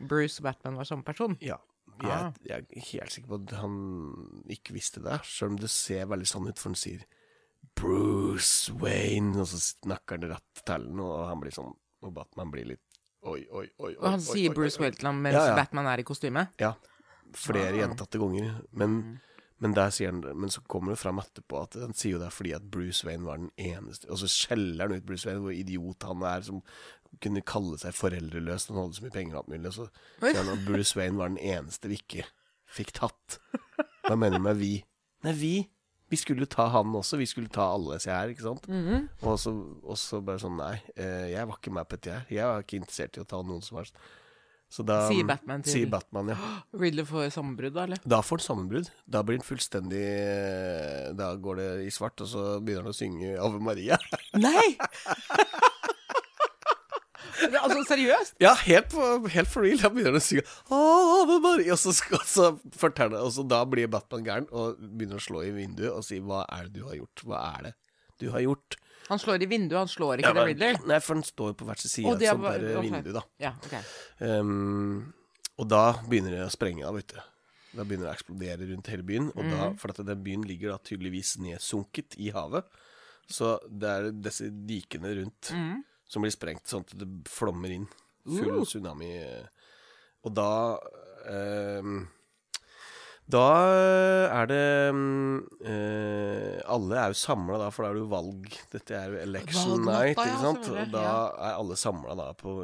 Bruce 0.00 0.40
Batman 0.42 0.76
var 0.76 0.84
samme 0.84 1.04
person. 1.04 1.36
Ja. 1.40 1.56
Jeg, 2.02 2.10
Ah. 2.10 2.32
jeg 2.44 2.66
er 2.76 2.80
helt 2.92 3.10
sikker 3.12 3.28
på 3.28 3.38
at 3.48 3.54
han 3.60 4.42
ikke 4.52 4.74
visste 4.74 5.00
det, 5.02 5.20
selv 5.24 5.52
om 5.52 5.56
det 5.56 5.70
ser 5.70 6.04
veldig 6.06 6.26
sånn 6.28 6.48
ut, 6.48 6.58
for 6.58 6.68
han 6.68 6.74
sier 6.76 7.04
Bruce 7.74 8.72
Wayne, 8.72 9.36
og 9.40 9.46
så 9.50 9.58
snakker 9.60 10.18
han 10.20 10.30
rett 10.30 10.62
til 10.64 10.84
den, 10.86 11.00
og 11.00 11.28
han 11.28 11.40
blir 11.40 11.54
sånn 11.54 11.72
Og 12.04 12.12
Batman 12.14 12.50
blir 12.52 12.66
litt 12.66 12.82
Oi, 13.26 13.40
oi, 13.50 13.64
oi. 13.80 13.88
oi 13.88 13.94
Og 13.96 14.04
han 14.04 14.20
oi, 14.20 14.24
sier 14.24 14.50
oi, 14.50 14.54
Bruce. 14.54 14.78
Wayne 14.78 14.94
til 14.94 15.08
ham 15.08 15.22
mens 15.24 15.34
Ja, 15.34 15.46
ja. 15.48 15.54
Batman 15.56 15.86
er 15.90 15.98
i 15.98 16.04
kostyme. 16.06 16.48
Ja. 16.60 16.74
Flere 17.34 17.72
Ah. 17.72 17.78
gjentatte 17.80 18.20
ganger. 18.20 18.60
Men, 18.72 19.20
men 19.58 19.72
han 19.74 20.20
Men 20.36 20.50
så 20.50 20.60
kommer 20.68 20.92
det 20.92 21.00
fram 21.00 21.18
etterpå 21.18 21.62
at 21.62 21.76
han 21.80 21.94
sier 21.96 22.16
jo 22.16 22.18
det 22.20 22.26
er 22.28 22.34
fordi 22.34 22.52
at 22.52 22.70
Bruce 22.70 23.06
Wayne 23.06 23.24
var 23.24 23.38
den 23.40 23.50
eneste 23.56 24.10
Og 24.10 24.18
så 24.20 24.28
skjeller 24.28 24.84
han 24.84 24.98
ut 24.98 25.06
Bruce 25.06 25.28
Wayne, 25.28 25.40
hvor 25.40 25.54
idiot 25.56 26.04
han 26.04 26.24
er, 26.28 26.44
som 26.44 26.60
kunne 27.22 27.40
kalle 27.46 27.78
seg 27.80 27.96
foreldreløs 27.96 28.68
han 28.68 28.80
hadde 28.82 28.98
så 28.98 29.06
mye 29.06 29.14
penger 29.14 29.38
og 29.38 29.44
alt 29.44 29.54
mulig. 29.54 29.72
Så 29.72 29.86
sier 30.20 30.42
han 30.42 30.52
at 30.52 30.66
Bruce 30.66 30.98
Wayne 30.98 31.16
var 31.16 31.32
den 31.32 31.40
eneste 31.40 31.88
vi 31.88 32.00
ikke 32.02 32.26
fikk 32.76 32.92
tatt. 32.98 33.38
Hva 34.04 34.18
mener 34.18 34.36
du 34.40 34.44
med 34.44 34.60
vi? 34.60 34.74
Nei, 35.24 35.32
vi. 35.38 35.54
Vi 36.12 36.18
skulle 36.20 36.46
ta 36.50 36.68
han 36.70 36.92
også. 36.94 37.18
Vi 37.18 37.26
skulle 37.26 37.50
ta 37.50 37.70
alle 37.72 37.96
disse 37.96 38.12
her, 38.12 38.30
ikke 38.30 38.44
sant? 38.44 38.68
Mhm. 38.70 39.08
og, 39.22 39.38
så, 39.42 39.54
og 39.82 39.96
så 39.98 40.20
bare 40.22 40.42
sånn 40.42 40.58
Nei, 40.60 40.76
eh, 40.94 41.32
jeg 41.32 41.48
var 41.48 41.58
ikke 41.58 41.74
med 41.74 41.88
på 41.88 41.96
dette 41.96 42.14
her. 42.14 42.28
Jeg 42.36 42.46
var 42.52 42.62
ikke 42.62 42.80
interessert 42.82 43.16
i 43.16 43.24
å 43.24 43.28
ta 43.32 43.40
noen 43.42 43.64
som 43.64 43.80
helst. 43.80 43.96
Så 44.68 44.82
da 44.82 44.96
Sier 45.06 45.24
Batman 45.28 45.62
til- 45.62 45.72
Sier 45.76 45.90
Batman, 45.92 46.32
ja. 46.34 46.36
Ridley 46.82 47.06
får 47.06 47.28
sammenbrudd, 47.36 47.74
da, 47.76 47.84
eller? 47.86 48.00
Da 48.04 48.18
får 48.26 48.40
han 48.40 48.46
sammenbrudd. 48.48 48.88
Da 49.06 49.22
blir 49.22 49.38
han 49.38 49.46
fullstendig 49.46 50.02
eh, 50.02 51.12
Da 51.16 51.28
går 51.38 51.60
det 51.62 51.68
i 51.86 51.92
svart, 51.94 52.18
og 52.24 52.28
så 52.32 52.46
begynner 52.60 52.88
han 52.88 52.94
å 52.94 52.98
synge 52.98 53.36
Ave 53.38 53.60
Maria. 53.62 53.98
Nei! 54.46 54.74
Altså, 57.36 57.82
seriøst? 57.90 58.36
Ja, 58.40 58.54
helt, 58.64 58.94
helt 59.34 59.50
for 59.50 59.66
real. 59.66 59.78
Da 59.82 59.90
begynner 59.92 60.14
han 60.14 60.20
å 60.20 60.24
synge 60.24 60.44
Ave 60.72 61.36
Maria, 61.44 61.74
og 61.76 61.80
så, 61.82 61.92
så 62.26 62.50
forteller 62.80 63.22
Og 63.26 63.32
så 63.36 63.44
da 63.46 63.60
blir 63.68 63.90
Batman 63.92 64.24
gæren 64.26 64.46
og 64.50 64.78
begynner 64.80 65.20
å 65.20 65.24
slå 65.26 65.42
i 65.44 65.52
vinduet 65.54 65.92
og 65.92 66.04
si 66.06 66.18
Hva 66.24 66.44
er 66.56 66.66
det 66.70 66.80
du 66.80 66.86
har 66.88 66.96
gjort? 66.98 67.24
Hva 67.28 67.42
er 67.58 67.68
det 67.68 67.74
du 68.22 68.30
har 68.32 68.40
gjort? 68.46 68.78
Han 69.08 69.18
slår 69.22 69.42
i 69.42 69.46
vinduet, 69.46 69.78
han 69.78 69.88
slår 69.88 70.18
ikke 70.18 70.32
Ja, 70.32 70.34
The 70.34 70.44
Riddler. 70.48 70.78
Nei, 70.90 70.98
for 71.04 71.14
han 71.14 71.22
står 71.26 71.52
på 71.54 71.64
hver 71.68 71.78
sin 71.78 71.90
side 71.92 72.10
av 72.10 72.20
et 72.22 72.28
sånt 72.28 72.42
der 72.42 72.78
okay. 72.78 72.90
vindu, 72.90 73.12
da. 73.14 73.22
Ja, 73.38 73.52
ok. 73.62 73.74
um, 74.20 75.12
og 75.58 75.68
da 75.70 75.82
begynner 76.08 76.34
det 76.34 76.42
å 76.46 76.50
sprenge 76.52 76.84
av, 76.88 76.94
vet 76.98 77.14
du. 77.14 77.20
Da 77.76 77.84
begynner 77.84 78.08
det 78.08 78.12
å 78.12 78.16
eksplodere 78.16 78.66
rundt 78.72 78.90
hele 78.92 79.02
byen. 79.06 79.28
Og 79.36 79.44
da, 79.44 79.68
Mhm. 79.70 79.78
for 79.78 79.90
at 79.92 80.00
den 80.06 80.22
byen 80.24 80.42
ligger 80.48 80.70
da 80.74 80.78
tydeligvis 80.78 81.36
nedsunket 81.38 82.16
i 82.18 82.30
havet. 82.32 82.64
Så 83.28 83.58
det 83.68 83.88
er 83.88 84.10
disse 84.12 84.50
dikene 84.50 85.14
rundt 85.16 85.50
mm. 85.52 85.82
som 86.08 86.22
blir 86.22 86.30
sprengt, 86.34 86.64
sånn 86.66 86.84
at 86.86 86.96
det 86.98 87.08
flommer 87.28 87.70
inn. 87.70 87.86
Full 88.26 88.60
Uh. 88.60 88.64
tsunami. 88.64 89.46
Og 90.24 90.34
da 90.34 90.78
ehm, 91.28 92.08
Da 93.26 93.42
er 94.30 94.46
det 94.46 94.64
eh, 95.66 96.60
Alle 96.70 96.98
er 97.00 97.10
jo 97.10 97.18
samla 97.18 97.58
da, 97.58 97.70
for 97.74 97.82
da 97.82 97.90
er 97.90 97.96
det 97.98 98.04
jo 98.04 98.10
valg. 98.12 98.46
Dette 98.70 98.94
er 98.94 99.10
jo 99.10 99.18
election 99.24 99.72
Valgnatta, 99.82 99.98
night, 99.98 100.20
ikke 100.22 100.42
sant? 100.44 100.68
Og 100.70 100.92
da 100.94 101.06
er 101.34 101.56
alle 101.58 101.78
samla 101.80 102.16
da 102.20 102.28
på 102.38 102.54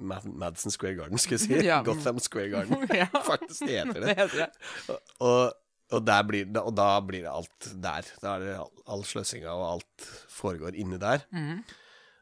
Mad 0.00 0.26
Madison 0.26 0.74
Square 0.74 0.96
Garden, 0.98 1.20
skal 1.22 1.38
jeg 1.38 1.44
si. 1.46 1.60
Ja. 1.68 1.80
Gotham 1.86 2.18
Square 2.22 2.50
Garden. 2.54 2.86
Ja. 3.00 3.06
Faktisk 3.26 3.66
heter 3.68 3.94
Det 4.00 4.08
det. 4.08 4.16
heter 4.18 4.46
det. 4.46 4.98
Og, 5.22 5.54
og, 5.94 6.10
blir 6.26 6.50
og 6.64 6.74
da 6.78 6.88
blir 7.06 7.26
det 7.28 7.30
alt 7.32 7.70
der. 7.86 8.10
Da 8.22 8.34
er 8.36 8.44
det 8.48 8.56
all, 8.64 8.74
all 8.96 9.06
sløsinga 9.06 9.54
og 9.54 9.66
alt 9.76 10.10
foregår 10.34 10.74
inni 10.78 10.98
der. 11.02 11.22
Mm. 11.30 11.62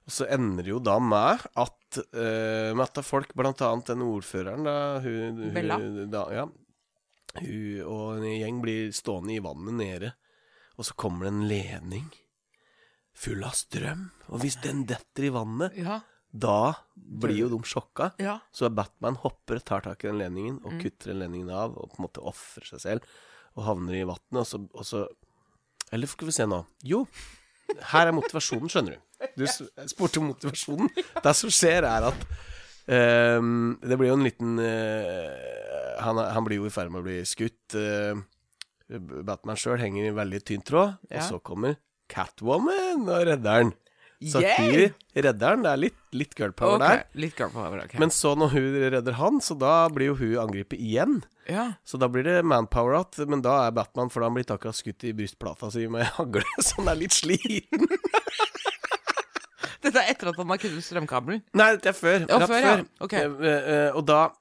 Og 0.08 0.14
så 0.20 0.28
ender 0.32 0.64
det 0.64 0.72
jo 0.72 0.78
da 0.80 0.96
med 1.00 1.42
at, 1.61 1.98
uh, 2.12 2.70
med 2.76 2.84
at 2.87 3.04
folk, 3.04 3.32
blant 3.37 3.61
annet 3.64 3.90
den 3.92 4.04
ordføreren, 4.06 4.64
da, 4.64 4.76
hun, 5.04 5.37
hun 5.42 5.52
Bella. 5.56 5.76
Da, 6.12 6.22
ja, 6.32 6.46
hun 7.37 7.83
og 7.85 8.19
en 8.19 8.25
gjeng 8.41 8.61
blir 8.62 8.93
stående 8.97 9.35
i 9.37 9.43
vannet 9.45 9.75
nede, 9.75 10.12
og 10.79 10.85
så 10.87 10.95
kommer 10.95 11.27
det 11.27 11.33
en 11.35 11.49
ledning 11.49 12.09
full 13.19 13.43
av 13.45 13.53
strøm. 13.59 14.11
Og 14.31 14.41
hvis 14.45 14.61
den 14.62 14.85
detter 14.87 15.25
i 15.27 15.33
vannet, 15.35 15.75
Ja. 15.77 16.01
da 16.33 16.75
blir 16.95 17.37
jo 17.37 17.49
de 17.49 17.59
sjokka. 17.67 18.12
Ja. 18.19 18.38
Så 18.53 18.69
Batman 18.73 19.17
hopper, 19.17 19.59
tar 19.59 19.81
tak 19.83 20.05
i 20.05 20.09
den 20.09 20.19
ledningen 20.21 20.61
og 20.64 20.73
Mm. 20.73 20.81
kutter 20.83 21.07
den 21.12 21.19
ledningen 21.21 21.51
av, 21.51 21.77
og 21.77 21.91
på 21.91 21.99
en 21.99 22.07
måte 22.07 22.23
ofrer 22.23 22.64
seg 22.64 22.81
selv, 22.81 23.03
og 23.57 23.64
havner 23.64 23.95
i 23.95 24.05
vannet, 24.05 24.38
og 24.38 24.47
så, 24.47 24.69
og 24.75 24.85
så 24.85 25.09
Eller 25.91 26.07
skal 26.07 26.27
vi 26.27 26.33
se 26.33 26.45
nå. 26.45 26.67
Jo, 26.85 27.07
her 27.81 28.07
er 28.09 28.12
motivasjonen, 28.12 28.69
skjønner 28.69 28.97
du. 28.99 29.27
Du 29.38 29.47
spurte 29.88 30.19
om 30.21 30.29
motivasjonen. 30.35 30.91
Det 31.23 31.35
som 31.35 31.49
skjer, 31.49 31.83
er 31.83 32.05
at 32.11 32.27
um, 33.38 33.79
det 33.81 33.97
blir 33.99 34.09
jo 34.11 34.19
en 34.19 34.25
liten 34.25 34.59
eh, 34.61 35.67
han, 36.00 36.18
han 36.18 36.44
blir 36.46 36.61
jo 36.62 36.68
i 36.68 36.72
ferd 36.74 36.90
med 36.94 37.02
å 37.02 37.06
bli 37.08 37.18
skutt. 37.28 37.74
eh, 37.78 38.14
Batman 39.28 39.58
sjøl 39.61 39.78
henger 39.82 40.06
i 40.06 40.08
en 40.12 40.16
veldig 40.16 40.40
tynn 40.48 40.62
tråd, 40.64 40.96
Ja. 41.11 41.20
og 41.20 41.28
så 41.28 41.42
kommer 41.44 41.76
Catwoman 42.08 43.04
og 43.08 43.26
redder 43.28 43.58
han. 43.62 43.74
Hun 44.18 44.32
redder 45.14 45.48
han. 45.52 45.62
Det 45.62 45.70
er 45.70 45.76
litt, 45.78 45.98
litt 46.16 46.32
girl 46.34 46.50
power 46.56 46.74
Ok, 46.74 46.80
der. 46.82 47.02
Litt 47.14 47.37
girl 47.38 47.52
power, 47.54 47.82
ok. 47.84 47.98
Men 48.02 48.11
så 48.11 48.32
når 48.34 48.48
hun 48.56 48.64
redder 48.96 49.14
han, 49.20 49.38
så 49.44 49.54
da 49.61 49.74
blir 49.94 50.08
jo 50.11 50.16
hun 50.18 50.32
angrepet 50.46 50.80
igjen. 50.80 51.20
ja. 51.46 51.68
Så 51.87 52.00
da 52.00 52.08
blir 52.11 52.24
det 52.26 52.40
manpower 52.48 52.96
igjen, 52.98 53.28
men 53.30 53.44
da 53.44 53.66
er 53.68 53.76
Batman, 53.76 54.08
for 54.11 54.20
da 54.20 54.26
har 54.26 54.32
han 54.32 54.38
blitt 54.40 54.50
akkurat 54.50 54.74
skutt 54.74 55.04
i 55.06 55.12
brystplata 55.12 55.70
si 55.70 55.84
med 55.87 56.02
hagle, 56.16 56.42
så 56.58 56.80
han 56.80 56.88
er 56.94 56.98
litt 57.04 57.14
sliten. 57.14 57.87
Dette 59.78 60.00
er 60.02 60.11
etter 60.11 60.32
at 60.32 60.38
han 60.40 60.50
har 60.50 60.58
kuttet 60.58 60.82
strømkabelen. 60.82 61.44
Nei, 61.54 61.68
dette 61.76 61.92
er 61.92 61.96
før. 61.96 62.24
Ja, 62.26 62.38
rett 62.42 62.50
før, 62.50 62.58
ja. 62.64 62.72
før. 62.74 62.84
Okay. 63.06 63.28
Eh, 63.46 63.68
eh, 63.76 63.90
og 63.94 64.02
da 64.08 64.18
eh, 64.26 64.38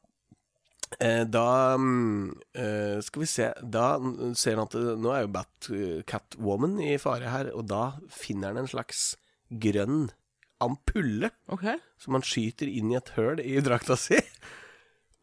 Da 0.98 1.76
mm, 1.76 2.38
eh, 2.56 3.00
Skal 3.04 3.20
vi 3.20 3.28
se 3.28 3.50
Da 3.60 3.98
mm, 4.00 4.36
ser 4.40 4.56
han 4.56 4.70
at 4.70 4.76
det, 4.78 4.94
nå 5.04 5.12
er 5.12 5.26
jo 5.26 5.32
Bat 5.36 5.68
eh, 5.76 5.98
Catwoman 6.08 6.78
i 6.80 6.94
fare 7.02 7.28
her, 7.34 7.50
og 7.52 7.68
da 7.68 7.98
finner 8.14 8.54
han 8.54 8.62
en 8.64 8.72
slags 8.72 9.10
grønn 9.52 10.08
ampulle 10.64 11.30
okay. 11.54 11.78
som 12.02 12.16
han 12.18 12.24
skyter 12.26 12.70
inn 12.72 12.90
i 12.92 12.98
et 12.98 13.12
høl 13.16 13.40
i 13.44 13.60
drakta 13.62 13.96
si, 14.00 14.18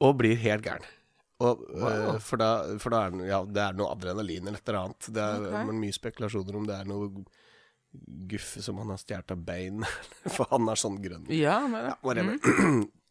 og 0.04 0.14
blir 0.20 0.38
helt 0.38 0.62
gæren. 0.64 0.86
Og, 1.42 1.64
eh, 1.74 1.82
Wow. 1.82 2.18
for, 2.22 2.40
da, 2.40 2.78
for 2.78 2.94
da 2.94 3.00
er 3.06 3.16
det, 3.16 3.26
ja, 3.28 3.40
det 3.44 3.64
er 3.64 3.76
noe 3.76 3.90
adrenalin 3.92 4.46
eller 4.46 4.60
et 4.60 4.68
eller 4.70 4.80
annet. 4.84 5.08
Det 5.16 5.24
er 5.24 5.48
okay. 5.50 5.78
mye 5.82 5.96
spekulasjoner 5.96 6.60
om 6.60 6.68
det 6.68 6.76
er 6.78 6.88
noe 6.88 7.10
guffe 8.30 8.62
som 8.62 8.78
han 8.78 8.90
har 8.94 9.00
stjålet 9.02 9.34
av 9.34 9.42
bein. 9.46 9.84
For 10.34 10.48
han 10.50 10.70
er 10.70 10.80
sånn 10.80 11.00
grønn. 11.02 11.26
Ja, 11.34 11.60
men 11.70 11.90
Ja, 11.90 11.96
whatever. 12.06 12.38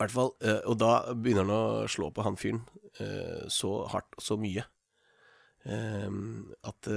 I 0.00 0.06
hvert 0.06 0.14
fall. 0.14 0.30
eh, 0.40 0.62
og 0.64 0.78
da 0.80 1.12
begynner 1.12 1.44
han 1.44 1.52
å 1.52 1.88
slå 1.92 2.08
på 2.08 2.24
han 2.24 2.38
fyren 2.40 2.62
eh, 3.04 3.42
så 3.52 3.82
hardt 3.92 4.16
og 4.16 4.24
så 4.24 4.38
mye 4.40 4.62
eh, 5.68 6.06
at 6.70 6.88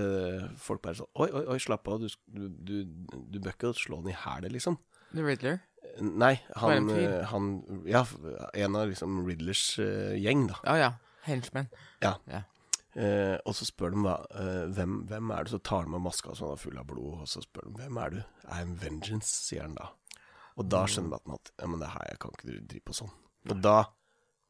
folk 0.64 0.80
bare 0.86 1.02
sånn 1.02 1.10
Oi, 1.20 1.28
oi, 1.28 1.44
oi, 1.52 1.58
slapp 1.60 1.90
av. 1.92 2.00
Du, 2.00 2.48
du, 2.64 2.78
du, 2.88 3.42
bør 3.42 3.58
ikke 3.58 3.74
slå 3.76 4.00
han 4.00 4.08
i 4.08 4.16
hælet, 4.16 4.56
liksom. 4.56 4.80
The 5.12 5.26
Riddler. 5.26 5.60
Nei, 6.00 6.38
han, 6.58 6.88
han 7.28 7.50
Ja, 7.86 8.06
en 8.56 8.80
av 8.80 8.88
liksom 8.88 9.20
Riddlers 9.28 9.66
gjeng, 10.16 10.48
da. 10.54 10.62
Ja, 10.64 10.80
ja. 10.80 10.90
Henchman. 11.28 11.68
Ja. 12.04 12.16
Ja. 12.32 12.46
Eh, 12.96 13.36
og 13.44 13.56
så 13.58 13.68
spør 13.68 13.92
de 13.92 14.06
hva, 14.06 14.16
hvem, 14.72 15.02
hvem 15.12 15.36
er 15.36 15.44
du? 15.44 15.52
Så 15.58 15.60
tar 15.60 15.84
han 15.84 16.00
av 16.00 16.06
maska 16.08 16.36
som 16.40 16.56
er 16.56 16.64
full 16.64 16.80
av 16.80 16.88
blod, 16.88 17.20
og 17.26 17.28
så 17.28 17.44
spør 17.44 17.68
de 17.68 17.76
hvem 17.82 18.00
er 18.00 18.16
du? 18.16 18.24
I'm 18.48 18.78
vengeance, 18.80 19.36
sier 19.44 19.68
han 19.68 19.76
da. 19.76 19.92
Og 20.58 20.68
da 20.70 20.84
skjønner 20.90 21.16
Batman 21.16 21.40
at 21.40 21.52
ja, 21.60 21.68
men 21.72 21.80
det 21.82 21.90
her, 21.94 22.06
jeg 22.12 22.20
kan 22.22 22.36
ikke 22.36 22.58
drive 22.70 22.86
på 22.90 22.98
sånn. 23.00 23.14
Og 23.50 23.58
da 23.64 23.78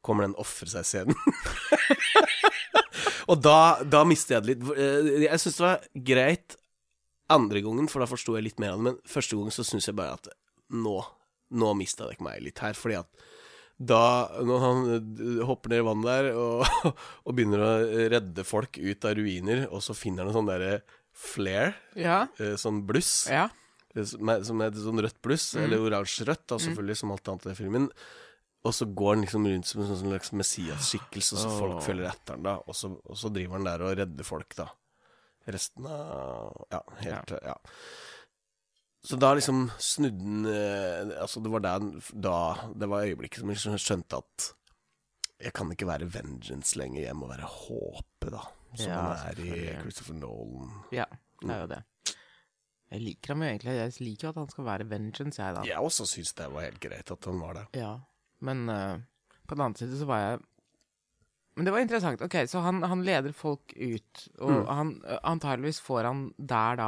kommer 0.03 0.25
den 0.27 0.35
ofre 0.41 0.67
seg-scenen. 0.67 1.15
og 3.31 3.39
da, 3.43 3.57
da 3.87 4.03
mister 4.07 4.35
jeg 4.37 4.43
det 4.43 4.53
litt. 4.53 4.63
Eh, 4.75 5.27
Jeg 5.29 5.39
syns 5.41 5.57
det 5.59 5.65
var 5.65 5.85
greit 6.11 6.57
andre 7.33 7.61
gangen, 7.65 7.87
for 7.89 8.03
da 8.03 8.09
forsto 8.09 8.35
jeg 8.37 8.45
litt 8.49 8.59
mer 8.61 8.73
av 8.75 8.81
det, 8.81 8.87
men 8.89 8.97
første 9.09 9.37
gangen 9.39 9.55
så 9.55 9.63
syns 9.65 9.87
jeg 9.87 9.95
bare 9.97 10.17
at 10.19 10.27
nå, 10.75 10.97
nå 11.55 11.69
mista 11.79 12.09
dere 12.09 12.25
meg 12.25 12.43
litt 12.43 12.59
her, 12.61 12.75
fordi 12.77 12.99
at 12.99 13.23
da, 13.83 14.01
når 14.45 14.59
han 14.61 14.83
eh, 14.93 15.39
hopper 15.47 15.71
ned 15.73 15.81
i 15.81 15.85
vannet 15.87 16.09
der 16.11 16.27
og, 16.37 16.91
og 17.25 17.31
begynner 17.35 17.63
å 17.65 17.71
redde 18.13 18.45
folk 18.45 18.77
ut 18.77 19.07
av 19.09 19.15
ruiner, 19.17 19.63
og 19.71 19.81
så 19.83 19.95
finner 19.97 20.27
han 20.27 20.33
en 20.33 20.37
sånn 20.41 20.51
derre 20.51 20.75
flare, 21.13 21.71
Ja. 21.99 22.25
eh, 22.43 22.55
sånn 22.59 22.83
bluss, 22.89 23.15
Ja. 23.31 23.47
Som 24.09 24.29
er, 24.33 24.43
som 24.47 24.61
er 24.65 24.71
sånn 24.73 25.01
rødt 25.05 25.19
bluss, 25.21 25.51
eller 25.59 25.83
oransje-rødt, 25.85 26.45
da, 26.49 26.57
selvfølgelig, 26.61 26.95
som 26.97 27.11
alt 27.13 27.27
annet 27.33 27.49
i 27.51 27.57
filmen. 27.59 27.89
Og 28.63 28.71
så 28.73 28.87
går 28.87 29.11
han 29.15 29.25
liksom 29.25 29.45
rundt 29.49 29.67
som 29.69 29.81
en 29.83 29.89
sånn 29.91 30.07
slags 30.07 30.31
Messias-skikkelse, 30.39 31.35
så 31.41 31.51
folk 31.59 31.83
følger 31.85 32.07
etter 32.09 32.37
han 32.37 32.47
da, 32.47 32.55
og 32.63 32.77
så, 32.79 32.93
og 33.03 33.19
så 33.19 33.29
driver 33.35 33.59
han 33.59 33.67
der 33.67 33.83
og 33.85 33.97
redder 33.99 34.27
folk, 34.27 34.55
da. 34.55 34.69
Resten 35.51 35.85
av 35.91 36.65
Ja, 36.71 36.79
helt 37.03 37.33
Ja. 37.43 37.57
Så 39.03 39.17
da 39.19 39.33
liksom 39.35 39.65
snudde 39.75 40.23
han 40.23 40.45
eh, 40.47 41.19
Altså, 41.19 41.41
det 41.43 41.51
var 41.51 41.59
der, 41.65 41.83
da 42.15 42.35
Det 42.71 42.87
var 42.87 43.03
øyeblikket 43.03 43.41
som 43.41 43.51
jeg 43.51 43.81
skjønte 43.83 44.21
at 44.23 44.45
jeg 45.43 45.51
kan 45.57 45.67
ikke 45.73 45.89
være 45.89 46.07
vengeance 46.07 46.77
lenger, 46.79 47.01
jeg 47.03 47.15
må 47.19 47.27
være 47.27 47.43
håpet, 47.43 48.29
da. 48.31 48.45
Som 48.79 48.87
Ja, 48.87 49.01
han 49.01 49.33
er 49.33 49.41
i. 49.43 49.57
Christopher 49.81 50.15
Nolan. 50.15 50.69
ja. 50.95 51.03
Det 51.43 51.51
er 51.51 51.59
jo 51.65 51.67
det. 51.73 51.81
Jeg 52.93 53.01
liker 53.01 53.33
ham 53.33 53.41
jo 53.41 53.49
egentlig. 53.49 53.73
Jeg 53.79 53.93
liker 54.05 54.27
jo 54.27 54.31
at 54.35 54.39
han 54.43 54.49
skal 54.53 54.65
være 54.67 54.85
vengeance, 54.91 55.41
jeg, 55.41 55.55
da. 55.57 55.63
Jeg 55.65 55.81
også 55.81 56.05
syns 56.05 56.33
det 56.37 56.45
var 56.53 56.67
helt 56.67 56.79
greit 56.83 57.09
at 57.15 57.25
han 57.29 57.39
var 57.41 57.57
det. 57.57 57.63
Ja, 57.81 57.93
men 58.45 58.67
uh, 58.69 58.99
på 59.49 59.55
den 59.57 59.63
annen 59.65 59.77
side 59.79 59.97
så 59.97 60.05
var 60.09 60.19
jeg 60.21 60.41
Men 61.57 61.65
det 61.67 61.73
var 61.73 61.83
interessant. 61.85 62.21
Ok, 62.25 62.35
så 62.49 62.61
han, 62.65 62.81
han 62.85 63.01
leder 63.05 63.33
folk 63.37 63.73
ut, 63.77 64.27
og 64.41 64.51
Mm. 64.53 64.65
han 64.73 64.93
eh, 65.05 65.19
antageligvis 65.23 65.81
får 65.85 66.03
han 66.09 66.21
der 66.37 66.75
da 66.79 66.87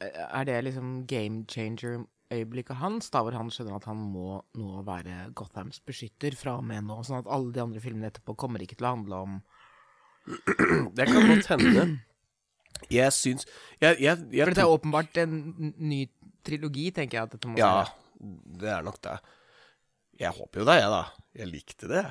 eh, 0.00 0.20
Er 0.40 0.44
det 0.46 0.58
liksom 0.68 0.92
game 1.10 1.44
changer-øyeblikket 1.50 2.78
hans, 2.78 3.10
da 3.10 3.22
hvor 3.26 3.34
han 3.34 3.50
skjønner 3.50 3.74
at 3.80 3.88
han 3.90 3.96
må 4.12 4.40
nå 4.54 4.82
være 4.86 5.32
Gothams 5.34 5.80
beskytter 5.82 6.36
fra 6.38 6.58
og 6.60 6.64
med 6.68 6.86
nå, 6.86 7.00
sånn 7.02 7.22
at 7.24 7.30
alle 7.30 7.50
de 7.52 7.60
andre 7.62 7.80
filmene 7.82 8.06
etterpå 8.12 8.36
kommer 8.38 8.62
ikke 8.62 8.78
til 8.78 8.86
å 8.86 8.94
handle 8.94 9.18
om 9.26 9.40
Det 10.94 11.06
kan 11.10 11.26
godt 11.32 11.50
hende. 11.50 11.84
Jeg 12.90 13.12
syns 13.12 13.44
jeg, 13.80 13.98
jeg, 14.00 14.16
jeg 14.32 14.44
For 14.46 14.50
dette 14.54 14.64
er 14.64 14.72
åpenbart 14.76 15.20
en 15.22 15.34
ny 15.78 16.00
trilogi, 16.46 16.90
tenker 16.96 17.18
jeg 17.18 17.28
at 17.28 17.34
dette 17.36 17.48
må 17.50 17.58
Ja, 17.60 17.72
være. 17.82 17.92
det 18.62 18.70
er 18.78 18.82
nok 18.86 19.00
det. 19.04 19.18
Jeg 20.20 20.34
håper 20.36 20.60
jo 20.60 20.66
det, 20.68 20.78
jeg, 20.80 20.90
da. 20.92 21.02
Jeg 21.40 21.46
likte 21.48 21.88
det. 21.88 22.02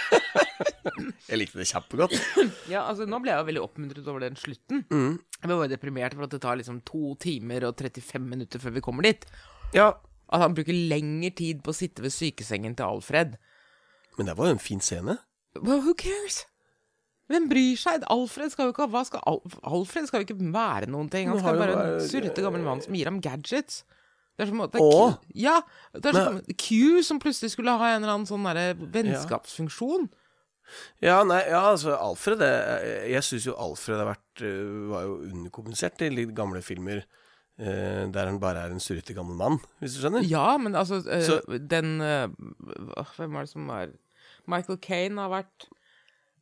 jeg 1.30 1.38
likte 1.40 1.60
det 1.60 1.66
kjempegodt. 1.70 2.14
Ja, 2.70 2.84
altså 2.88 3.06
nå 3.08 3.18
ble 3.22 3.32
jeg 3.32 3.42
jo 3.42 3.48
veldig 3.50 3.62
oppmuntret 3.64 4.08
over 4.10 4.24
den 4.24 4.38
slutten. 4.40 4.84
Mm. 4.92 5.18
Jeg 5.40 5.50
var 5.50 5.64
jo 5.66 5.70
deprimert 5.72 6.16
for 6.16 6.26
at 6.26 6.34
det 6.34 6.40
tar 6.44 6.58
liksom 6.60 6.80
to 6.88 7.14
timer 7.22 7.66
og 7.68 7.76
35 7.80 8.24
minutter 8.30 8.62
før 8.62 8.74
vi 8.76 8.84
kommer 8.84 9.06
dit. 9.08 9.26
Ja, 9.76 9.92
At 10.30 10.44
han 10.44 10.54
bruker 10.54 10.72
lengre 10.72 11.32
tid 11.34 11.60
på 11.66 11.72
å 11.72 11.76
sitte 11.76 12.02
ved 12.04 12.12
sykesengen 12.14 12.76
til 12.78 12.86
Alfred. 12.86 13.36
men 14.18 14.26
det 14.28 14.36
var 14.38 14.46
jo 14.50 14.52
en 14.56 14.62
fin 14.62 14.80
scene. 14.80 15.16
Well, 15.58 15.80
who 15.82 15.94
cares? 15.94 16.44
Hvem 17.30 17.46
bryr 17.50 17.76
seg? 17.78 18.02
Alfred 18.10 18.50
skal 18.50 18.66
jo 18.68 18.72
ikke 18.74 18.88
hva 18.90 19.04
skal 19.06 19.22
Al 19.30 19.38
Alfred 19.70 20.08
skal 20.10 20.20
jo 20.22 20.26
ikke 20.28 20.38
være 20.52 20.88
noen 20.90 21.08
ting. 21.12 21.28
Han 21.30 21.38
skal 21.38 21.58
bare 21.60 21.76
være 21.78 21.92
en 22.00 22.08
surrete 22.10 22.42
gammel 22.42 22.64
mann 22.66 22.82
som 22.82 22.96
gir 22.98 23.06
ham 23.10 23.20
gadgets. 23.22 23.84
Det 24.38 24.46
er 24.46 24.50
som 24.50 24.62
det 24.64 24.80
er. 24.80 24.80
Q, 24.80 25.18
ja, 25.36 25.56
det 25.94 26.10
er 26.10 26.16
som 26.16 26.34
Men- 26.40 26.56
Q 26.56 27.02
som 27.06 27.20
plutselig 27.22 27.50
skulle 27.52 27.74
ha 27.78 27.90
en 27.94 28.02
eller 28.02 28.14
annen 28.16 28.26
sånn 28.30 28.46
derre 28.48 28.74
vennskapsfunksjon. 28.96 30.08
Ja, 31.02 31.22
nei, 31.26 31.40
ja, 31.50 31.60
altså 31.72 31.96
Alfred 31.98 32.38
Jeg, 32.44 33.10
Jeg 33.10 33.22
syns 33.26 33.46
jo 33.48 33.56
Alfred 33.58 33.98
har 33.98 34.06
vært 34.12 34.42
øh, 34.46 34.84
var 34.92 35.02
jo 35.08 35.16
underkommunisert 35.26 36.04
i 36.06 36.10
litt 36.14 36.34
gamle 36.36 36.62
filmer. 36.62 37.02
øh, 37.60 38.06
der 38.14 38.26
han 38.30 38.38
bare 38.40 38.62
er 38.64 38.70
en 38.72 38.80
surrete 38.80 39.12
gammel 39.14 39.36
mann, 39.36 39.58
hvis 39.80 39.94
du 39.96 40.00
skjønner? 40.00 40.22
Ja, 40.30 40.56
men 40.58 40.74
altså 40.74 41.02
eh, 41.06 41.22
Så- 41.26 41.42
Den 41.58 42.00
eh, 42.00 42.28
Hvem 43.16 43.34
var 43.34 43.40
det 43.44 43.50
som 43.50 43.66
var 43.66 43.88
Michael 44.46 44.78
Kane 44.78 45.20
har 45.20 45.28
vært 45.30 45.66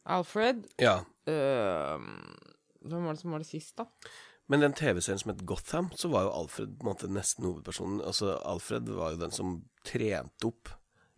Alfred. 0.08 0.64
Ja. 0.80 0.98
Uh, 1.28 2.00
hvem 2.88 3.04
var 3.04 3.14
det 3.16 3.20
som 3.22 3.34
var 3.34 3.42
det 3.44 3.48
sist, 3.50 3.74
da? 3.78 3.86
Men 4.48 4.62
den 4.64 4.72
TV-serien 4.72 5.20
som 5.20 5.32
het 5.34 5.42
Gotham, 5.44 5.90
så 5.92 6.08
var 6.08 6.24
jo 6.24 6.30
Alfred 6.38 6.78
på 6.78 6.86
en 6.86 6.92
måte 6.94 7.10
nesten 7.12 7.44
hovedpersonen. 7.44 7.98
Altså, 8.00 8.38
Alfred 8.48 8.88
var 8.96 9.12
jo 9.12 9.20
den 9.20 9.34
som 9.34 9.58
trente 9.84 10.48
opp 10.48 10.70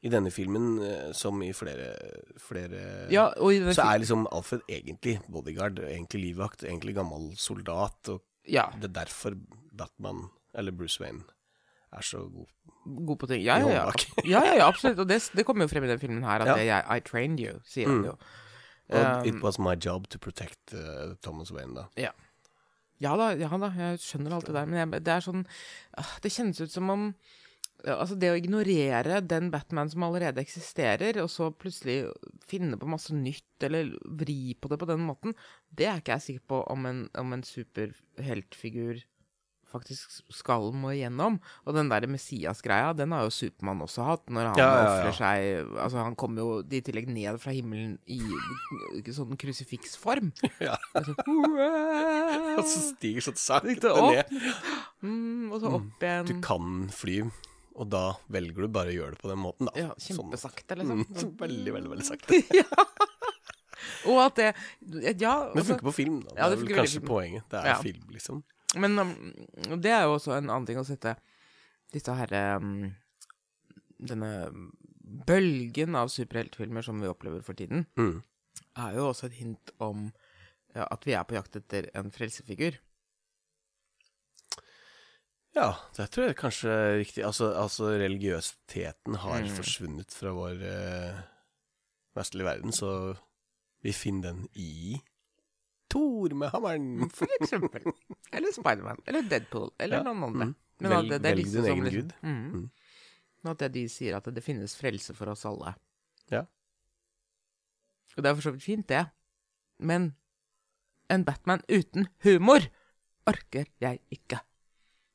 i 0.03 0.11
denne 0.11 0.33
filmen, 0.35 0.81
eh, 0.83 1.11
som 1.15 1.39
i 1.45 1.53
flere, 1.55 1.93
flere 2.41 2.81
Ja, 3.13 3.29
Så 3.37 3.85
er 3.85 4.01
liksom 4.01 4.27
Alfred 4.33 4.65
egentlig 4.67 5.21
bodyguard, 5.29 5.79
egentlig 5.85 6.23
livvakt, 6.25 6.65
egentlig 6.65 6.95
gammel 6.97 7.31
soldat, 7.39 8.09
og 8.09 8.23
Ja, 8.49 8.65
det 8.81 8.89
er 8.91 8.97
derfor 9.05 9.37
Batman, 9.77 10.31
eller 10.55 10.73
Bruce 10.73 10.99
Wayne, 11.03 11.23
er 11.93 12.01
så 12.03 12.25
god. 12.33 12.47
god 13.07 13.17
på 13.19 13.27
ting. 13.29 13.43
Ja, 13.45 13.59
ja, 13.61 13.69
ja. 13.69 13.93
ja, 14.25 14.55
ja, 14.57 14.67
absolutt. 14.67 14.99
Og 14.99 15.07
det, 15.09 15.21
det 15.37 15.45
kommer 15.47 15.65
jo 15.69 15.69
frem 15.69 15.85
i 15.85 15.93
den 15.93 16.01
filmen 16.01 16.25
her, 16.25 16.41
at 16.41 16.47
Ja. 16.49 16.55
det, 16.57 16.67
jeg, 16.67 16.97
I 16.97 17.01
trained 17.01 17.39
you, 17.39 17.61
sier 17.69 17.87
han 17.93 18.05
jo. 18.05 18.17
Um, 18.91 19.27
it 19.29 19.43
was 19.43 19.59
my 19.59 19.77
job 19.77 20.09
to 20.09 20.19
protect 20.19 20.75
uh, 20.75 21.15
Thomas 21.23 21.53
Wayne, 21.55 21.75
da. 21.75 21.87
Ja. 22.01 22.11
Ja 23.01 23.15
da, 23.17 23.31
ja 23.39 23.49
da, 23.57 23.71
jeg 23.77 24.01
skjønner 24.03 24.35
alt 24.37 24.49
det 24.51 24.57
der, 24.57 24.67
men 24.69 24.83
jeg, 24.83 25.05
det 25.07 25.13
er 25.15 25.23
sånn 25.25 25.45
ah, 25.97 26.11
Det 26.21 26.33
kjennes 26.35 26.59
ut 26.61 26.75
som 26.75 26.91
om 26.93 27.07
Altså, 27.89 28.13
det 28.21 28.29
å 28.29 28.37
ignorere 28.37 29.23
den 29.25 29.47
Batman 29.49 29.89
som 29.89 30.03
allerede 30.05 30.43
eksisterer, 30.43 31.17
og 31.23 31.31
så 31.33 31.47
plutselig 31.49 32.11
finne 32.45 32.77
på 32.77 32.89
masse 32.93 33.15
nytt, 33.17 33.55
eller 33.65 33.95
vri 34.21 34.53
på 34.53 34.69
det 34.69 34.77
på 34.83 34.89
den 34.91 35.01
måten, 35.01 35.33
det 35.73 35.87
er 35.89 36.03
ikke 36.03 36.19
jeg 36.19 36.27
sikker 36.27 36.45
på 36.53 36.59
om 36.75 36.85
en, 36.91 37.01
om 37.17 37.33
en 37.33 37.47
superheltfigur 37.47 39.01
faktisk 39.73 40.21
skal 40.35 40.71
må 40.77 40.91
igjennom. 40.95 41.39
Og 41.67 41.75
den 41.77 41.89
der 41.93 42.07
Messias-greia, 42.11 42.93
den 42.99 43.13
har 43.15 43.23
jo 43.27 43.31
Supermann 43.35 43.81
også 43.85 44.05
hatt, 44.07 44.25
når 44.29 44.51
han 44.51 44.59
Ja, 44.61 44.71
ja, 44.71 45.05
ja. 45.07 45.13
seg 45.17 45.77
Altså, 45.81 46.03
han 46.05 46.17
kommer 46.19 46.43
jo 46.43 46.51
i 46.63 46.81
tillegg 46.85 47.09
ned 47.09 47.39
fra 47.43 47.53
himmelen 47.55 47.99
i 48.11 48.21
sånn 49.17 49.37
krusifiksform. 49.41 50.33
Ja. 50.61 50.77
Altså, 50.95 51.15
Og 52.59 52.65
så 52.69 52.81
stiger 52.91 53.25
sånn 53.25 53.39
sakte 53.41 53.93
ned. 54.11 54.35
Mm, 55.03 55.51
og 55.55 55.61
så 55.63 55.71
opp 55.79 56.05
igjen. 56.05 56.27
Du 56.29 56.35
kan 56.45 56.89
fly, 56.93 57.23
Og 57.81 57.89
da 57.89 58.11
velger 58.29 58.67
du 58.67 58.69
bare 58.69 58.93
å 58.93 58.97
gjøre 58.97 59.15
det 59.15 59.23
på 59.23 59.31
den 59.31 59.41
måten, 59.41 59.71
da. 59.71 59.73
Ja, 59.79 59.93
kjempesakte, 59.97 60.77
liksom. 60.77 61.05
Mm, 61.07 61.37
veldig, 61.41 61.73
veldig, 61.79 61.93
veldig 61.95 62.09
sakte. 62.11 62.43
Og 64.11 64.19
at 64.25 64.37
det 64.37 64.49
Ja. 65.21 65.35
Men 65.55 65.55
det 65.55 65.63
altså- 65.63 65.67
funker 65.75 65.87
på 65.89 65.95
film, 65.95 66.21
da. 66.27 66.35
Ja, 66.37 66.49
det 66.49 66.59
er 66.59 66.65
vel 66.65 66.77
kanskje 66.77 67.01
poenget. 67.07 67.45
Det 67.51 67.59
er 67.61 67.67
Ja. 67.69 67.77
film, 67.81 68.05
liksom. 68.13 68.43
Men 68.79 68.99
um, 68.99 69.15
det 69.83 69.91
er 69.91 70.05
jo 70.07 70.15
også 70.19 70.37
en 70.37 70.51
annen 70.51 70.67
ting 70.69 70.79
å 70.79 70.85
sette 70.87 71.17
disse 71.93 72.13
herre 72.15 72.57
um, 72.63 72.93
Denne 73.99 74.29
bølgen 75.27 75.97
av 75.99 76.09
superheltfilmer 76.09 76.83
som 76.87 77.01
vi 77.03 77.09
opplever 77.11 77.43
for 77.43 77.53
tiden, 77.59 77.87
Mm. 77.99 78.23
er 78.79 78.95
jo 78.95 79.09
også 79.11 79.27
et 79.27 79.35
hint 79.41 79.73
om 79.83 80.13
ja, 80.75 80.87
at 80.87 81.05
vi 81.05 81.13
er 81.19 81.25
på 81.27 81.35
jakt 81.35 81.57
etter 81.59 81.91
en 81.99 82.11
frelsefigur. 82.15 82.79
Ja, 85.57 85.73
det 85.97 86.07
tror 86.15 86.29
jeg 86.31 86.37
kanskje 86.39 86.71
er 86.71 86.99
riktig. 87.01 87.25
Altså, 87.27 87.51
altså 87.59 87.91
religiøsiteten 87.99 89.17
har 89.25 89.43
Mm. 89.43 89.51
forsvunnet 89.57 90.13
fra 90.15 90.31
vår 90.33 90.63
eh, 90.63 91.21
vestlige 92.15 92.47
verden, 92.47 92.73
så 92.73 93.17
vi 93.83 93.93
finner 93.93 94.31
den 94.31 94.49
i 94.55 95.01
Thor 95.91 96.35
med 96.39 96.53
hammeren. 96.55 96.87
For 97.19 97.27
eksempel. 97.41 97.91
eller 98.33 98.53
Spiderman. 98.55 99.01
Eller 99.11 99.23
Deadpool. 99.31 99.71
Eller 99.79 100.01
Ja, 100.01 100.03
noen 100.07 100.23
andre. 100.31 100.47
mm. 100.51 100.55
Men 100.81 100.93
Velg- 100.95 100.99
at 100.99 101.11
det, 101.11 101.19
det 101.23 101.31
er 101.31 101.35
velg 101.37 101.45
disse 101.45 101.63
din 101.65 101.73
egen 101.73 101.85
liksom- 101.85 102.01
gud. 102.01 102.13
Mm. 102.23 102.53
Mm. 102.55 102.71
At 103.51 103.59
det 103.65 103.69
de 103.75 103.83
sier 103.89 104.17
at 104.17 104.29
det 104.37 104.43
finnes 104.45 104.77
frelse 104.77 105.15
for 105.17 105.33
oss 105.33 105.45
alle. 105.49 105.75
Ja. 106.33 106.43
Og 108.17 108.23
det 108.25 108.31
er 108.31 108.35
for 108.39 108.47
så 108.49 108.53
vidt 108.55 108.65
fint, 108.67 108.87
det. 108.91 109.05
Men 109.81 110.11
en 111.11 111.25
Batman 111.25 111.63
uten 111.69 112.09
humor 112.25 112.65
orker 113.31 113.67
jeg 113.81 114.01
ikke. 114.13 114.41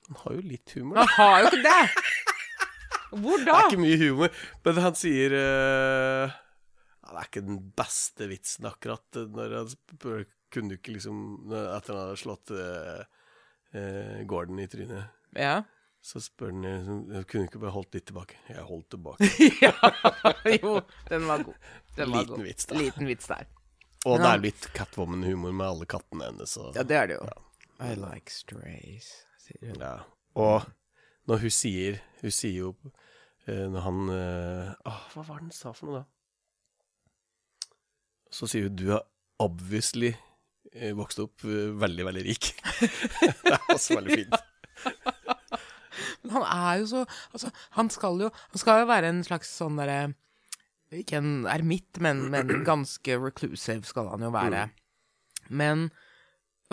Han 0.07 0.19
har 0.23 0.36
jo 0.38 0.41
litt 0.45 0.73
humor. 0.78 0.97
Han 1.01 1.07
har 1.17 1.39
jo 1.43 1.51
ikke 1.51 1.63
det! 1.65 1.84
Hvor 3.15 3.38
Det 3.45 3.53
er 3.53 3.67
ikke 3.69 3.80
mye 3.80 3.97
humor, 4.01 4.34
men 4.65 4.80
han 4.84 4.95
sier 4.97 5.32
uh, 5.38 6.34
Det 7.05 7.13
er 7.15 7.28
ikke 7.30 7.43
den 7.45 7.59
beste 7.78 8.28
vitsen 8.28 8.65
akkurat 8.67 9.19
eh, 9.21 9.28
når 9.32 9.53
han 9.59 9.69
spør 9.71 10.26
Kunne 10.56 10.72
du 10.72 10.78
ikke 10.80 10.93
liksom 10.95 11.18
Etter 11.51 11.91
han 11.97 12.01
hadde 12.06 12.20
slått 12.22 12.51
eh, 12.56 13.01
eh, 13.76 14.22
Gordon 14.30 14.62
i 14.64 14.68
trynet, 14.72 15.10
Ja. 15.36 15.58
så 16.06 16.22
spør 16.24 16.53
han 16.53 16.64
liksom, 16.64 17.01
Kunne 17.28 17.43
du 17.43 17.49
ikke 17.49 17.62
bare 17.66 17.74
holdt 17.76 17.97
litt 17.97 18.06
tilbake? 18.08 18.39
Jeg 18.47 18.64
holdt 18.70 18.88
tilbake. 18.95 19.28
ja. 19.66 19.74
Jo, 20.56 20.78
den 21.10 21.28
var 21.28 21.43
god. 21.49 21.60
Den 21.97 22.12
var 22.14 22.22
Liten 22.24 22.36
god. 22.38 22.45
vits, 22.47 22.70
da. 22.72 22.80
Liten 22.80 23.10
vits 23.12 23.28
der. 23.34 23.45
Og 24.06 24.20
det 24.22 24.30
er 24.30 24.41
litt 24.43 24.68
Catwoman-humor 24.78 25.51
med 25.58 25.66
alle 25.66 25.86
kattene 25.89 26.28
hennes. 26.30 26.51
Og, 26.62 26.76
Ja, 26.78 26.84
det 26.88 26.97
er 27.01 27.08
det 27.12 27.16
jo. 27.20 27.28
I 27.84 27.95
like 27.99 28.32
strays, 28.32 29.08
sier 29.43 29.72
hun. 29.74 29.82
Ja. 29.82 29.95
Og 30.39 30.68
når 31.28 31.41
hun 31.41 31.51
sier 31.51 31.97
Hun 32.22 32.32
sier 32.32 32.53
jo 32.60 32.70
eh, 33.47 33.66
Når 33.72 33.82
han 33.82 33.97
åh, 34.12 34.99
Hva 35.16 35.24
var 35.26 35.39
det 35.39 35.47
han 35.47 35.51
sa 35.58 35.72
for 35.76 35.89
noe, 35.89 36.03
da? 36.03 37.68
Så 38.36 38.47
sier 38.51 38.68
hun 38.70 38.76
du 38.80 38.86
er 38.95 39.03
obviously 39.43 40.14
eh, 40.76 40.93
vokst 40.97 41.21
opp 41.23 41.45
eh, 41.47 41.71
veldig, 41.82 42.05
veldig 42.09 42.23
rik. 42.26 42.51
det 43.45 43.53
er 43.55 43.73
også 43.73 43.99
veldig 43.99 44.19
fint. 44.21 44.36
Men 46.21 46.34
han 46.36 46.45
er 46.45 46.80
jo 46.82 46.88
så 46.91 47.01
Altså, 47.32 47.49
han 47.78 47.88
skal 47.93 48.19
jo 48.19 48.28
Han 48.51 48.59
skal 48.59 48.82
jo 48.82 48.88
være 48.89 49.07
en 49.13 49.21
slags 49.23 49.47
sånn 49.55 49.78
derre 49.80 50.09
Ikke 50.91 51.21
en 51.21 51.45
ermitt, 51.49 52.01
men, 52.03 52.26
men 52.34 52.65
ganske 52.67 53.15
reclusive 53.21 53.88
skal 53.88 54.09
han 54.11 54.26
jo 54.26 54.34
være. 54.36 54.65
Men 55.49 55.88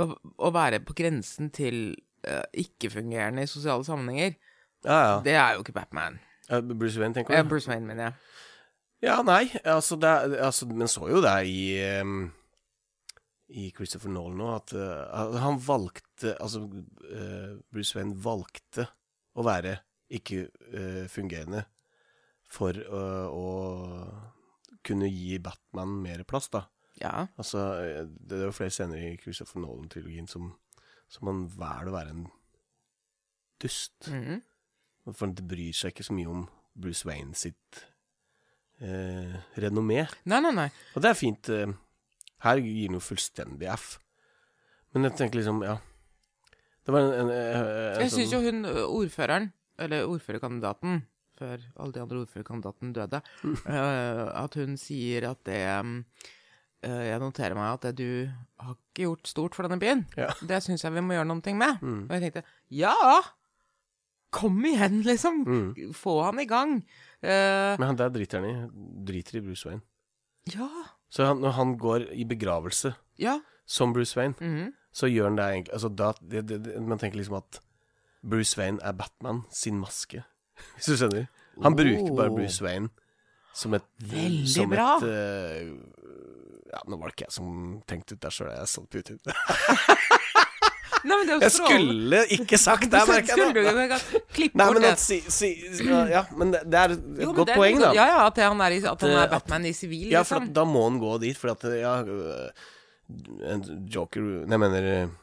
å, 0.00 0.08
å 0.40 0.50
være 0.54 0.82
på 0.84 0.96
grensen 0.98 1.52
til 1.54 1.94
uh, 2.26 2.44
ikke-fungerende 2.56 3.44
i 3.44 3.50
sosiale 3.50 3.84
sammenhenger, 3.86 4.36
Ja, 4.84 4.98
ja. 4.98 5.16
det 5.24 5.34
er 5.36 5.56
jo 5.56 5.64
ikke 5.64 5.74
Batman. 5.76 6.18
Ja, 6.48 6.60
Bruce 6.60 7.00
Wayne, 7.00 7.14
tenker 7.14 7.34
du? 7.34 7.38
Ja, 7.38 7.46
Bruce 7.48 7.70
Wayne, 7.70 7.86
mener 7.86 8.08
jeg. 8.08 8.14
Ja, 9.02 9.18
nei, 9.26 9.50
altså, 9.64 9.98
det 10.00 10.38
altså 10.38 10.66
Men 10.70 10.88
så 10.90 11.08
jo 11.10 11.20
det 11.24 11.34
i 11.50 11.62
ehm, 11.82 12.30
I 13.52 13.68
Christopher 13.76 14.12
Nolan 14.12 14.38
nå, 14.40 14.48
at 14.56 14.72
uh, 14.76 15.36
han 15.42 15.58
valgte 15.60 16.32
Altså, 16.40 16.64
uh, 16.64 17.58
Bruce 17.72 17.96
Wayne 17.98 18.16
valgte 18.24 18.86
å 19.36 19.44
være 19.46 19.78
ikke-fungerende 20.12 21.64
for 22.52 22.76
øh, 22.76 23.28
å 23.32 23.46
kunne 24.84 25.08
gi 25.08 25.38
Batman 25.42 25.94
mer 26.04 26.24
plass, 26.28 26.50
da. 26.52 26.66
Ja. 27.00 27.26
Altså, 27.40 27.62
eh, 27.80 28.02
det 28.04 28.38
er 28.38 28.48
jo 28.50 28.56
flere 28.56 28.74
scener 28.74 29.00
i 29.00 29.14
Christopher 29.20 29.62
Nolan-trilogien 29.62 30.28
som, 30.30 30.50
som 31.10 31.30
han 31.30 31.46
velger 31.48 31.90
å 31.90 31.94
være 31.96 32.16
en 32.16 32.26
dust. 33.62 34.10
Mhm. 34.10 34.42
For 35.08 35.24
han 35.24 35.34
bryr 35.50 35.74
seg 35.74 35.94
ikke 35.94 36.06
så 36.06 36.14
mye 36.14 36.30
om 36.30 36.44
Bruce 36.78 37.08
Wayne 37.08 37.34
sitt 37.34 37.80
eh, 38.78 39.32
renommé. 39.58 40.04
Nei, 40.30 40.38
nei, 40.44 40.52
nei. 40.54 40.68
Og 40.94 41.02
det 41.02 41.10
er 41.10 41.18
fint. 41.18 41.50
Her 42.42 42.58
gir 42.62 42.88
den 42.90 42.98
jo 42.98 43.02
fullstendig 43.04 43.68
F. 43.76 43.96
Men 44.92 45.06
jeg 45.08 45.16
tenker 45.20 45.38
liksom, 45.40 45.62
ja 45.64 45.76
Det 46.84 46.92
var 46.92 47.00
en, 47.06 47.12
en, 47.14 47.30
en, 47.30 47.66
en 47.70 48.02
Jeg 48.02 48.10
syns 48.12 48.28
sånn- 48.28 48.34
jo 48.34 48.40
hun 48.44 48.66
ordføreren, 48.98 49.52
eller 49.78 50.08
ordførerkandidaten, 50.10 51.02
før 51.38 51.62
alle 51.80 51.94
de 51.94 52.02
andre 52.02 52.18
ordførerkandidatene 52.24 52.92
døde, 52.98 53.20
at 54.44 54.58
hun 54.58 54.76
sier 54.80 55.30
at 55.30 55.40
det 55.48 55.60
Jeg 56.82 57.20
noterer 57.22 57.54
meg 57.54 57.68
at 57.76 57.86
det 57.86 57.94
du 58.02 58.08
har 58.58 58.74
ikke 58.74 59.04
gjort 59.06 59.30
stort 59.30 59.54
for 59.54 59.62
denne 59.68 59.78
byen. 59.80 60.02
Ja. 60.18 60.32
Det 60.42 60.58
syns 60.66 60.82
jeg 60.82 60.92
vi 60.96 61.04
må 61.06 61.14
gjøre 61.14 61.38
ting 61.46 61.56
med. 61.60 61.78
Mm. 61.80 62.00
Og 62.08 62.16
jeg 62.16 62.24
tenkte 62.26 62.42
ja! 62.74 62.96
Kom 64.32 64.58
igjen, 64.64 65.02
liksom! 65.06 65.42
Mm. 65.46 65.92
Få 65.94 66.16
han 66.24 66.40
i 66.40 66.46
gang. 66.48 66.78
Uh, 67.22 67.76
Men 67.78 67.86
han 67.92 67.98
der 68.00 68.08
driter 68.10 68.40
han 68.40 68.48
i. 68.48 68.54
Driter 69.06 69.38
i 69.38 69.44
Bruce 69.44 69.68
Wayne. 69.68 69.82
ja. 70.56 70.68
Så 71.12 71.26
han, 71.28 71.42
når 71.44 71.56
han 71.58 71.74
går 71.78 72.08
i 72.16 72.24
begravelse 72.24 72.94
Ja. 73.20 73.38
som 73.68 73.92
Bruce 73.92 74.16
Wayne, 74.16 74.34
mhm. 74.40 74.72
så 74.92 75.06
gjør 75.06 75.28
han 75.28 75.36
det 75.36 75.44
egentlig 75.44 75.72
Altså 75.72 75.88
da 75.88 76.12
det, 76.20 76.48
det, 76.48 76.80
Man 76.80 76.98
tenker 76.98 77.20
liksom 77.20 77.36
at 77.36 77.60
Bruce 78.22 78.58
Wayne 78.58 78.78
er 78.82 78.92
Batman 78.92 79.42
sin 79.50 79.80
maske. 79.80 80.22
Hvis 80.76 80.92
du 80.92 80.96
skjønner? 80.96 81.26
Han 81.62 81.76
bruker 81.76 82.16
bare 82.16 82.30
Oh. 82.30 82.36
Bruce 82.36 82.64
Wayne 82.64 82.88
som 83.54 83.74
et 83.74 83.84
Veldig 83.98 84.48
som 84.48 84.70
bra. 84.70 84.96
Et, 84.96 85.02
uh, 85.02 86.62
ja, 86.72 86.80
nå 86.88 86.96
var 86.96 87.10
det 87.10 87.16
ikke 87.18 87.26
jeg 87.28 87.36
som 87.36 87.82
tenkte 87.88 88.16
ut 88.16 88.22
det 88.22 88.32
sjøl, 88.32 88.52
jeg 88.54 88.68
så 88.68 88.84
på 88.86 89.02
YouTube. 89.02 89.34
Nei, 91.02 91.16
men 91.18 91.26
det 91.26 91.32
er 91.32 91.38
jo 91.38 91.42
Jeg 91.42 91.54
skulle 91.56 92.20
ikke 92.36 92.58
sagt 92.60 92.84
det, 92.92 93.00
merker 93.08 93.32
jeg 93.32 93.48
ikke 94.36 94.50
bort 94.54 94.80
det? 94.84 94.92
si, 95.02 95.18
si, 95.34 95.50
ja, 96.12 96.22
men 96.38 96.52
det 96.54 96.78
er 96.78 96.94
et 96.94 97.08
Jo, 97.24 97.32
godt 97.36 97.50
er 97.54 97.58
poeng, 97.58 97.78
liksom- 97.78 97.88
da. 97.88 97.94
Ja, 97.98 98.06
ja, 98.12 98.20
at 98.28 98.38
han 98.44 98.60
er, 98.66 98.76
i, 98.76 98.82
at 98.92 99.00
han 99.06 99.10
er 99.16 99.24
eh, 99.24 99.32
Batman 99.32 99.66
i 99.66 99.72
sivil, 99.76 100.10
Ja, 100.12 100.22
for 100.22 100.40
liksom. 100.40 100.54
da 100.54 100.64
må 100.68 100.84
han 100.86 101.00
gå 101.02 101.16
dit, 101.24 101.38
for 101.38 101.54
at 101.56 101.66
ja, 101.74 101.96
øh, 102.06 103.68
Joker 103.92 104.20
Nei, 104.22 104.54
jeg 104.54 104.62
mener 104.62 104.88
øh, 104.92 105.18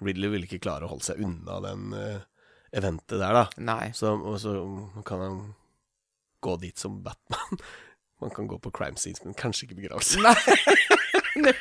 Ridley 0.00 0.32
vil 0.32 0.46
ikke 0.48 0.62
klare 0.64 0.86
å 0.88 0.92
holde 0.94 1.04
seg 1.04 1.20
unna 1.20 1.58
den 1.60 1.90
uh, 1.92 2.22
eventet 2.72 3.18
der, 3.20 3.36
da. 3.36 3.42
Nei. 3.60 3.90
Så, 3.96 4.14
og 4.16 4.38
så 4.40 4.54
kan 5.04 5.20
han 5.20 5.38
gå 6.40 6.56
dit 6.62 6.78
som 6.80 7.02
Batman. 7.04 7.60
Man 8.20 8.32
kan 8.36 8.48
gå 8.48 8.58
på 8.60 8.72
crime 8.72 8.96
scenes, 9.00 9.22
men 9.24 9.36
kanskje 9.36 9.66
ikke 9.68 9.78
begravelse. 9.82 10.20
Nei. 10.24 10.96
det, 11.34 11.54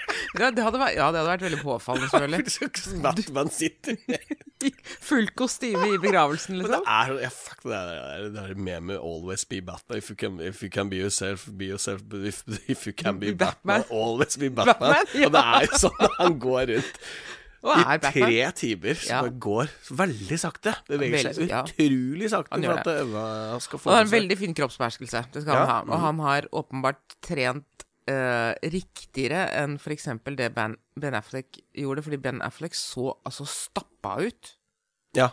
det 0.55 0.63
hadde 0.65 0.79
vært, 0.81 0.95
ja, 0.97 1.07
det 1.13 1.21
hadde 1.21 1.29
vært 1.29 1.45
veldig 1.45 1.59
påfallende, 1.63 2.09
selvfølgelig. 2.11 3.01
Batman 3.05 3.51
sitter 3.53 3.97
Full 4.59 4.75
Fullt 5.09 5.33
kostyme 5.39 5.87
i 5.93 5.97
begravelsen, 6.01 6.57
Men 6.57 6.65
det 6.65 6.71
liksom. 6.73 6.85
er 6.87 7.23
ja, 7.23 7.31
fuck 7.33 7.63
det 7.63 7.79
der, 7.89 8.23
det 8.25 8.33
der 8.35 8.53
med 8.55 8.81
med 8.89 8.97
'always 8.99 9.45
be 9.49 9.61
Batman'. 9.61 9.97
If 9.97 10.09
you 10.09 10.15
can, 10.15 10.39
if 10.39 10.63
you 10.63 10.69
can 10.69 10.89
be 10.89 10.97
yourself, 11.01 11.47
be 11.57 11.65
yourself. 11.65 12.01
If, 12.13 12.43
if 12.67 12.87
you 12.87 12.93
can 12.93 13.19
be 13.19 13.31
Batman. 13.33 13.81
Batman, 13.81 13.83
always 13.91 14.37
be 14.37 14.49
Batman. 14.49 14.75
Batman, 14.79 15.05
ja. 15.21 15.25
Og 15.27 15.31
det 15.33 15.43
er 15.43 15.67
jo 15.67 15.83
sånn 15.87 15.99
at 16.07 16.17
han 16.19 16.39
går 16.39 16.65
rundt 16.75 17.03
i 17.59 17.83
er 17.83 17.99
tre 17.99 18.51
timer, 18.55 18.95
som 18.95 19.25
Ja. 19.25 19.31
går 19.31 19.67
veldig 19.91 20.39
sakte. 20.39 20.75
Beveger 20.87 21.33
seg 21.33 21.49
utrolig 21.49 22.29
sakte 22.31 22.55
Han 22.55 22.63
gjør 22.63 22.79
øh, 22.87 23.09
hva 23.11 23.25
han 23.51 23.59
skal 23.63 23.79
få 23.79 23.89
han 23.91 23.97
har 23.97 24.07
en 24.07 24.13
veldig 24.13 24.37
fin 24.39 24.55
kroppsbeherskelse. 24.55 25.25
Det 25.33 25.43
skal 25.43 25.55
han 25.59 25.67
ha. 25.67 25.79
Og 25.83 25.99
han 25.99 26.19
har 26.23 26.47
åpenbart 26.55 27.17
trent 27.21 27.85
eh, 28.09 28.53
riktigere 28.73 29.45
enn 29.59 29.77
eksempel 29.93 30.37
det 30.39 30.51
ben, 30.55 30.75
ben 30.99 31.17
Affleck 31.17 31.61
gjorde, 31.77 32.03
fordi 32.05 32.19
Ben 32.21 32.41
Affleck 32.45 32.77
så 32.77 33.13
altså 33.27 33.47
stappa 33.49 34.17
ut. 34.25 34.55
Ja. 35.17 35.31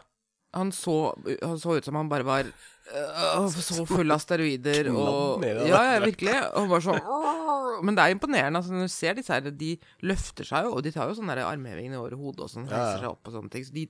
Han 0.56 0.70
så, 0.72 1.12
han 1.42 1.58
så 1.60 1.76
ut 1.76 1.84
som 1.84 1.98
han 1.98 2.08
bare 2.08 2.24
var 2.24 2.46
øh, 2.48 3.48
så 3.52 3.84
full 3.88 4.12
av 4.14 4.22
steroider 4.22 4.88
og. 4.94 5.44
Ja, 5.44 5.82
ja, 5.92 5.98
virkelig. 6.04 6.36
Og 6.56 6.70
bare 6.70 6.84
sånn! 6.86 7.82
Men 7.84 7.98
det 7.98 8.04
er 8.06 8.14
imponerende. 8.14 8.62
Altså, 8.62 8.72
når 8.72 8.88
du 8.88 8.94
ser 8.94 9.18
disse 9.18 9.34
her, 9.34 9.50
de 9.52 9.74
løfter 10.08 10.48
seg 10.48 10.68
jo, 10.68 10.78
og 10.78 10.84
de 10.86 10.94
tar 10.94 11.10
jo 11.10 11.18
sånne 11.18 11.36
armhevinger 11.44 12.00
over 12.00 12.16
hodet 12.16 12.46
og 12.46 12.52
sånn, 12.54 12.68
reiser 12.70 13.02
seg 13.02 13.10
opp 13.10 13.28
og 13.28 13.36
sånne 13.36 13.52
ting. 13.52 13.66
Så 13.68 13.76
de 13.76 13.84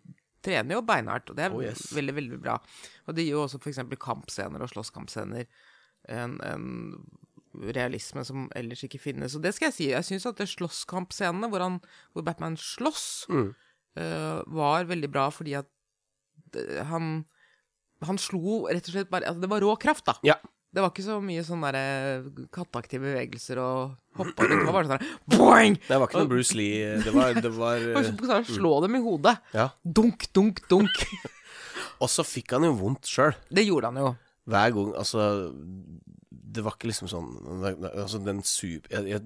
trener 0.46 0.78
jo 0.78 0.82
beinhardt, 0.86 1.30
og 1.30 1.38
det 1.38 1.46
er 1.46 1.54
Oh, 1.54 1.62
yes. 1.62 1.86
veldig, 1.94 2.16
veldig 2.18 2.40
bra. 2.42 2.58
Og 3.06 3.14
det 3.14 3.26
gir 3.26 3.36
jo 3.36 3.44
også 3.44 3.60
eksempel 3.70 3.98
kampscener 4.02 4.62
og 4.62 4.70
slåsskampscener 4.72 5.46
en, 6.14 6.36
en 6.46 6.66
realisme 7.76 8.24
som 8.24 8.48
ellers 8.56 8.82
ikke 8.86 9.00
finnes. 9.00 9.34
Og 9.36 9.42
det 9.44 9.54
skal 9.56 9.68
jeg 9.70 9.74
si, 9.76 9.86
jeg 9.92 10.04
syns 10.04 10.26
at 10.28 10.36
det 10.40 10.48
slåsskampscenene 10.52 11.48
hvor, 11.52 11.60
han- 11.64 11.80
hvor 12.12 12.24
Batman 12.26 12.56
slåss, 12.56 13.26
Mm. 13.30 13.54
uh, 13.98 14.42
var 14.46 14.84
veldig 14.84 15.10
bra 15.10 15.30
fordi 15.30 15.54
at 15.56 15.66
eh, 16.56 16.84
han 16.84 17.24
Han 18.04 18.18
slo 18.18 18.66
rett 18.68 18.84
og 18.88 18.92
slett 18.92 19.08
bare 19.10 19.24
altså 19.24 19.40
Det 19.40 19.48
var 19.48 19.60
rå 19.64 19.72
kraft, 19.80 20.04
da. 20.04 20.12
Ja. 20.22 20.34
Det 20.74 20.82
var 20.82 20.90
ikke 20.90 21.04
så 21.06 21.14
mye 21.24 21.40
sånn 21.42 21.62
derre 21.64 22.48
katteaktive 22.52 23.00
bevegelser 23.08 23.56
og 23.56 23.94
hoppa. 24.18 24.44
Det 24.44 24.58
var 24.66 24.72
bare 24.76 24.90
sånn 24.90 25.06
boing! 25.32 25.78
Det 25.88 25.96
var 25.96 26.04
ikke 26.06 26.18
noe 26.20 26.28
Bruce 26.28 26.52
Lee. 26.58 26.98
Det 27.00 27.14
var, 27.14 27.32
det 27.40 27.52
var 27.56 27.76
eh, 27.96 27.96
å 27.96 28.42
Slå 28.44 28.74
dem 28.84 28.98
i 28.98 29.00
hodet. 29.00 29.38
Ja. 29.54 29.70
Dunk, 29.82 30.26
dunk, 30.36 30.60
dunk. 30.68 30.92
Og 32.04 32.10
så 32.12 32.20
fikk 32.28 32.52
han 32.52 32.68
jo 32.68 32.74
vondt 32.76 33.08
sjøl. 33.08 33.32
Det 33.48 33.64
gjorde 33.64 33.88
han 33.94 34.02
jo. 34.02 34.10
Hver 34.52 34.74
gang. 34.76 34.92
Altså 35.00 35.24
Det 36.46 36.62
var 36.62 36.76
ikke 36.76 36.88
liksom 36.92 37.08
sånn 37.10 37.30
Altså, 37.90 38.20
den 38.22 38.42
super... 38.46 38.92
Jeg, 38.94 39.08
jeg 39.16 39.22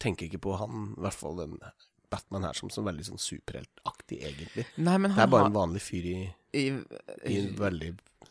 tenker 0.00 0.28
ikke 0.28 0.40
på 0.46 0.52
han, 0.60 0.92
i 0.96 1.02
hvert 1.04 1.16
fall 1.18 1.36
den 1.40 1.56
Batman 2.10 2.46
her, 2.48 2.54
som, 2.58 2.70
som 2.72 2.86
veldig 2.86 3.04
sånn 3.06 3.20
superheltaktig, 3.22 4.20
egentlig. 4.26 4.64
Nei, 4.82 4.96
men 4.98 5.12
Det 5.14 5.22
er 5.22 5.30
bare 5.30 5.44
har- 5.44 5.50
en 5.52 5.58
vanlig 5.58 5.82
fyr 5.84 6.06
i, 6.10 6.14
i, 6.58 6.64
i 7.30 7.36
en 7.42 7.52
veldig 7.58 7.90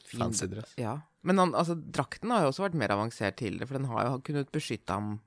fancy 0.10 0.48
dress. 0.52 0.74
Ja. 0.80 0.98
Men 1.24 1.38
han, 1.40 1.54
altså, 1.56 1.76
drakten 1.80 2.32
har 2.34 2.44
jo 2.44 2.50
også 2.54 2.66
vært 2.66 2.76
mer 2.80 2.92
avansert 2.96 3.38
tidligere, 3.40 3.68
for 3.70 3.78
den 3.80 3.88
har 3.92 4.08
jo 4.10 4.18
kunnet 4.28 4.52
beskytte 4.56 4.96
ham 4.98 5.20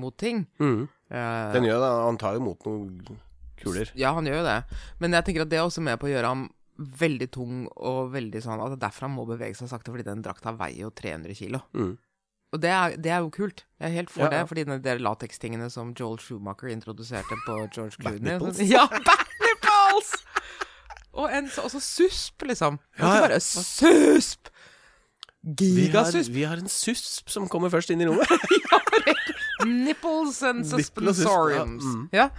mot 0.00 0.16
ting. 0.18 0.46
Mhm. 0.62 0.88
Uh, 1.12 1.52
Den 1.52 1.66
gjør 1.68 1.82
det. 1.84 1.90
Han 2.06 2.18
tar 2.22 2.34
jo 2.38 2.40
imot 2.40 2.64
noen 2.64 3.18
kuler. 3.60 3.90
Ja, 4.00 4.14
han 4.16 4.24
gjør 4.26 4.38
jo 4.40 4.46
det. 4.48 4.58
Men 5.02 5.12
jeg 5.18 5.26
tenker 5.28 5.44
at 5.44 5.50
det 5.52 5.58
er 5.60 5.66
også 5.68 5.82
med 5.84 5.98
på 6.00 6.08
å 6.08 6.12
gjøre 6.14 6.30
ham 6.32 6.46
veldig 6.78 7.28
tung 7.30 7.66
og 7.76 8.08
veldig 8.14 8.40
sånn 8.42 8.62
At 8.64 8.72
er 8.78 8.80
derfor 8.80 9.04
han 9.06 9.12
må 9.14 9.26
bevege 9.28 9.54
seg 9.58 9.68
sakte, 9.68 9.92
fordi 9.92 10.06
den 10.08 10.22
drakta 10.24 10.54
veier 10.56 10.86
jo 10.86 10.90
300 10.90 11.36
kilo. 11.36 11.60
Mhm. 11.76 11.98
Og 12.52 12.60
det 12.62 12.68
er, 12.70 12.96
det 13.00 13.10
er 13.10 13.22
jo 13.24 13.30
kult. 13.32 13.64
Jeg 13.80 13.88
er 13.88 13.94
helt 13.96 14.10
for 14.12 14.20
Ja, 14.26 14.28
det, 14.28 14.36
ja. 14.42 14.44
fordi 14.44 14.64
de 14.68 14.78
der 14.84 14.98
latekstingene 15.00 15.70
som 15.72 15.94
Joel 15.98 16.18
Schumacher 16.20 16.68
introduserte 16.68 17.38
på 17.46 17.54
George 17.74 17.96
Clooney 18.00 18.20
nipples? 18.20 18.60
Ja, 18.74 18.84
bat 18.92 19.26
nipples! 19.40 20.12
Og 21.12 21.28
en 21.36 21.48
så- 21.48 21.68
susp, 21.80 22.42
liksom. 22.48 22.78
Ja, 22.98 23.14
ja. 23.14 23.20
Bare 23.26 23.40
susp! 23.40 24.48
Gigasusp. 25.42 26.30
vi 26.30 26.42
har 26.46 26.56
en 26.60 26.68
susp 26.68 27.28
som 27.32 27.48
kommer 27.50 27.68
først 27.72 27.90
inn 27.90 28.00
i 28.00 28.06
rommet. 28.06 28.28
Nipples 29.66 30.42
and 30.42 30.64
Suspensoriums 30.66 31.84
Nipples 31.84 32.06
susp, 32.06 32.14
ja. 32.14 32.28
Mm. 32.28 32.38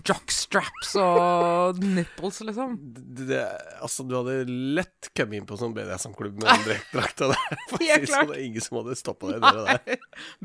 Jockstraps 0.00 0.94
og 1.02 1.78
nipples, 1.84 2.40
liksom. 2.48 2.76
det, 2.96 3.26
det, 3.28 3.40
altså, 3.84 4.04
du 4.08 4.14
hadde 4.16 4.36
lett 4.78 5.10
kommet 5.16 5.38
inn 5.40 5.46
på 5.48 5.58
sånn 5.60 5.74
BDSM-klubb 5.76 6.38
med 6.40 6.46
den 6.48 6.64
drak- 6.68 6.88
drakta 6.94 7.28
der. 7.32 7.58
Helt 7.82 7.82
sånn, 7.82 8.06
klart. 8.08 8.30
det 8.32 8.38
er 8.38 8.44
ingen 8.46 8.64
som 8.64 8.78
hadde 8.80 8.96
stoppa 9.00 9.32
deg 9.34 9.42
i 9.42 9.52
der. 9.58 10.00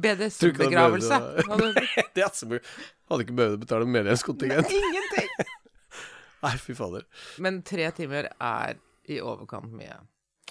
BDSM-begravelse. 0.07 1.21
Hadde 3.07 3.23
ikke 3.23 3.37
behøvd 3.37 3.55
å 3.55 3.61
betale 3.61 3.87
medlemskontingent. 3.87 4.71
Ingenting. 4.73 5.31
Nei, 6.43 6.53
fy 6.61 6.75
fader. 6.77 7.05
Men 7.41 7.61
tre 7.65 7.87
timer 7.97 8.27
er 8.35 8.77
i 9.09 9.21
overkant 9.23 9.71
mye. 9.73 9.95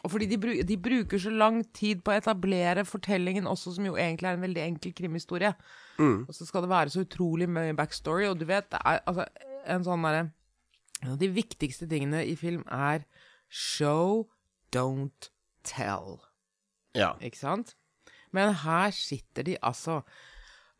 Og 0.04 0.12
fordi 0.12 0.26
de, 0.30 0.38
bru- 0.40 0.62
de 0.66 0.76
bruker 0.80 1.20
så 1.20 1.32
lang 1.34 1.60
tid 1.76 2.02
på 2.04 2.12
å 2.12 2.16
etablere 2.20 2.84
fortellingen 2.86 3.46
også, 3.50 3.74
som 3.76 3.86
jo 3.88 3.96
egentlig 3.98 4.30
er 4.30 4.38
en 4.38 4.44
veldig 4.46 4.62
enkel 4.64 4.94
krimhistorie. 4.96 5.52
Og 6.28 6.34
så 6.36 6.46
skal 6.48 6.64
det 6.64 6.72
være 6.72 6.92
så 6.92 7.04
utrolig 7.06 7.48
mye 7.50 7.76
backstory, 7.76 8.26
og 8.28 8.40
du 8.40 8.46
vet, 8.48 8.68
det 8.72 8.80
er 8.84 9.00
altså 9.06 9.26
en 9.66 9.86
sånn 9.86 10.04
derre 10.06 10.26
En 11.04 11.12
av 11.12 11.18
de 11.20 11.28
viktigste 11.28 11.84
tingene 11.90 12.22
i 12.24 12.32
film 12.40 12.62
er 12.72 13.02
show, 13.52 14.30
don't 14.72 15.28
tell. 15.62 16.22
Ja. 16.96 17.10
Ikke 17.20 17.36
sant? 17.36 17.74
Men 18.32 18.54
her 18.62 18.94
sitter 18.96 19.44
de 19.44 19.58
altså 19.60 20.00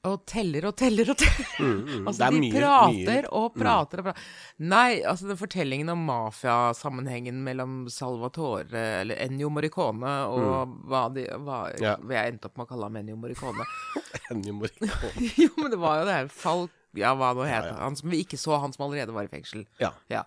og 0.04 0.20
teller 0.26 0.66
og 0.68 0.76
teller 0.78 1.08
og 1.10 1.16
teller. 1.18 1.46
Mm, 1.58 2.04
altså, 2.06 2.18
Det 2.18 2.26
er 2.26 2.30
de 2.30 2.40
mye- 2.40 2.52
prater 2.52 2.92
mye- 2.92 3.22
Mm. 3.26 3.32
og 3.32 3.54
prater 3.56 3.98
og 3.98 4.04
prater. 4.04 4.20
Nei, 4.58 5.02
altså 5.02 5.26
den 5.28 5.36
fortellingen 5.40 5.88
om 5.90 6.04
mafiasammenhengen 6.06 7.42
mellom 7.42 7.88
Salvatore, 7.90 8.82
eller 9.02 9.16
Ennio 9.24 9.48
Morricone, 9.50 10.12
og 10.30 10.76
hva 10.86 11.08
de 11.14 11.26
hva, 11.26 11.72
Mm. 11.74 11.80
Ja. 11.82 11.96
hva 11.96 12.12
Jeg 12.14 12.32
endte 12.34 12.46
opp 12.46 12.56
med 12.56 12.66
å 12.66 12.68
kalle 12.68 12.82
ham 12.84 12.96
Ennio 12.96 13.16
Morricone. 13.16 13.64
Ennio 14.30 14.52
Morricone. 14.54 15.30
jo, 15.42 15.50
men 15.56 15.70
det 15.70 15.78
var 15.78 15.98
jo 16.00 16.04
det 16.06 16.14
her 16.20 16.28
Falk 16.28 16.70
Ja, 16.96 17.14
hva 17.14 17.34
nå 17.34 17.44
het 17.44 17.64
Ja, 17.64 17.72
ja. 17.74 17.80
han 17.82 17.96
som 17.96 18.08
vi 18.08 18.22
ikke 18.24 18.38
så, 18.38 18.58
han 18.60 18.72
som 18.72 18.86
allerede 18.86 19.12
var 19.12 19.24
i 19.24 19.28
fengsel. 19.28 19.66
Ja. 19.80 19.90
Ja. 20.08 20.22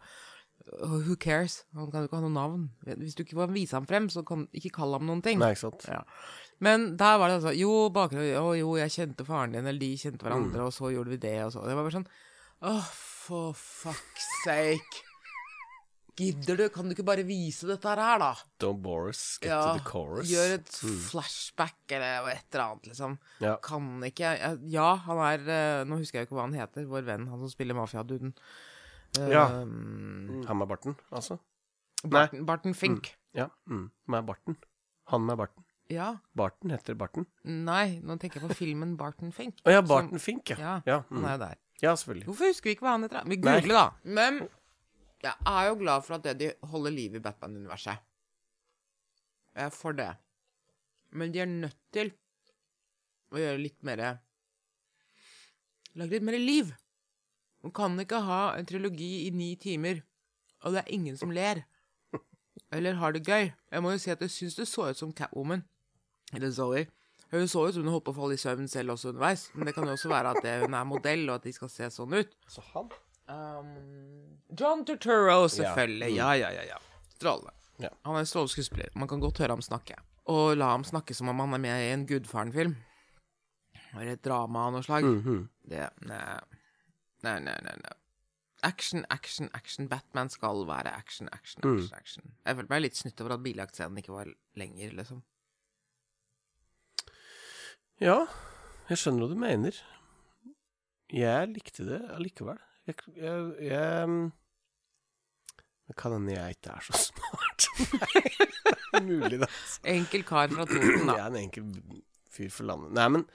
Who 0.83 1.15
cares? 1.15 1.63
Han 1.73 1.89
kan 1.89 2.03
jo 2.03 2.07
ikke 2.07 2.19
ha 2.19 2.21
noe 2.27 2.29
navn. 2.35 2.67
Hvis 2.85 3.15
du 3.15 3.23
ikke 3.23 3.39
får 3.39 3.49
vise 3.55 3.73
ham 3.73 3.87
frem, 3.89 4.05
så 4.13 4.21
kan 4.23 4.43
ikke 4.53 4.69
kalle 4.75 4.99
ham 4.99 5.07
noen 5.07 5.23
ting. 5.25 5.39
Nei, 5.39 5.53
ikke 5.55 5.63
sant. 5.71 5.87
Ja. 5.89 6.03
Men 6.59 6.97
der 6.99 7.17
var 7.19 7.29
det 7.31 7.37
altså 7.39 7.53
Jo, 7.55 7.89
bakgrunn, 7.95 8.25
å, 8.39 8.49
jo, 8.57 8.73
jeg 8.81 8.91
kjente 8.91 9.25
faren 9.27 9.53
din, 9.55 9.65
eller 9.67 9.79
de 9.79 9.93
kjente 9.99 10.25
hverandre, 10.27 10.65
og 10.67 10.73
så 10.75 10.89
gjorde 10.91 11.13
vi 11.13 11.19
det, 11.23 11.37
og 11.45 11.53
så 11.55 11.63
Det 11.63 11.75
var 11.77 11.85
bare 11.85 11.95
sånn 11.99 12.09
Åh, 12.67 12.87
for 12.91 13.53
fuck's 13.55 14.25
sake. 14.43 15.05
Gidder 16.19 16.57
du? 16.59 16.65
Kan 16.73 16.89
du 16.89 16.91
ikke 16.91 17.05
bare 17.07 17.23
vise 17.23 17.63
dette 17.69 17.87
her, 17.87 18.19
da? 18.19 18.33
Don't 18.59 18.81
bore 18.83 19.13
us, 19.13 19.37
get 19.39 19.53
Ja, 19.53 19.59
to 19.69 19.77
the 19.77 19.85
chorus. 19.87 20.25
Mm. 20.27 20.33
gjør 20.33 20.55
et 20.57 20.73
flashback 21.05 21.93
eller 21.95 22.27
et 22.33 22.43
eller 22.51 22.65
annet, 22.65 22.89
liksom. 22.91 23.15
Ja. 23.39 23.53
Kan 23.63 23.87
ikke 24.03 24.33
Ja, 24.67 24.89
han 25.05 25.21
er 25.29 25.47
eh, 25.47 25.85
Nå 25.87 26.01
husker 26.01 26.19
jeg 26.19 26.27
ikke 26.27 26.35
hva 26.35 26.49
han 26.49 26.57
heter, 26.59 26.83
vår 26.91 27.07
venn, 27.07 27.29
han 27.31 27.39
som 27.39 27.53
spiller 27.53 27.77
mafiaduden. 27.79 28.33
Ja. 29.15 29.45
um, 29.63 30.43
Han 30.45 30.59
med 30.59 30.67
barten, 30.69 30.99
altså? 31.15 31.39
Barton, 32.03 32.43
Barton 32.45 32.75
Fink. 32.75 33.13
Ja. 33.35 33.47
Mm. 33.71 33.87
Med 34.11 34.27
barten. 34.27 34.59
Han 35.13 35.23
med 35.25 35.39
barten. 35.39 35.63
Ja. 35.89 36.09
Barton 36.37 36.69
heter 36.73 36.93
Barton. 36.97 37.25
Nei, 37.43 37.99
nå 38.05 38.17
tenker 38.21 38.39
jeg 38.39 38.49
på 38.51 38.57
filmen 38.59 38.95
Barton 38.97 39.31
Fink. 39.33 39.57
Å 39.65 39.73
ja, 39.73 39.81
som- 39.85 40.19
Fink, 40.21 40.49
ja. 40.53 40.57
Ja, 40.59 40.75
Ja, 40.85 40.97
han 41.09 41.17
mm. 41.17 41.25
er 41.25 41.31
jo 41.31 41.37
der. 41.45 41.57
ja 41.81 41.95
selvfølgelig. 41.95 42.25
Hvorfor 42.29 42.51
husker 42.51 42.69
vi 42.69 42.75
ikke 42.75 42.85
hva 42.85 42.91
han 42.95 43.03
heter? 43.07 43.23
da? 43.23 43.29
Vi 43.29 43.37
googler, 43.41 43.73
da. 43.73 43.89
Men 44.03 44.39
jeg 45.23 45.33
er 45.45 45.67
jo 45.67 45.75
glad 45.75 46.05
for 46.05 46.15
at 46.15 46.39
de 46.39 46.53
holder 46.63 46.91
liv 46.91 47.15
i 47.15 47.19
Batman-universet. 47.19 47.97
Jeg 49.55 49.65
er 49.65 49.69
for 49.69 49.91
det. 49.97 50.11
Men 51.11 51.31
de 51.31 51.39
er 51.39 51.45
nødt 51.49 51.77
til 51.91 52.11
å 53.33 53.37
gjøre 53.41 53.61
litt 53.61 53.83
mer 53.83 54.19
Lage 55.97 56.11
litt 56.11 56.23
mer 56.23 56.37
liv. 56.37 56.69
Man 57.63 57.73
kan 57.75 57.97
ikke 57.99 58.21
ha 58.23 58.53
en 58.55 58.65
trilogi 58.69 59.25
i 59.25 59.31
ni 59.35 59.55
timer, 59.59 60.03
og 60.63 60.73
det 60.75 60.83
er 60.85 60.93
ingen 60.95 61.17
som 61.17 61.31
ler. 61.33 61.63
Eller 62.71 62.93
har 63.01 63.11
det 63.11 63.25
gøy. 63.25 63.49
Jeg 63.71 63.81
må 63.81 63.91
jo 63.91 63.97
si 63.97 64.11
at 64.13 64.21
jeg 64.21 64.31
syns 64.31 64.55
det 64.55 64.67
så 64.69 64.89
ut 64.91 64.99
som 64.99 65.11
Catwoman. 65.11 65.63
Eller 66.33 66.51
Zoe. 66.51 66.87
Hun 67.31 67.47
så 67.47 67.67
ut 67.67 67.73
som 67.75 67.83
hun 67.83 67.91
holdt 67.93 68.05
på 68.07 68.11
å 68.13 68.17
falle 68.17 68.33
i 68.33 68.41
søvn 68.41 68.67
selv 68.69 68.95
også 68.95 69.11
underveis. 69.11 69.49
Men 69.53 69.65
det 69.69 69.75
kan 69.75 69.85
jo 69.85 69.93
også 69.93 70.09
være 70.09 70.31
at 70.35 70.41
det, 70.43 70.55
hun 70.63 70.73
er 70.73 70.83
modell, 70.89 71.27
og 71.29 71.35
at 71.35 71.43
de 71.45 71.53
skal 71.53 71.69
se 71.69 71.89
sånn 71.93 72.13
ut. 72.17 72.31
Så 72.49 72.63
han? 72.73 72.89
Um, 73.29 74.39
John 74.57 74.81
Turturro, 74.85 75.43
selvfølgelig. 75.53 76.15
Ja, 76.17 76.31
ja, 76.33 76.49
ja. 76.55 76.63
ja. 76.71 76.79
Strålende. 77.13 77.53
Ja. 77.79 77.89
Han 78.05 78.15
er 78.17 78.23
en 78.25 78.29
strålende 78.29 78.51
skuespiller. 78.55 78.89
Man 78.97 79.07
kan 79.07 79.21
godt 79.21 79.37
høre 79.43 79.53
ham 79.53 79.61
snakke. 79.61 79.99
Og 80.29 80.55
la 80.57 80.71
ham 80.73 80.83
snakke 80.85 81.13
som 81.17 81.29
om 81.29 81.39
han 81.45 81.53
er 81.53 81.61
med 81.61 81.83
i 81.85 81.91
en 81.93 82.07
Gudfaren-film. 82.09 82.75
Eller 83.93 84.13
et 84.17 84.25
drama 84.25 84.67
av 84.67 84.73
noe 84.75 84.85
slag. 84.85 85.05
Mhm. 85.05 85.47
Det 85.69 85.87
Nei. 86.09 86.39
Nei, 87.23 87.39
nei, 87.45 87.55
nei. 87.61 87.95
Action, 88.63 89.05
action, 89.09 89.49
action. 89.53 89.87
Batman 89.87 90.29
skal 90.29 90.65
være 90.67 90.91
action, 90.91 91.29
action, 91.31 91.61
Mm. 91.63 91.77
action. 91.79 91.97
action. 91.97 92.23
Jeg 92.45 92.55
følte 92.57 92.69
meg 92.69 92.81
litt 92.81 92.95
snytt 92.97 93.21
over 93.21 93.33
at 93.33 93.43
biljaktscenen 93.43 93.97
ikke 94.01 94.13
var 94.13 94.25
lenger, 94.55 94.91
liksom. 94.97 95.21
Ja, 97.99 98.19
jeg 98.89 98.97
skjønner 99.01 99.25
hva 99.25 99.33
du 99.33 99.39
mener. 99.39 99.79
Jeg 101.11 101.49
likte 101.51 101.85
det 101.87 101.99
allikevel. 102.15 102.59
Jeg, 102.87 102.95
jeg, 103.17 103.49
jeg 103.67 104.09
mm, 104.09 104.29
Det 105.89 105.95
kan 105.99 106.15
hende 106.15 106.33
jeg 106.35 106.55
ikke 106.57 106.75
er 106.77 106.85
så 106.87 106.99
smart. 107.09 107.67
Nei, 108.93 109.01
mulig, 109.05 109.39
da. 109.43 109.49
Enkel 109.89 110.23
kar 110.27 110.49
fra 110.53 110.65
Toten, 110.69 111.09
Jeg 111.09 111.19
er 111.19 111.27
en 111.27 111.39
enkel 111.43 111.69
fyr 112.33 112.49
for 112.53 112.69
landet. 112.69 112.93
Nei, 112.97 113.07
men 113.17 113.25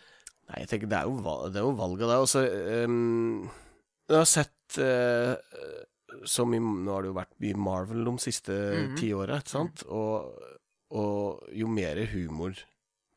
Nei, 0.44 0.58
jeg 0.60 0.68
tenker 0.74 0.90
det 0.92 0.98
er 0.98 1.06
jo, 1.08 1.36
det 1.48 1.56
er 1.60 1.64
jo 1.64 1.76
valget 1.78 2.10
der. 2.10 2.20
Og 2.24 2.28
så 2.28 2.42
um, 2.84 3.46
Jeg 4.10 4.18
har 4.20 4.28
sett 4.28 4.76
uh, 4.80 6.24
så 6.28 6.44
mye 6.46 6.60
Nå 6.84 6.92
har 6.92 7.04
det 7.06 7.10
jo 7.12 7.16
vært 7.16 7.32
mye 7.42 7.56
Marvel 7.68 8.04
de 8.06 8.12
siste 8.22 8.52
Mhm. 8.74 8.96
ti 9.00 9.08
åra, 9.16 9.38
ikke 9.40 9.54
sant? 9.54 9.84
Og, 9.88 10.34
og 10.94 11.48
jo 11.56 11.68
mer 11.72 12.00
humor 12.12 12.54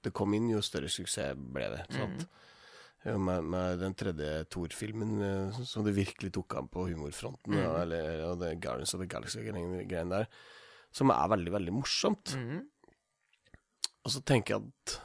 det 0.08 0.16
kom 0.16 0.36
inn, 0.38 0.50
jo 0.54 0.64
større 0.66 0.92
suksess 0.92 1.38
ble 1.38 1.72
det. 1.76 1.86
Ja, 1.98 3.18
Med, 3.18 3.46
med 3.48 3.78
den 3.80 3.94
tredje 3.96 4.42
Thor-filmen 4.52 5.12
eh, 5.24 5.60
som 5.70 5.86
det 5.86 5.94
virkelig 5.96 6.34
tok 6.36 6.58
an 6.60 6.68
på 6.72 6.88
humorfronten, 6.90 7.54
og, 7.62 7.76
eller, 7.86 8.24
og 8.32 8.40
det 8.42 8.58
Guardians 8.64 8.96
of 8.98 9.04
the 9.04 9.08
Galaxy-greiene 9.08 10.10
der, 10.12 10.26
som 10.92 11.14
er 11.14 11.30
veldig, 11.32 11.54
veldig 11.54 11.76
morsomt. 11.78 12.34
Mm. 12.36 12.66
Og 14.04 14.12
så 14.12 14.24
tenker 14.28 14.56
jeg 14.58 14.66
at 14.66 14.98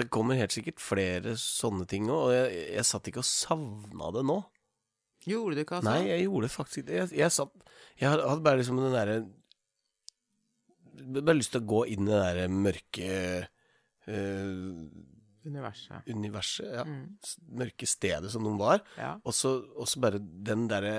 det 0.00 0.10
kommer 0.10 0.38
helt 0.38 0.54
sikkert 0.54 0.82
flere 0.82 1.36
sånne 1.38 1.86
ting 1.88 2.08
òg, 2.10 2.26
og 2.26 2.34
jeg, 2.34 2.66
jeg 2.74 2.86
satt 2.88 3.08
ikke 3.10 3.22
og 3.22 3.28
savna 3.30 4.10
det 4.16 4.24
nå. 4.26 4.40
Gjorde 5.24 5.56
du 5.56 5.62
ikke, 5.62 5.78
altså? 5.78 5.92
Nei, 5.92 6.10
jeg 6.10 6.26
gjorde 6.26 6.50
faktisk 6.52 6.82
ikke. 6.82 6.96
Jeg, 6.98 7.10
jeg 7.16 7.32
satt 7.32 7.70
Jeg 8.00 8.10
hadde 8.12 8.44
bare 8.44 8.60
liksom 8.60 8.80
den 8.82 8.92
derre 8.92 9.14
Bare 11.24 11.38
lyst 11.38 11.54
til 11.54 11.62
å 11.62 11.68
gå 11.70 11.80
inn 11.94 12.04
i 12.04 12.10
det 12.10 12.20
derre 12.20 12.48
mørke 12.52 13.08
Universet. 15.44 16.06
universet, 16.08 16.70
ja. 16.72 16.84
Mm. 16.88 17.16
Mørke 17.60 17.86
stedet 17.88 18.30
som 18.32 18.44
noen 18.46 18.56
var. 18.60 18.80
Ja. 18.96 19.14
Og 19.24 19.36
så, 19.36 19.58
bare 20.00 20.20
den 20.20 20.66
derre 20.70 20.94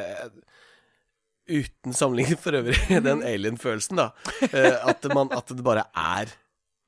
uten 1.45 1.93
sammenligning 1.93 2.39
for 2.41 2.57
øvrig, 2.57 2.77
den 3.09 3.23
alien-følelsen, 3.25 4.01
da. 4.01 4.09
Eh, 4.49 4.75
at, 4.89 5.05
man, 5.13 5.29
at 5.33 5.49
det 5.53 5.65
bare 5.65 5.85
er 5.93 6.33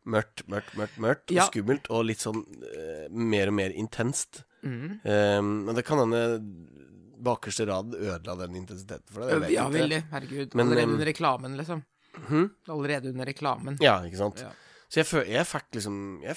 mørkt, 0.07 0.45
mørkt, 0.49 0.75
mørkt, 0.79 0.99
mørkt 1.03 1.33
Ja. 1.35 1.45
og 1.45 1.51
skummelt, 1.51 1.89
og 1.93 2.05
litt 2.07 2.23
sånn 2.23 2.43
uh, 2.45 3.07
mer 3.11 3.51
og 3.51 3.57
mer 3.59 3.75
intenst. 3.75 4.43
Mm. 4.63 4.99
Um, 5.03 5.51
men 5.67 5.77
det 5.77 5.83
kan 5.87 6.01
hende 6.01 6.21
bakerste 7.27 7.65
rad 7.67 7.95
ødela 7.97 8.37
den 8.43 8.55
intensiteten 8.61 9.09
for 9.09 9.25
deg. 9.25 9.49
Ja, 9.53 9.67
veldig. 9.73 10.03
Herregud. 10.13 10.55
Men, 10.55 10.69
Allerede 10.71 10.87
um, 10.87 10.95
under 10.95 11.09
reklamen, 11.11 11.57
liksom. 11.59 11.83
Hmm? 12.27 12.47
Allerede 12.73 13.11
under 13.13 13.29
reklamen. 13.29 13.77
Ja, 13.83 13.99
ikke 14.05 14.21
sant. 14.21 14.41
Ja. 14.45 14.53
Så 14.87 15.01
jeg, 15.01 15.07
føl- 15.09 15.27
jeg 15.27 15.43
fikk 15.47 15.65
liksom 15.75 15.95
jeg, 16.23 16.35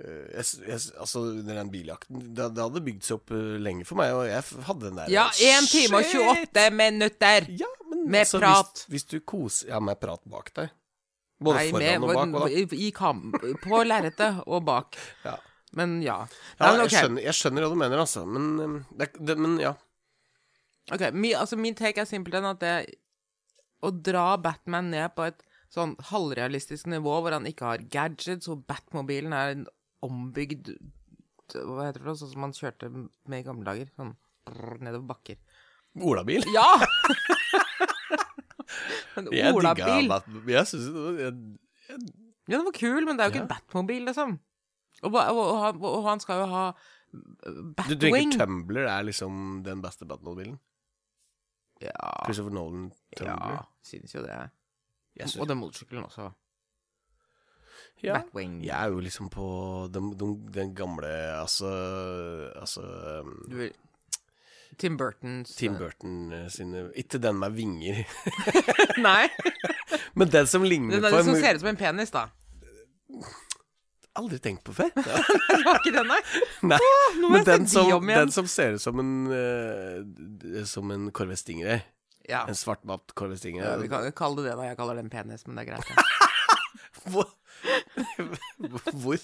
øh, 0.00 0.28
jeg, 0.32 0.44
jeg, 0.64 0.78
Altså, 0.96 1.22
den 1.44 1.70
biljakten 1.72 2.22
det, 2.32 2.46
det 2.56 2.62
hadde 2.64 2.80
bygd 2.86 3.04
seg 3.04 3.18
opp 3.18 3.34
øh, 3.36 3.58
lenge 3.60 3.84
for 3.84 4.00
meg, 4.00 4.14
og 4.16 4.24
jeg 4.30 4.64
hadde 4.68 4.86
den 4.86 5.00
der 5.02 5.12
Ja, 5.12 5.26
1 5.28 5.68
time 5.68 6.00
og 6.00 6.14
28 6.14 6.64
minutter! 6.78 7.50
Ja, 7.60 7.68
men 7.90 8.06
Med 8.08 8.24
altså, 8.24 8.40
prat. 8.40 8.84
Hvis, 8.88 9.04
hvis 9.04 9.10
du 9.12 9.18
koser 9.20 9.74
Ja, 9.74 9.80
med 9.84 10.00
prat 10.00 10.24
bak 10.24 10.48
deg. 10.56 10.72
Både 11.40 11.60
Nei, 11.60 11.68
foran 11.72 12.04
og 12.04 12.14
bak. 12.14 12.34
Og, 12.42 12.56
da. 12.72 12.76
i 12.76 12.90
kam, 12.96 13.20
på 13.64 13.82
lerretet 13.84 14.42
og 14.46 14.64
bak. 14.64 14.96
ja. 15.28 15.36
Men 15.76 16.00
ja. 16.02 16.16
Ja, 16.58 16.72
men, 16.72 16.80
okay. 16.80 16.88
jeg, 16.88 16.96
skjønner, 16.96 17.22
jeg 17.28 17.38
skjønner 17.38 17.64
hva 17.64 17.70
du 17.70 17.78
mener, 17.78 18.02
altså. 18.02 18.24
Men, 18.26 18.80
det, 18.98 19.12
det, 19.20 19.36
men 19.40 19.60
ja. 19.60 19.74
Ok, 20.92 21.06
mi, 21.14 21.30
altså 21.36 21.56
Min 21.60 21.76
take 21.78 22.02
er 22.02 22.08
simpelthen 22.08 22.48
at 22.50 22.60
det 22.60 22.74
å 23.80 23.92
dra 23.94 24.34
Batman 24.40 24.90
ned 24.92 25.14
på 25.16 25.28
et 25.28 25.38
sånn 25.70 25.92
halvrealistisk 26.10 26.88
nivå 26.90 27.12
hvor 27.22 27.32
han 27.36 27.46
ikke 27.46 27.66
har 27.68 27.84
gadgets, 27.92 28.48
og 28.50 28.64
Batmobilen 28.66 29.32
er 29.36 29.52
en 29.54 29.66
ombygd 30.02 30.72
Hva 31.54 31.86
heter 31.88 31.98
det 32.00 32.04
for 32.04 32.10
noe? 32.12 32.18
Sånn 32.20 32.30
som 32.32 32.40
man 32.46 32.54
kjørte 32.56 32.90
med 32.94 33.40
i 33.40 33.46
gamle 33.46 33.66
dager. 33.66 33.88
Sånn 33.98 34.12
nedover 34.82 35.06
bakker. 35.14 35.38
Olabil. 35.98 36.44
Ja! 36.54 36.68
en 39.18 39.26
olabil. 39.54 40.10
Jeg 40.50 40.68
syns 40.70 40.86
Ja, 42.50 42.56
den 42.56 42.64
var 42.66 42.74
kul, 42.74 43.04
men 43.06 43.18
det 43.18 43.24
er 43.24 43.28
jo 43.28 43.32
ikke 43.34 43.42
Ja. 43.42 43.46
en 43.46 43.52
Batmobil, 43.52 44.04
liksom. 44.08 44.30
Og, 45.02 45.14
og, 45.14 45.38
og, 45.38 45.58
han- 45.64 45.82
og 45.84 46.04
han 46.08 46.20
skal 46.20 46.40
jo 46.42 46.46
ha 46.50 46.64
Batwing. 47.12 47.88
Du 47.88 47.96
tenker. 48.06 48.38
Tumbler 48.46 48.86
er 48.86 49.02
liksom 49.06 49.62
den 49.66 49.82
beste 49.82 50.06
Batmobilen? 50.06 50.58
Ja, 51.80 52.24
Christopher 52.26 52.50
Nolan 52.52 52.90
Tumbler? 53.16 53.54
ja, 53.58 53.62
synes 53.82 54.14
jo 54.14 54.22
det. 54.22 54.30
Jeg 54.34 54.50
synes- 55.18 55.40
Og 55.40 55.48
den 55.48 55.58
motorsykkelen 55.58 56.04
også. 56.04 56.30
ja. 58.02 58.14
Batwing. 58.20 58.64
Jeg 58.64 58.76
er 58.84 58.88
jo 58.92 59.00
liksom 59.00 59.28
på 59.30 59.46
den, 59.92 60.12
den, 60.18 60.36
den 60.54 60.74
gamle 60.74 61.06
Altså, 61.40 61.68
altså 62.56 62.80
um, 63.20 63.44
Du 63.50 63.56
vil- 63.56 63.74
Tim 64.78 64.96
Burtons 64.96 65.50
Tim 65.56 65.74
Burton 65.76 66.32
uh, 66.32 66.48
sine 66.48 66.90
Ikke 66.96 67.18
den 67.18 67.36
med 67.38 67.50
vinger, 67.50 68.04
Nei, 69.08 69.28
men 70.14 70.28
den 70.32 70.46
som 70.46 70.62
ligner 70.62 70.94
den 70.96 71.02
der 71.04 71.10
på 71.18 71.24
som 71.24 71.34
ser 71.36 71.54
ut 71.54 71.60
som 71.60 71.68
en 71.68 71.76
penis, 71.76 72.10
da. 72.14 72.28
Aldri 74.16 74.38
tenkt 74.42 74.64
på 74.66 74.72
før. 74.74 74.88
Det 74.96 75.60
var 75.64 75.76
ikke 75.82 75.92
den, 75.98 76.08
nei? 76.10 76.18
Nei, 76.66 76.78
nå 77.20 77.28
må 77.28 77.34
men 77.34 77.38
jeg 77.40 77.46
se 77.46 77.52
den 77.52 77.64
de 77.66 77.70
som, 77.74 77.92
om 77.98 78.08
igjen. 78.08 78.20
den 78.24 78.32
som 78.34 78.46
ser 78.50 78.74
ut 78.78 78.82
som 78.82 78.98
en 79.02 79.12
uh, 79.30 80.64
Som 80.66 80.90
en 80.94 81.10
Corvette 81.14 81.42
Stingray. 81.44 81.80
Ja. 82.28 82.44
En 82.48 82.54
svartmatt 82.58 83.14
korvestinge. 83.18 83.62
Ja, 83.64 83.76
vi 83.80 83.88
kan 83.88 84.04
jo 84.06 84.12
kalle 84.16 84.42
det 84.42 84.50
det 84.50 84.56
da. 84.60 84.68
Jeg 84.70 84.76
kaller 84.78 84.98
det 85.00 85.04
en 85.06 85.10
penis, 85.12 85.46
men 85.46 85.56
det 85.56 85.64
er 85.64 85.72
greit. 85.72 85.90
Ja. 85.90 85.96
Hvor? 87.10 87.28
Hvor? 89.02 89.18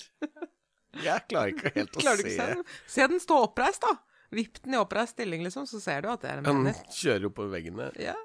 Jeg 1.04 1.26
klarer 1.28 1.52
ikke 1.52 1.72
helt 1.76 1.96
å 1.96 2.00
Klarer 2.02 2.22
du 2.22 2.28
ikke 2.30 2.36
se 2.38 2.46
den? 2.54 2.62
Se 2.88 3.06
den 3.12 3.20
stå 3.22 3.42
oppreist, 3.50 3.84
da. 3.84 3.96
Vipp 4.34 4.58
den 4.64 4.74
i 4.74 4.80
oppreist 4.80 5.14
stilling, 5.14 5.44
liksom, 5.46 5.66
så 5.70 5.78
ser 5.82 6.02
du 6.02 6.10
at 6.10 6.24
det 6.24 6.32
er 6.32 6.40
en 6.40 6.48
Han 6.48 6.64
penis. 6.64 6.80
kjører 6.96 7.28
oppover 7.28 7.52
veggen 7.58 7.76
der. 7.78 7.92
Ja. 8.00 8.16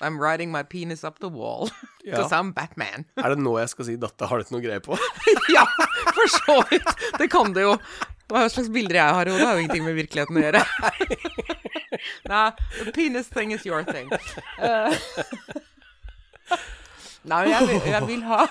I'm 0.00 0.16
riding 0.20 0.50
my 0.52 0.62
penis 0.64 1.04
up 1.04 1.18
the 1.20 1.28
wall. 1.28 1.70
Because 2.04 2.32
I'm 2.32 2.52
Batman. 2.56 3.04
Er 3.20 3.34
det 3.34 3.40
nå 3.44 3.54
jeg 3.60 3.68
skal 3.72 3.84
si 3.88 3.96
'datta, 4.00 4.26
har 4.30 4.40
du 4.40 4.44
ikke 4.46 4.56
noe 4.56 4.64
greie 4.64 4.80
på'? 4.84 4.96
ja, 5.54 5.64
for 6.16 6.32
så 6.36 6.56
vidt. 6.70 6.88
Det 7.20 7.28
kan 7.32 7.52
det 7.56 7.66
jo. 7.68 7.76
Hva 8.30 8.44
slags 8.48 8.70
bilder 8.72 8.94
jeg 9.00 9.14
har 9.18 9.26
i 9.28 9.32
hodet, 9.34 9.46
har 9.46 9.56
jo 9.58 9.62
ingenting 9.64 9.84
med 9.84 9.96
virkeligheten 9.98 10.38
å 10.38 10.44
gjøre. 10.44 10.60
Nei, 12.28 12.50
the 12.84 12.92
penis 12.92 13.28
thing 13.28 13.52
is 13.52 13.64
your 13.66 13.84
thing. 13.84 14.10
Uh, 14.60 14.94
Nei, 17.24 17.44
jeg 17.50 17.68
vil, 17.68 17.82
jeg 17.92 18.06
vil 18.08 18.22
ha 18.24 18.46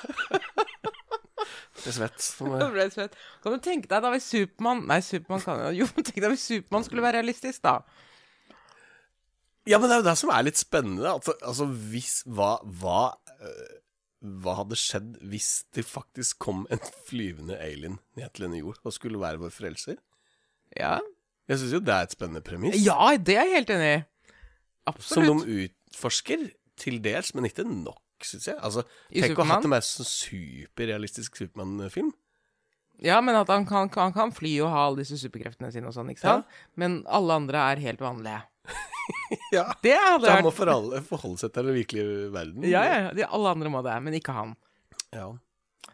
er 1.89 1.95
svett. 1.95 2.27
ble 2.75 2.85
svett. 2.93 3.17
Kan 3.43 3.55
du 3.55 3.63
tenke 3.63 3.89
deg 3.91 4.03
da 4.03 4.11
hvis 4.13 4.27
Supermann 4.29 4.85
Nei, 4.89 4.99
Supermann 5.05 5.43
kan 5.45 5.63
jo 5.63 5.71
Jo, 5.81 5.89
men 5.95 6.07
tenk 6.07 6.21
deg 6.21 6.33
hvis 6.33 6.47
Supermann 6.51 6.85
skulle 6.87 7.05
være 7.05 7.19
realistisk, 7.19 7.63
da. 7.65 7.79
Ja, 9.69 9.77
men 9.77 9.89
det 9.89 9.97
er 9.97 10.01
jo 10.03 10.09
det 10.09 10.17
som 10.17 10.31
er 10.33 10.45
litt 10.47 10.59
spennende. 10.59 11.05
Altså, 11.11 11.35
altså 11.45 11.67
hvis 11.91 12.21
Hva 12.25 12.55
Hva 12.81 13.01
øh, 13.37 13.77
Hva 14.43 14.57
hadde 14.61 14.79
skjedd 14.79 15.15
hvis 15.31 15.51
det 15.75 15.85
faktisk 15.87 16.41
kom 16.43 16.65
en 16.73 16.81
flyvende 17.07 17.57
alien 17.63 17.99
ned 18.19 18.33
til 18.33 18.47
denne 18.47 18.61
jord 18.61 18.81
og 18.83 18.95
skulle 18.95 19.21
være 19.21 19.41
vår 19.41 19.53
frelser? 19.55 19.99
Ja, 20.77 20.97
Jeg 21.49 21.61
syns 21.61 21.73
jo 21.73 21.81
det 21.81 21.95
er 21.95 22.05
et 22.07 22.13
spennende 22.13 22.41
premiss. 22.45 22.77
ja 22.85 23.09
det 23.17 23.35
er 23.35 23.47
jeg 23.49 23.55
helt 23.59 23.73
enig 23.73 23.89
i. 23.97 23.99
Som 25.01 25.25
de 25.25 25.65
utforsker 25.65 26.47
til 26.79 26.99
dels, 27.03 27.33
men 27.35 27.45
ikke 27.49 27.65
nok, 27.67 27.99
syns 28.25 28.47
jeg. 28.51 28.57
Altså, 28.61 28.85
tenk 29.13 29.37
å 29.37 29.45
ha 29.45 29.57
hatt 29.57 29.67
en 29.67 29.73
mer 29.73 29.85
sånn 29.85 30.07
superrealistisk 30.07 31.35
Supermann-film. 31.41 32.11
Ja, 33.01 33.21
men 33.23 33.37
at 33.39 33.47
han 33.51 33.63
kan, 33.67 33.87
han 33.95 34.13
kan 34.15 34.31
fly 34.35 34.57
og 34.65 34.73
ha 34.73 34.85
alle 34.89 35.03
disse 35.05 35.15
superkreftene 35.21 35.69
sine 35.71 35.87
og 35.87 35.93
sånn, 35.95 36.09
ikke 36.11 36.25
sant? 36.25 36.57
Men 36.79 36.99
alle 37.07 37.37
andre 37.41 37.61
er 37.73 37.83
helt 37.89 38.01
vanlige. 38.05 38.41
Ja. 39.53 39.63
Det 39.81 39.95
hadde 39.97 40.25
Så 40.27 40.33
han 40.33 40.43
må 40.45 40.49
vært 40.51 40.57
forholde, 40.59 40.99
forholde 41.05 41.39
seg 41.41 41.51
til 41.53 41.65
den 41.69 41.75
virkelige 41.77 42.27
verden. 42.33 42.65
Ja, 42.69 42.81
ja, 42.85 42.97
ja. 43.05 43.09
De, 43.17 43.23
alle 43.25 43.53
andre 43.55 43.71
må 43.73 43.81
det, 43.85 43.95
men 44.05 44.13
ikke 44.17 44.33
han. 44.35 44.51
ja. 45.15 45.29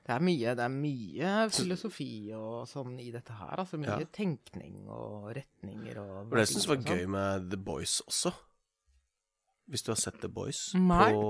Det 0.05 0.13
er 0.15 0.19
mye, 0.21 0.55
det 0.57 0.63
er 0.65 0.69
mye 0.73 1.49
filosofi 1.53 2.09
og 2.37 2.67
sånn 2.69 2.99
i 3.01 3.07
dette 3.13 3.33
her. 3.33 3.55
Altså 3.63 3.77
mye 3.81 3.99
Ja. 4.01 4.05
tenkning 4.11 4.75
og 4.89 5.31
retninger 5.37 5.97
og 6.01 6.29
det 6.35 6.47
syns 6.49 6.65
jeg 6.65 6.69
var 6.69 6.77
og 6.77 6.83
sånn. 6.83 6.97
gøy 6.99 7.05
med 7.15 7.49
The 7.51 7.57
Boys 7.57 8.01
også. 8.07 8.31
Hvis 9.67 9.81
du 9.83 9.91
har 9.91 9.95
sett 9.97 10.19
The 10.21 10.27
Boys 10.29 10.73
Nei. 10.77 11.11
på 11.11 11.23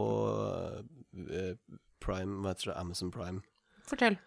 eh, 1.32 1.56
Prime, 2.04 2.42
hva 2.44 2.50
heter 2.52 2.66
det, 2.74 2.78
Amazon 2.82 3.12
Prime. 3.12 3.42
Fortell. 3.88 4.18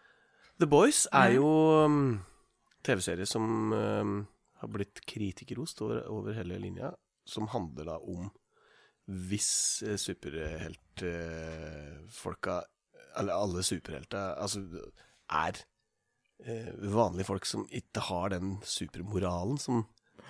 The 0.58 0.66
Boys 0.66 1.06
er 1.12 1.32
jo 1.36 1.46
um, 1.84 2.20
TV-serie 2.82 3.26
som 3.28 3.72
um, 3.72 4.26
har 4.62 4.68
blitt 4.68 5.00
kritikerrost 5.06 5.82
over, 5.82 6.00
over 6.08 6.32
hele 6.34 6.58
linja, 6.58 6.90
som 7.28 7.46
handler 7.52 7.84
da 7.84 7.98
om 8.00 8.30
hvis 9.08 9.82
uh, 9.86 9.96
superheltfolka, 10.00 12.62
eller 13.16 13.38
alle 13.38 13.64
superhelter, 13.66 14.34
altså 14.38 14.62
er 15.28 15.60
eh, 16.44 16.72
vanlige 16.94 17.28
folk 17.28 17.48
som 17.48 17.66
ikke 17.70 18.04
har 18.08 18.34
den 18.34 18.58
supermoralen 18.66 19.58
som 19.62 19.86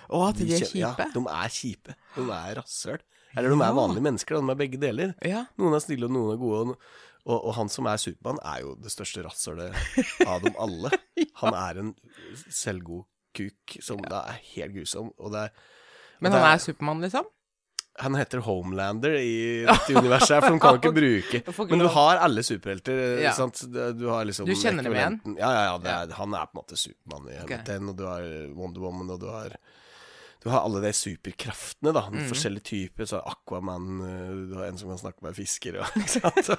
Å, 0.09 0.23
at 0.29 0.39
de 0.39 0.47
er 0.55 0.63
kjipe? 0.63 0.79
Ja, 0.79 0.93
de 1.13 1.21
er 1.21 1.51
kjipe. 1.53 1.93
De 2.15 2.23
er 2.33 2.55
rasshøl. 2.57 3.01
Eller 3.37 3.53
de 3.53 3.59
er 3.61 3.75
vanlige 3.77 4.05
mennesker, 4.05 4.39
de 4.39 4.53
er 4.53 4.57
begge 4.57 4.79
deler. 4.81 5.13
Ja. 5.25 5.43
Noen 5.61 5.75
er 5.77 5.83
snille, 5.83 6.07
og 6.09 6.15
noen 6.15 6.33
er 6.33 6.39
gode. 6.41 6.77
Og, 7.27 7.35
og, 7.35 7.51
han 7.59 7.69
som 7.69 7.85
er 7.91 7.99
Supermann, 8.01 8.39
er 8.47 8.63
jo 8.63 8.73
det 8.81 8.89
største 8.93 9.21
rasshølet 9.25 9.75
av 10.25 10.41
dem 10.45 10.55
alle. 10.61 10.91
Han 11.43 11.55
er 11.55 11.81
en 11.81 11.91
selvgod 12.47 13.05
kuk 13.37 13.75
som 13.85 14.01
da 14.01 14.23
er 14.31 14.39
helt 14.55 14.73
grusom. 14.77 15.11
Og 15.19 15.35
det 15.35 15.45
er, 15.47 15.67
Men 16.23 16.33
han 16.35 16.47
er 16.47 16.63
Supermann, 16.63 17.03
liksom? 17.05 17.27
Han 17.99 18.15
heter 18.15 18.41
Homelander 18.45 19.17
i 19.19 19.65
dette 19.67 19.95
universet, 19.97 20.37
her, 20.37 20.45
for 20.45 20.55
de 20.55 20.61
kan 20.63 20.79
ikke 20.79 20.93
bruke 20.95 21.67
Men 21.71 21.83
du 21.83 21.89
har 21.93 22.21
alle 22.23 22.43
superhelter, 22.45 23.19
Ja. 23.23 23.33
sant? 23.35 23.61
Du 23.69 24.07
har 24.09 24.27
liksom 24.27 24.47
Du 24.47 24.55
kjenner 24.55 24.87
dem 24.87 24.95
igjen? 24.95 25.19
Ja, 25.35 25.49
ja, 25.51 25.65
ja. 25.67 25.97
Er, 26.03 26.15
han 26.19 26.37
er 26.37 26.47
på 26.47 26.57
en 26.57 26.61
måte 26.61 26.79
Supermann 26.79 27.27
i 27.33 27.37
okay. 27.43 27.61
den, 27.67 27.91
og 27.91 27.99
du 27.99 28.05
har 28.07 28.25
Wonder 28.55 28.87
Woman, 28.87 29.11
og 29.15 29.21
du 29.21 29.29
har 29.31 29.57
du 30.39 30.47
har 30.47 30.63
alle 30.63 30.79
de 30.79 30.91
superkraftene, 30.95 31.91
da. 31.91 32.05
Mm. 32.07 32.21
Forskjellige 32.29 32.63
typer. 32.69 33.07
Så 33.09 33.19
Aquaman 33.27 33.87
eh, 34.05 34.29
Du 34.47 34.53
har 34.55 34.69
en 34.69 34.77
som 34.79 34.91
kan 34.93 35.01
snakke 35.01 35.25
med 35.25 35.35
fisker, 35.35 35.81
og 35.81 35.97
ikke 35.99 36.13
sant. 36.13 36.53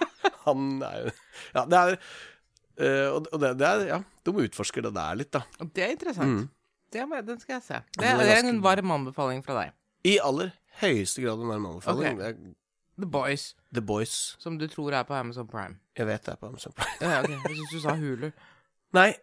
Han 0.44 0.82
er 0.84 1.06
jo 1.06 1.14
Ja, 1.56 1.64
det 1.64 1.80
er 1.80 1.94
eh, 1.96 3.06
Og 3.08 3.40
det, 3.40 3.54
det 3.60 3.70
er 3.70 3.86
Ja, 3.88 4.00
de 4.28 4.34
utforsker 4.44 4.84
det 4.84 4.92
der 4.98 5.20
litt, 5.22 5.32
da. 5.32 5.46
Det 5.64 5.86
er 5.86 5.94
interessant. 5.96 6.42
Mm. 6.42 6.48
Det 6.90 7.06
den 7.24 7.40
skal 7.40 7.56
jeg 7.56 7.62
se. 7.62 7.80
Det, 7.96 8.12
det 8.18 8.32
er 8.34 8.48
en 8.50 8.62
varm 8.64 8.90
anbefaling 8.90 9.44
fra 9.46 9.60
deg. 9.62 9.76
I 10.10 10.16
aller 10.24 10.50
høyeste 10.80 11.22
grad 11.24 11.40
en 11.42 11.48
varm 11.50 11.66
anbefaling. 11.66 12.14
Okay. 12.14 12.16
Det 12.16 12.26
er 12.26 12.54
The 13.00 13.06
Boys, 13.08 13.54
The 13.74 13.80
Boys. 13.80 14.14
som 14.38 14.58
du 14.58 14.66
tror 14.68 14.92
er 14.92 15.02
på 15.08 15.14
Amazon 15.16 15.46
Prime. 15.48 15.78
Jeg 15.96 16.06
vet 16.06 16.24
det 16.26 16.32
er 16.34 16.36
på 16.36 16.46
Amazon 16.50 16.72
Prime. 16.76 16.96
Ja, 17.00 17.20
ok. 17.22 17.30
Jeg 17.30 17.56
syns 17.56 17.70
du 17.72 17.80
sa 17.80 17.94
Hulu. 17.96 18.30
Nei, 18.98 19.14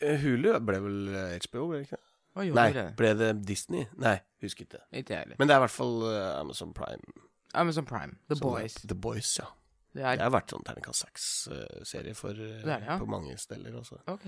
eh, 0.00 0.16
Hulu 0.22 0.52
ble 0.66 0.80
vel 0.86 1.08
eh, 1.14 1.36
HBO, 1.46 1.68
ble 1.70 1.78
det 1.82 1.86
ikke 1.90 2.00
Hva 2.34 2.46
Nei, 2.54 2.68
det? 2.74 2.86
ble 2.98 3.14
det 3.18 3.30
Disney? 3.46 3.86
Nei, 3.98 4.16
husker 4.42 4.66
ikke. 4.66 4.80
Ikke 4.92 5.14
jeg 5.14 5.24
heller. 5.24 5.36
Men 5.38 5.48
det 5.50 5.54
er 5.54 5.62
i 5.62 5.64
hvert 5.66 5.76
fall 5.76 5.96
eh, 6.10 6.40
Amazon 6.40 6.72
Prime. 6.74 7.16
Amazon 7.54 7.84
Prime. 7.86 8.14
The 8.30 8.36
som 8.38 8.46
Boys. 8.48 8.76
er- 8.76 8.88
The 8.88 8.94
Boys, 9.08 9.32
ja. 9.38 9.46
Det 9.92 10.02
Det 10.04 10.06
er 10.06 10.22
har 10.22 10.30
vært 10.30 10.52
sånn 10.54 10.62
terningkast 10.62 11.02
seks-serie 11.02 12.14
for 12.14 12.30
eh, 12.30 12.60
Det 12.62 12.66
det, 12.66 12.76
ja. 12.86 12.98
på 12.98 13.06
mange 13.10 13.34
steder 13.42 13.74
også. 13.74 13.98
Ok. 14.06 14.26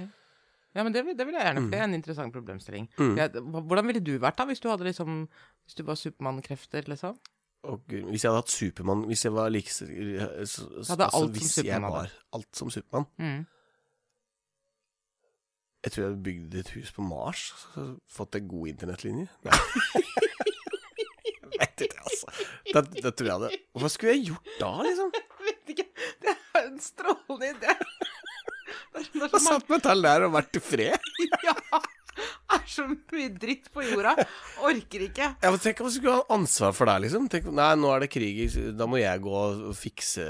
Ja, 0.72 0.82
men 0.86 0.94
det, 0.94 1.02
det 1.18 1.26
vil 1.28 1.36
jeg 1.36 1.44
gjerne, 1.44 1.62
for 1.66 1.74
det 1.74 1.78
er 1.82 1.84
en 1.84 1.94
interessant 1.98 2.32
problemstilling. 2.32 2.86
Mm. 2.96 3.16
Jeg, 3.20 3.42
hvordan 3.44 3.86
ville 3.90 4.00
du 4.04 4.14
vært 4.22 4.38
da, 4.40 4.46
hvis 4.48 4.62
du 4.62 4.70
hadde 4.70 4.86
liksom 4.88 5.22
Hvis 5.66 5.76
du 5.76 5.82
var 5.84 5.98
Supermann-krefter, 6.00 6.86
liksom? 6.88 7.18
Å, 7.62 7.76
Gud, 7.86 8.06
hvis 8.10 8.24
jeg 8.24 8.32
hadde 8.32 8.40
hatt 8.40 8.50
Supermann 8.50 9.04
Hvis 9.06 9.20
jeg 9.22 9.34
var 9.36 9.52
like 9.54 9.70
så, 9.70 9.84
så, 10.50 10.64
Hadde 10.88 11.06
alt 11.06 11.12
som 11.14 11.34
Hvis 11.36 11.52
Supermann 11.54 11.84
hadde. 11.86 11.98
var 11.98 12.38
alt 12.38 12.58
som 12.58 12.72
Supermann 12.74 13.06
Mm. 13.22 13.44
Jeg 15.82 15.92
tror 15.92 16.02
jeg 16.02 16.08
hadde 16.10 16.22
bygd 16.26 16.56
et 16.60 16.72
hus 16.76 16.90
på 16.94 17.04
Mars 17.06 17.44
og 17.76 17.92
Fått 18.10 18.38
en 18.40 18.48
god 18.50 18.72
internettlinje 18.72 19.28
Nei 19.46 19.60
Jeg 21.52 21.60
vet 21.60 21.84
ikke, 21.86 22.02
altså 22.02 22.32
det, 22.72 22.82
det 23.04 23.12
tror 23.14 23.28
jeg 23.28 23.36
hadde 23.36 23.50
Hva 23.82 23.88
skulle 23.92 24.16
jeg 24.16 24.26
gjort 24.32 24.52
da, 24.58 24.72
liksom? 24.88 25.12
Jeg 25.14 25.28
Vet 25.42 25.72
ikke. 25.74 25.86
Det 26.22 26.32
er 26.54 26.66
en 26.68 26.76
strålende 26.82 27.48
idé. 27.50 27.72
Det 28.92 29.02
er, 29.02 29.28
det 29.32 29.40
satt 29.40 29.68
med 29.72 29.82
tall 29.84 30.04
der 30.04 30.26
og 30.28 30.34
vært 30.36 30.52
til 30.54 30.64
fred? 30.64 31.10
Ja! 31.46 31.54
Det 32.12 32.58
er 32.58 32.64
så 32.68 32.84
mye 32.84 33.30
dritt 33.40 33.70
på 33.72 33.80
jorda. 33.86 34.10
Orker 34.68 35.04
ikke. 35.06 35.30
Ja, 35.40 35.52
Tenk 35.56 35.78
om 35.80 35.86
jeg 35.88 35.94
skulle 35.96 36.16
ha 36.18 36.24
ansvar 36.36 36.74
for 36.76 36.90
deg, 36.90 37.06
liksom. 37.06 37.28
Tenk, 37.32 37.46
nei, 37.56 37.70
nå 37.80 37.88
er 37.94 38.04
det 38.04 38.10
krig, 38.12 38.42
da 38.76 38.84
må 38.90 39.00
jeg 39.00 39.22
gå 39.24 39.32
og 39.32 39.70
fikse 39.78 40.26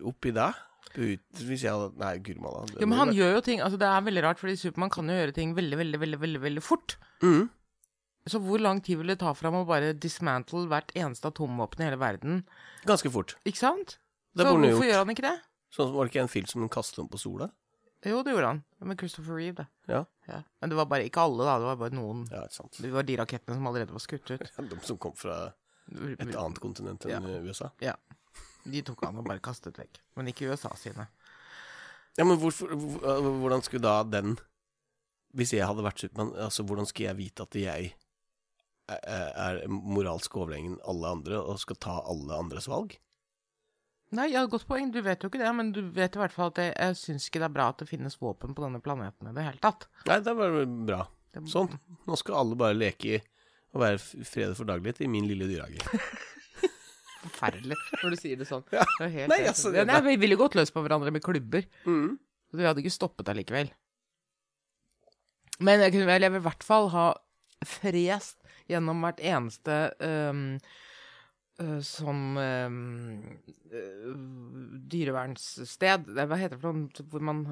opp 0.00 0.30
i 0.30 0.32
deg. 0.32 0.62
Ut, 0.94 1.42
hvis 1.42 1.64
jeg 1.66 1.74
hadde 1.74 1.98
Nei, 1.98 2.14
guri 2.22 2.38
malla. 2.40 2.62
Ja, 2.70 2.80
Jo, 2.84 2.86
men 2.86 3.00
han 3.00 3.10
gjør 3.16 3.32
jo 3.34 3.40
ting 3.42 3.58
Altså, 3.64 3.80
det 3.82 3.88
er 3.90 4.04
veldig 4.06 4.22
rart, 4.22 4.38
fordi 4.38 4.52
Supermann 4.60 4.92
kan 4.94 5.08
jo 5.10 5.16
gjøre 5.16 5.34
ting 5.34 5.54
veldig, 5.56 5.78
veldig, 5.80 6.00
veldig, 6.04 6.20
veldig, 6.22 6.42
veldig 6.44 6.62
fort. 6.62 6.94
Mm. 7.24 7.48
Så 8.30 8.40
hvor 8.40 8.62
lang 8.62 8.78
tid 8.84 9.00
vil 9.02 9.10
det 9.12 9.18
ta 9.20 9.32
for 9.34 9.50
ham 9.50 9.58
å 9.58 9.66
bare 9.68 9.90
dismantle 10.00 10.64
hvert 10.70 10.94
eneste 10.96 11.28
atomvåpen 11.28 11.82
i 11.82 11.88
hele 11.90 11.98
verden? 12.00 12.44
Ganske 12.88 13.10
fort. 13.12 13.34
Ikke 13.44 13.60
sant? 13.60 13.98
Det 14.32 14.46
så 14.46 14.54
hvorfor 14.54 14.70
gjort. 14.70 14.88
gjør 14.88 15.02
han 15.02 15.12
ikke 15.16 15.26
det? 15.26 15.34
Sånn 15.74 15.92
Var 15.92 16.06
det 16.06 16.14
ikke 16.14 16.22
en 16.24 16.32
film 16.32 16.48
som 16.48 16.64
han 16.64 16.72
kastet 16.72 17.02
om 17.02 17.10
på 17.10 17.20
sola? 17.20 17.50
Jo, 18.04 18.20
det 18.24 18.34
gjorde 18.34 18.50
han. 18.52 18.62
Med 18.84 18.98
Christopher 19.00 19.38
Reeve, 19.38 19.64
det. 19.64 19.92
Ja. 19.92 20.04
Ja. 20.28 20.42
Men 20.60 20.70
det 20.70 20.76
var 20.76 20.88
bare 20.90 21.06
ikke 21.08 21.22
alle, 21.24 21.44
da. 21.46 21.58
Det 21.60 21.68
var 21.70 21.78
bare 21.80 21.96
noen. 21.96 22.24
Ja, 22.32 22.42
ikke 22.44 22.58
sant. 22.58 22.80
Det 22.84 22.90
var 22.92 23.06
de 23.08 23.16
rakettene 23.20 23.56
som 23.56 23.68
allerede 23.70 23.94
var 23.96 24.04
skutt 24.04 24.30
ut. 24.34 24.44
De 24.70 24.80
som 24.84 24.98
kom 25.00 25.14
fra 25.16 25.38
et 25.88 26.20
annet 26.36 26.60
kontinent 26.60 27.04
enn 27.08 27.28
USA. 27.44 27.70
Ja. 27.84 27.96
De 28.64 28.80
tok 28.84 29.04
han 29.04 29.20
og 29.20 29.26
bare 29.28 29.42
kastet 29.44 29.76
vekk. 29.80 30.00
Men 30.16 30.28
ikke 30.32 30.48
USA 30.52 30.72
sine. 30.80 31.08
Ja, 32.16 32.24
men 32.24 32.38
hvorfor, 32.40 32.70
øh, 32.72 33.28
hvordan 33.42 33.64
skulle 33.66 33.82
da 33.82 34.02
den 34.06 34.36
Hvis 35.34 35.50
jeg 35.50 35.66
hadde 35.66 35.82
vært 35.82 35.98
Supermann, 35.98 36.36
altså 36.38 36.62
hvordan 36.62 36.86
skulle 36.86 37.08
jeg 37.08 37.18
vite 37.18 37.42
at 37.42 37.56
jeg 37.58 37.88
er, 38.86 39.32
er 39.34 39.56
moralsk 39.66 40.36
overlegen 40.38 40.76
alle 40.86 41.10
andre 41.10 41.40
og 41.40 41.58
skal 41.58 41.76
ta 41.82 41.96
alle 42.06 42.36
andres 42.38 42.68
valg? 42.70 42.94
Nei, 44.14 44.28
ja, 44.32 44.44
godt 44.46 44.66
poeng. 44.68 44.90
Du 44.94 45.00
vet 45.02 45.22
jo 45.24 45.28
ikke 45.30 45.40
det, 45.42 45.50
men 45.58 45.72
du 45.74 45.80
vet 45.96 46.14
i 46.14 46.20
hvert 46.22 46.34
fall 46.34 46.52
at 46.52 46.60
jeg, 46.62 46.72
jeg 46.78 46.98
syns 47.00 47.28
ikke 47.28 47.40
det 47.42 47.48
er 47.48 47.54
bra 47.56 47.68
at 47.72 47.80
det 47.82 47.88
finnes 47.90 48.14
våpen 48.20 48.54
på 48.54 48.62
denne 48.64 48.80
planeten 48.84 49.30
i 49.30 49.34
det 49.34 49.46
hele 49.48 49.62
tatt. 49.64 49.88
Nei, 50.06 50.20
det 50.22 50.34
var 50.38 50.58
bra. 50.90 51.00
Sånn. 51.50 51.72
Nå 52.06 52.14
skal 52.20 52.36
alle 52.44 52.54
bare 52.60 52.76
leke 52.78 53.16
i 53.16 53.22
og 53.74 53.80
være 53.82 53.98
fred 54.28 54.52
for 54.54 54.68
daglig 54.70 54.92
i 55.02 55.08
min 55.10 55.26
lille 55.26 55.48
dyrehage. 55.50 55.82
Forferdelig 57.24 57.74
når 58.02 58.12
du 58.14 58.18
sier 58.20 58.38
det 58.38 58.46
sånn. 58.46 58.62
Det 58.70 58.78
er 59.08 59.10
helt, 59.16 59.32
Nei, 59.32 59.40
altså, 59.50 59.72
det- 59.74 59.86
Nei, 59.88 59.98
vi 60.04 60.14
ville 60.22 60.36
gått 60.38 60.54
løs 60.54 60.70
på 60.70 60.82
hverandre 60.84 61.10
med 61.10 61.24
klubber. 61.24 61.64
Mm. 61.88 62.12
Så 62.52 62.60
vi 62.60 62.68
hadde 62.68 62.84
ikke 62.84 62.92
stoppet 62.94 63.32
allikevel. 63.32 63.72
Men 65.64 65.80
jeg, 65.82 65.94
kunne, 65.94 66.06
vel- 66.06 66.22
jeg 66.26 66.34
vil 66.34 66.42
i 66.42 66.46
hvert 66.46 66.66
fall 66.66 66.88
ha 66.94 67.06
frest 67.64 68.38
gjennom 68.70 69.00
hvert 69.04 69.20
eneste 69.24 69.74
øhm, 70.04 70.58
øh, 71.62 71.78
sånn 71.84 72.24
øh, 72.40 72.72
dyrevernssted 74.90 76.10
Hva 76.14 76.38
heter 76.40 76.56
det 76.56 76.62
for 76.62 76.78
noe 76.78 77.06
hvor 77.12 77.24
man 77.30 77.44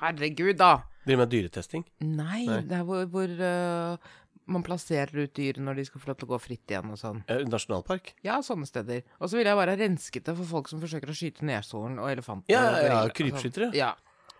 Herregud, 0.00 0.56
da! 0.58 0.84
Driver 1.04 1.22
med 1.22 1.32
dyretesting. 1.32 1.84
Nei, 2.02 2.44
Nei. 2.48 2.60
det 2.66 2.78
er 2.80 2.86
hvor, 2.88 3.04
hvor 3.12 3.30
uh, 3.38 4.14
man 4.50 4.64
plasserer 4.66 5.24
ut 5.24 5.34
dyr 5.36 5.60
når 5.62 5.78
de 5.78 5.84
skal 5.88 6.02
få 6.02 6.10
lov 6.10 6.18
til 6.20 6.28
å 6.28 6.32
gå 6.34 6.38
fritt 6.42 6.72
igjen 6.72 6.90
og 6.92 6.98
sånn. 7.00 7.20
Eh, 7.30 7.44
Nasjonalpark. 7.48 8.14
Ja, 8.26 8.40
sånne 8.44 8.68
steder. 8.68 9.04
Og 9.20 9.30
så 9.30 9.38
vil 9.38 9.48
jeg 9.48 9.60
bare 9.60 9.76
renske 9.80 10.22
det 10.24 10.34
for 10.40 10.50
folk 10.50 10.72
som 10.72 10.82
forsøker 10.82 11.12
å 11.12 11.16
skyte 11.16 11.46
neshorn 11.48 12.00
og 12.02 12.10
elefanter. 12.10 12.52
Ja, 12.52 12.64
ja, 12.74 12.90
ja, 12.90 13.14
krypskyttere. 13.14 13.70
Ja. 13.76 13.94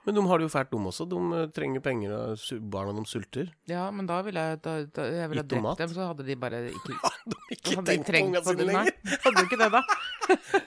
Men 0.04 0.14
de 0.18 0.22
har 0.28 0.38
det 0.38 0.44
jo 0.44 0.52
fælt, 0.52 0.70
de 0.70 0.78
også. 0.90 1.06
De 1.08 1.18
eh, 1.38 1.46
trenger 1.56 1.80
penger, 1.80 2.12
og 2.12 2.64
barna 2.74 2.92
de 2.98 3.04
sulter. 3.08 3.48
ja, 3.70 3.86
men 3.90 4.06
da 4.06 4.18
ville 4.26 4.40
jeg, 4.50 4.60
da, 4.64 4.74
da, 4.84 5.06
jeg 5.20 5.30
ville 5.32 5.42
drept 5.48 5.62
mat. 5.64 5.78
dem, 5.80 5.88
så 5.96 6.08
hadde 6.10 6.26
de 6.26 6.36
bare 6.36 6.60
ikke 6.68 6.92
De 7.30 7.36
har 7.38 7.54
ikke 7.56 7.76
hadde 7.78 7.86
de 7.86 7.96
tenkt 7.96 8.10
på 8.10 8.24
ungene 8.26 8.44
sine 8.44 8.66
lenger. 8.68 8.90
Hadde 9.24 9.40
jo 9.40 9.46
ikke 9.48 9.60
det, 9.62 9.70
da. 9.72 9.82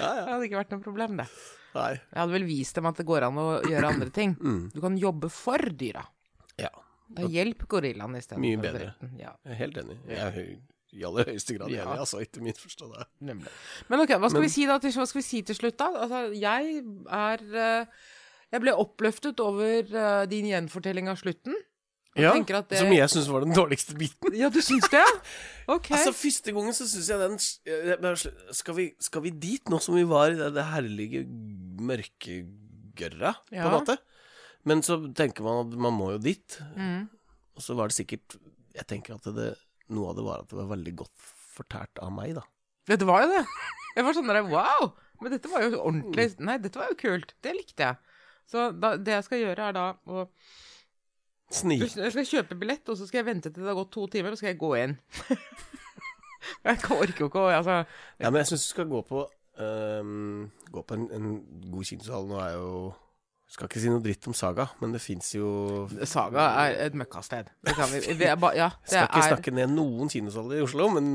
Ja, 0.00 0.08
ja. 0.16 0.22
Det 0.24 0.30
hadde 0.32 0.46
ikke 0.48 0.58
vært 0.62 0.72
noe 0.72 0.82
problem, 0.82 1.16
det. 1.20 1.26
Nei. 1.76 1.90
Jeg 2.00 2.18
hadde 2.18 2.32
vel 2.34 2.44
vist 2.48 2.76
dem 2.78 2.86
at 2.88 2.96
det 2.98 3.04
går 3.08 3.26
an 3.28 3.38
å 3.40 3.46
gjøre 3.68 3.90
andre 3.92 4.08
ting. 4.18 4.32
Mm. 4.40 4.62
Du 4.74 4.80
kan 4.82 4.96
jobbe 4.98 5.28
for 5.32 5.62
dyra. 5.78 6.02
Ja. 6.60 6.70
Da 7.12 7.26
hjelp 7.28 7.66
gorillaen 7.68 8.16
istedenfor 8.16 8.44
Mye 8.44 8.60
bedre. 8.60 8.94
Ja, 9.20 9.34
Jeg 9.44 9.52
er 9.52 9.58
helt 9.60 9.78
enig. 9.84 9.98
Jeg 10.08 10.22
er 10.24 10.38
i 10.96 11.04
aller 11.08 11.28
høyeste 11.28 11.56
grad 11.58 11.72
Ja. 11.72 11.84
enig, 11.86 12.00
altså. 12.06 12.22
Ikke 12.24 12.42
misforstå 12.44 12.88
det. 12.96 13.06
nemlig. 13.28 13.52
Men 13.92 14.02
ok, 14.04 14.14
hva 14.16 14.32
skal, 14.32 14.40
Men- 14.40 14.48
vi 14.48 14.52
si 14.56 14.66
da 14.68 14.78
til, 14.80 14.92
hva 14.96 15.06
skal 15.12 15.20
vi 15.22 15.26
si 15.28 15.42
til 15.52 15.60
slutt, 15.60 15.76
da? 15.80 15.90
Altså, 16.06 16.22
jeg 16.40 16.82
er 17.20 17.46
eh, 17.66 17.86
Jeg 18.52 18.60
ble 18.64 18.74
oppløftet 18.76 19.40
over 19.40 19.86
uh, 19.96 20.24
din 20.28 20.46
gjenfortelling 20.50 21.08
av 21.08 21.16
slutten. 21.20 21.54
Ja, 22.12 22.34
det- 22.36 22.76
Som 22.76 22.90
jeg 22.92 23.08
syns 23.08 23.28
var 23.32 23.40
den 23.40 23.54
dårligste 23.56 23.94
biten. 23.96 24.34
Ja, 24.36 24.50
du 24.52 24.60
syns 24.60 24.84
det? 24.92 25.00
Ok. 25.72 25.88
Altså, 25.96 26.12
Første 26.12 26.52
gangen 26.52 26.74
så 26.76 26.84
syns 26.90 27.08
jeg 27.08 27.22
den 27.22 27.38
sl- 27.40 28.52
skal 28.52 28.74
vi, 28.76 28.84
skal 29.00 29.22
vi 29.24 29.30
dit, 29.30 29.64
nå 29.72 29.78
som 29.80 29.94
vi 29.96 30.02
var 30.04 30.34
i 30.34 30.36
det, 30.36 30.50
det 30.52 30.64
herlige 30.68 31.22
mørkegørra, 31.80 33.32
på 33.48 33.54
Ja. 33.56 33.64
en 33.66 33.72
måte? 33.78 33.96
Men 34.64 34.82
så 34.82 34.98
tenker 35.14 35.42
man 35.42 35.66
at 35.72 35.78
man 35.78 35.94
må 35.96 36.12
jo 36.12 36.18
dit. 36.22 36.58
Mm. 36.76 37.08
Og 37.56 37.62
så 37.64 37.74
var 37.76 37.88
det 37.88 37.96
sikkert 37.96 38.36
Jeg 38.74 38.86
tenker 38.88 39.14
at 39.18 39.24
det, 39.36 39.50
noe 39.92 40.10
av 40.10 40.16
det 40.16 40.24
var 40.24 40.40
at 40.44 40.48
det 40.48 40.56
var 40.56 40.68
veldig 40.76 40.94
godt 40.96 41.12
fortært 41.56 41.98
av 42.00 42.12
meg, 42.12 42.34
da. 42.38 42.42
Ja, 42.88 42.96
det 42.96 43.06
var 43.08 43.22
jo 43.24 43.28
det. 43.34 43.42
Jeg 43.96 44.04
var 44.06 44.14
sånn 44.16 44.28
der 44.30 44.42
wow! 44.48 44.92
Men 45.20 45.32
dette 45.36 45.50
var 45.52 45.62
jo 45.62 45.76
ordentlig 45.78 46.30
Nei, 46.40 46.56
dette 46.58 46.80
var 46.80 46.88
jo 46.90 46.96
kult. 46.98 47.34
Det 47.44 47.52
likte 47.54 47.84
jeg. 47.84 47.96
Så 48.52 48.68
da, 48.76 48.94
det 49.00 49.16
jeg 49.16 49.26
skal 49.28 49.42
gjøre, 49.46 49.70
er 49.70 49.78
da 49.78 49.86
å 50.06 50.26
Snike. 51.52 51.90
Jeg 52.00 52.12
skal 52.14 52.24
kjøpe 52.24 52.56
billett, 52.56 52.86
og 52.88 52.96
så 52.96 53.04
skal 53.08 53.20
jeg 53.20 53.28
vente 53.28 53.50
til 53.52 53.60
det 53.60 53.68
har 53.68 53.76
gått 53.76 53.92
to 53.92 54.06
timer, 54.12 54.32
og 54.32 54.38
så 54.38 54.44
skal 54.44 54.54
jeg 54.54 54.60
gå 54.62 54.72
inn. 54.80 54.96
jeg 56.66 56.80
orker 56.96 57.26
jo 57.26 57.28
ikke 57.28 57.44
å 57.44 57.52
Altså 57.52 57.82
Ja, 58.18 58.30
men 58.30 58.40
jeg 58.40 58.52
syns 58.52 58.64
du 58.64 58.70
skal 58.72 58.88
gå 58.90 59.02
på 59.06 59.22
um, 59.60 60.48
Gå 60.72 60.82
på 60.88 60.96
en, 60.96 61.06
en 61.14 61.30
god 61.70 61.86
kinosal. 61.90 62.26
Nå 62.30 62.40
er 62.40 62.56
jo 62.56 62.72
Skal 63.52 63.68
ikke 63.68 63.82
si 63.84 63.92
noe 63.92 64.00
dritt 64.00 64.26
om 64.30 64.36
Saga, 64.36 64.70
men 64.80 64.96
det 64.96 65.02
fins 65.04 65.34
jo 65.36 65.52
Saga 66.08 66.48
er 66.64 66.78
et 66.88 66.96
møkkasted. 66.98 67.52
Det 67.68 67.76
kan 67.76 67.92
vi, 67.92 68.00
vi 68.16 68.28
er 68.32 68.38
ba, 68.40 68.54
Ja, 68.56 68.72
det 68.82 68.94
Skal 68.94 69.10
ikke 69.10 69.24
er 69.26 69.32
snakke 69.36 69.56
ned 69.60 69.74
noen 69.76 70.12
kinosaler 70.12 70.62
i 70.62 70.64
Oslo, 70.64 70.88
men 70.96 71.06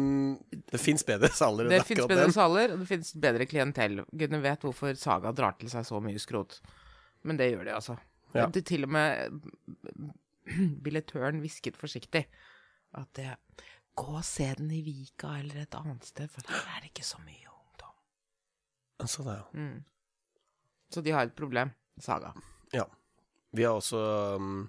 det 0.54 0.82
fins 0.84 1.06
bedre 1.08 1.34
saler 1.34 1.74
Det 1.74 1.82
fins 1.90 2.06
bedre 2.06 2.28
den. 2.30 2.36
saler, 2.38 2.78
og 2.78 2.86
det 2.86 2.92
fins 2.94 3.16
bedre 3.18 3.50
klientell. 3.50 4.04
Gudene 4.14 4.44
vet 4.46 4.68
hvorfor 4.70 4.94
Saga 5.02 5.34
drar 5.34 5.58
til 5.58 5.74
seg 5.74 5.88
så 5.90 6.04
mye 6.04 6.22
skrot. 6.22 6.62
Men 7.24 7.40
det 7.40 7.50
gjør 7.52 7.66
de, 7.66 7.74
altså. 7.76 7.98
Ja. 8.36 8.46
Det 8.54 8.66
til 8.68 8.84
og 8.84 8.92
med 8.92 9.40
billettøren 10.84 11.40
hvisket 11.44 11.80
forsiktig 11.80 12.28
at 12.98 13.10
det 13.16 13.36
Gå 13.98 14.20
og 14.20 14.26
se 14.26 14.46
den 14.60 14.70
i 14.78 14.84
Vika 14.86 15.32
eller 15.40 15.64
et 15.64 15.74
annet 15.74 16.06
sted, 16.06 16.30
for 16.30 16.46
her 16.54 16.76
er 16.76 16.84
det 16.84 16.92
ikke 16.92 17.06
så 17.08 17.18
mye 17.26 17.50
ungdom. 17.50 17.96
Så 19.10 19.24
det, 19.26 19.34
ja. 19.40 19.46
Mm. 19.58 19.80
Så 20.94 21.02
de 21.02 21.16
har 21.16 21.26
et 21.26 21.34
problem, 21.34 21.72
Saga. 21.98 22.30
ja. 22.74 22.86
Vi 23.58 23.64
har 23.66 23.74
også 23.74 23.98
um, 24.38 24.68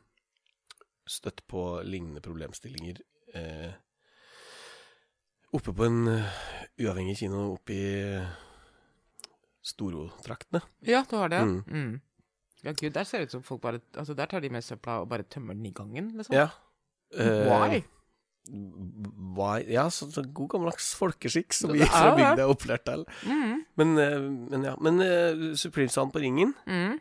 støtt 1.04 1.42
på 1.50 1.82
lignende 1.84 2.22
problemstillinger 2.24 3.02
eh, 3.36 3.72
oppe 5.52 5.74
på 5.76 5.84
en 5.84 6.08
uh, 6.08 6.38
uavhengig 6.80 7.18
kino 7.20 7.50
oppe 7.52 7.74
i 7.76 7.88
Storo-traktene. 9.60 10.62
Ja, 10.88 11.02
du 11.10 11.16
har 11.20 11.28
det? 11.28 11.42
Mm. 11.44 11.58
Mm. 11.66 12.00
Ja, 12.68 12.74
gud, 12.76 12.90
der 12.92 13.06
ser 13.08 13.22
det 13.22 13.30
ut 13.30 13.36
som 13.38 13.44
folk 13.46 13.62
bare 13.64 13.80
Altså, 13.96 14.14
der 14.16 14.28
tar 14.28 14.44
de 14.44 14.50
med 14.52 14.64
søpla 14.64 15.00
og 15.02 15.08
bare 15.08 15.24
tømmer 15.24 15.56
den 15.56 15.70
i 15.70 15.72
gangen, 15.72 16.10
liksom. 16.18 16.36
Ja. 16.36 16.50
Uh, 17.16 17.48
Why? 17.48 17.80
Why? 19.38 19.64
Ja, 19.72 19.88
så, 19.92 20.10
så 20.12 20.22
god 20.34 20.50
gammeldags 20.52 20.90
folkeskikk 20.98 21.56
som 21.56 21.72
vi 21.72 21.80
fra 21.84 22.12
bygda 22.16 22.44
er 22.44 22.52
opplært 22.52 22.84
til. 22.88 23.04
Mm. 23.28 23.54
Men, 23.80 23.98
eh, 24.04 24.16
men 24.52 24.66
ja. 24.68 24.74
Men 24.84 25.00
uh, 25.04 25.56
Supreme-sand 25.56 26.12
på 26.12 26.24
Ringen 26.24 26.54
Mm. 26.66 26.98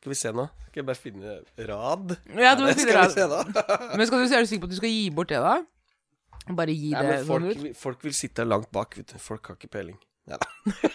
Skal 0.00 0.14
vi 0.14 0.16
se 0.16 0.30
nå? 0.32 0.46
Skal 0.70 0.80
jeg 0.80 0.86
bare 0.88 0.96
finne 0.96 1.32
rad? 1.68 2.14
Ja, 2.38 2.54
du 2.56 2.62
må 2.64 2.70
finne 2.78 3.26
nå. 3.28 3.40
Men 3.98 4.06
skal 4.08 4.22
du, 4.22 4.32
er 4.32 4.46
du 4.46 4.48
sikker 4.48 4.62
på 4.62 4.70
at 4.70 4.72
du 4.72 4.78
skal 4.78 4.92
gi 4.94 5.10
bort 5.12 5.28
det, 5.28 5.40
da? 5.44 5.58
Bare 6.56 6.72
gi 6.72 6.94
Nei, 6.94 7.02
det 7.04 7.16
folk, 7.28 7.48
sånn 7.50 7.66
ut? 7.68 7.76
folk 7.76 8.06
vil 8.06 8.14
sitte 8.16 8.46
langt 8.46 8.70
bak, 8.72 8.96
vet 8.96 9.12
du. 9.12 9.18
Folk 9.20 9.50
har 9.50 9.58
ikke 9.58 9.68
peiling. 9.74 9.98
Ja. 10.30 10.38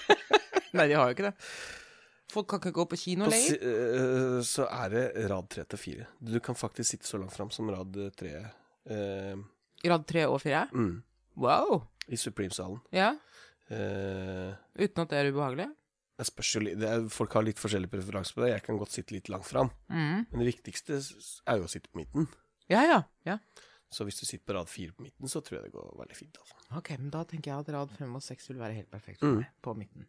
Nei, 0.79 0.88
de 0.89 0.97
har 0.97 1.11
jo 1.11 1.17
ikke 1.17 1.27
det. 1.27 1.36
Folk 2.34 2.47
kan 2.49 2.59
ikke 2.59 2.71
gå 2.73 2.86
på 2.89 2.97
kino 2.97 3.26
På, 3.26 3.32
lenger. 3.32 3.53
si- 3.53 3.59
eh, 3.61 4.39
så 4.41 4.65
er 4.71 4.89
det 4.89 5.30
rad 5.30 5.49
tre 5.49 5.63
til 5.65 5.78
fire. 5.80 6.07
Du 6.19 6.39
kan 6.39 6.55
faktisk 6.55 6.89
sitte 6.95 7.05
så 7.07 7.19
langt 7.21 7.34
fram 7.36 7.51
som 7.51 7.69
rad 7.69 7.93
tre 8.17 8.32
eh, 8.89 9.36
rad 9.86 10.05
tre 10.07 10.26
og 10.26 10.41
fire? 10.41 10.67
mm, 10.73 11.03
Wow. 11.38 11.84
i 12.09 12.15
Supreme-salen. 12.17 12.82
Ja. 12.91 13.11
Eh, 13.69 14.53
Uten 14.78 15.01
at 15.03 15.09
det 15.09 15.17
er 15.21 15.32
ubehagelig? 15.32 15.67
det 16.17 16.26
spørs 16.30 16.53
jo 16.55 16.61
er, 16.88 17.07
Folk 17.09 17.34
har 17.34 17.43
litt 17.43 17.57
forskjellig 17.59 17.89
preferanse 17.91 18.34
på 18.34 18.41
det. 18.45 18.51
Jeg 18.53 18.63
kan 18.63 18.78
godt 18.80 18.91
sitte 18.91 19.11
litt 19.13 19.28
langt 19.30 19.45
fram. 19.45 19.69
Mm. 19.89 20.26
Men 20.32 20.39
det 20.39 20.47
viktigste 20.55 20.97
er 21.45 21.57
jo 21.57 21.65
å 21.65 21.69
sitte 21.71 21.89
på 21.91 21.99
midten. 22.01 22.28
Ja, 22.69 22.82
ja. 22.88 23.03
ja. 23.26 23.38
Så 23.91 24.03
hvis 24.07 24.17
du 24.19 24.26
sitter 24.26 24.45
på 24.45 24.55
rad 24.57 24.67
fire 24.71 24.91
på 24.95 25.03
midten, 25.05 25.28
så 25.30 25.41
tror 25.43 25.59
jeg 25.61 25.65
det 25.69 25.73
går 25.76 25.91
veldig 25.99 26.15
fint. 26.17 26.38
Altså. 26.41 26.55
Ok, 26.78 26.89
men 26.97 27.09
da 27.13 27.23
tenker 27.23 27.51
jeg 27.51 27.59
at 27.59 27.69
rad 27.76 27.91
fem 27.97 28.15
og 28.15 28.23
seks 28.23 28.47
vil 28.49 28.57
være 28.57 28.73
helt 28.80 28.89
perfekt 28.91 29.19
for 29.19 29.28
Mm. 29.28 29.38
meg 29.43 29.51
på 29.61 29.76
midten. 29.78 30.07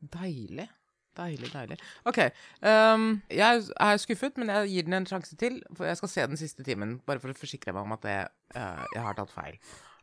Deilig. 0.00 0.68
Deilig, 1.16 1.48
deilig. 1.52 1.78
Ok, 2.04 2.18
Um, 2.66 3.22
jeg 3.32 3.62
er 3.80 3.96
skuffet, 4.02 4.36
men 4.40 4.50
jeg 4.52 4.70
gir 4.72 4.86
den 4.88 4.96
en 4.98 5.06
sjanse 5.08 5.36
til. 5.40 5.58
For 5.76 5.88
jeg 5.88 5.96
skal 6.00 6.10
se 6.12 6.26
den 6.32 6.40
siste 6.40 6.64
timen, 6.66 6.98
bare 7.06 7.22
for 7.22 7.32
å 7.32 7.36
forsikre 7.36 7.72
meg 7.76 7.86
om 7.86 7.94
at 7.96 8.04
jeg, 8.10 8.28
uh, 8.56 8.82
jeg 8.94 9.04
har 9.06 9.16
tatt 9.18 9.32
feil. 9.32 9.56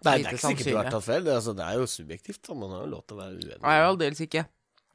Nei, 0.03 0.17
det 0.19 0.25
er 0.25 0.33
ikke 0.33 0.41
sikkert 0.43 0.67
du 0.69 0.77
har 0.79 0.89
tatt 0.91 1.05
feil. 1.05 1.23
Det, 1.23 1.35
altså, 1.37 1.53
det 1.57 1.65
er 1.67 1.77
jo 1.79 1.85
subjektivt. 1.87 2.41
Da. 2.47 2.57
Man 2.59 2.73
har 2.75 2.83
jo 2.83 2.89
lov 2.95 3.03
til 3.07 3.15
å 3.17 3.21
være 3.21 3.37
uenig. 3.39 3.59
Nei, 3.63 3.75
aldeles 3.87 4.23
ikke. 4.25 4.45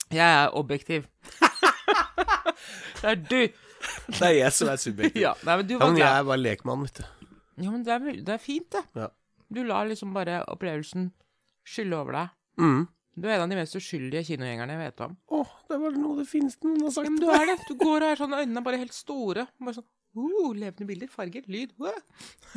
Jeg 0.08 0.24
er 0.26 0.56
objektiv. 0.58 1.06
det 3.00 3.08
er 3.12 3.22
du. 3.22 3.38
Det 4.08 4.26
er 4.26 4.34
jeg 4.36 4.52
som 4.56 4.72
er 4.72 4.82
subjektiv. 4.82 5.22
Ja, 5.26 5.32
nei, 5.46 5.56
men 5.60 5.70
du 5.70 5.74
Ja, 5.76 5.80
var 5.80 5.92
men 5.94 6.02
jeg 6.02 6.10
er 6.10 6.28
bare 6.28 6.42
lekmann, 6.42 6.84
vet 6.88 7.00
du. 7.00 7.30
Ja, 7.58 7.70
men 7.72 7.82
det 7.86 7.94
er, 7.94 8.04
det 8.26 8.34
er 8.36 8.42
fint, 8.42 8.68
det. 8.74 8.84
Ja. 8.98 9.08
Du 9.54 9.62
lar 9.64 9.88
liksom 9.88 10.12
bare 10.16 10.42
opplevelsen 10.52 11.10
skylle 11.68 11.96
over 11.98 12.16
deg. 12.18 12.34
Mm. 12.60 12.84
Du 13.18 13.26
er 13.28 13.34
en 13.36 13.44
av 13.46 13.50
de 13.52 13.58
mest 13.58 13.76
uskyldige 13.78 14.24
kinogjengerne 14.30 14.74
jeg 14.76 14.82
vet 14.86 15.02
om. 15.06 15.14
Å, 15.34 15.42
det 15.68 15.76
er 15.76 15.80
vel 15.84 15.96
noe 16.00 16.16
det 16.20 16.26
fineste 16.30 16.66
noen 16.68 16.84
har 16.84 16.90
Ja, 16.90 16.94
sagt. 16.96 17.08
men 17.10 17.20
du 17.22 17.30
er 17.34 17.46
det. 17.50 17.56
Du 17.68 17.74
går 17.80 17.96
og 18.04 18.08
er 18.12 18.20
sånn, 18.20 18.34
øynene 18.38 18.60
er 18.62 18.66
bare 18.68 18.80
helt 18.82 18.96
store. 18.96 19.46
Bare 19.58 19.78
sånn, 19.80 19.86
uh, 20.18 20.50
levende 20.54 20.88
bilder, 20.88 21.10
farger, 21.12 21.46
lyd. 21.50 21.72
Uh. 21.82 21.98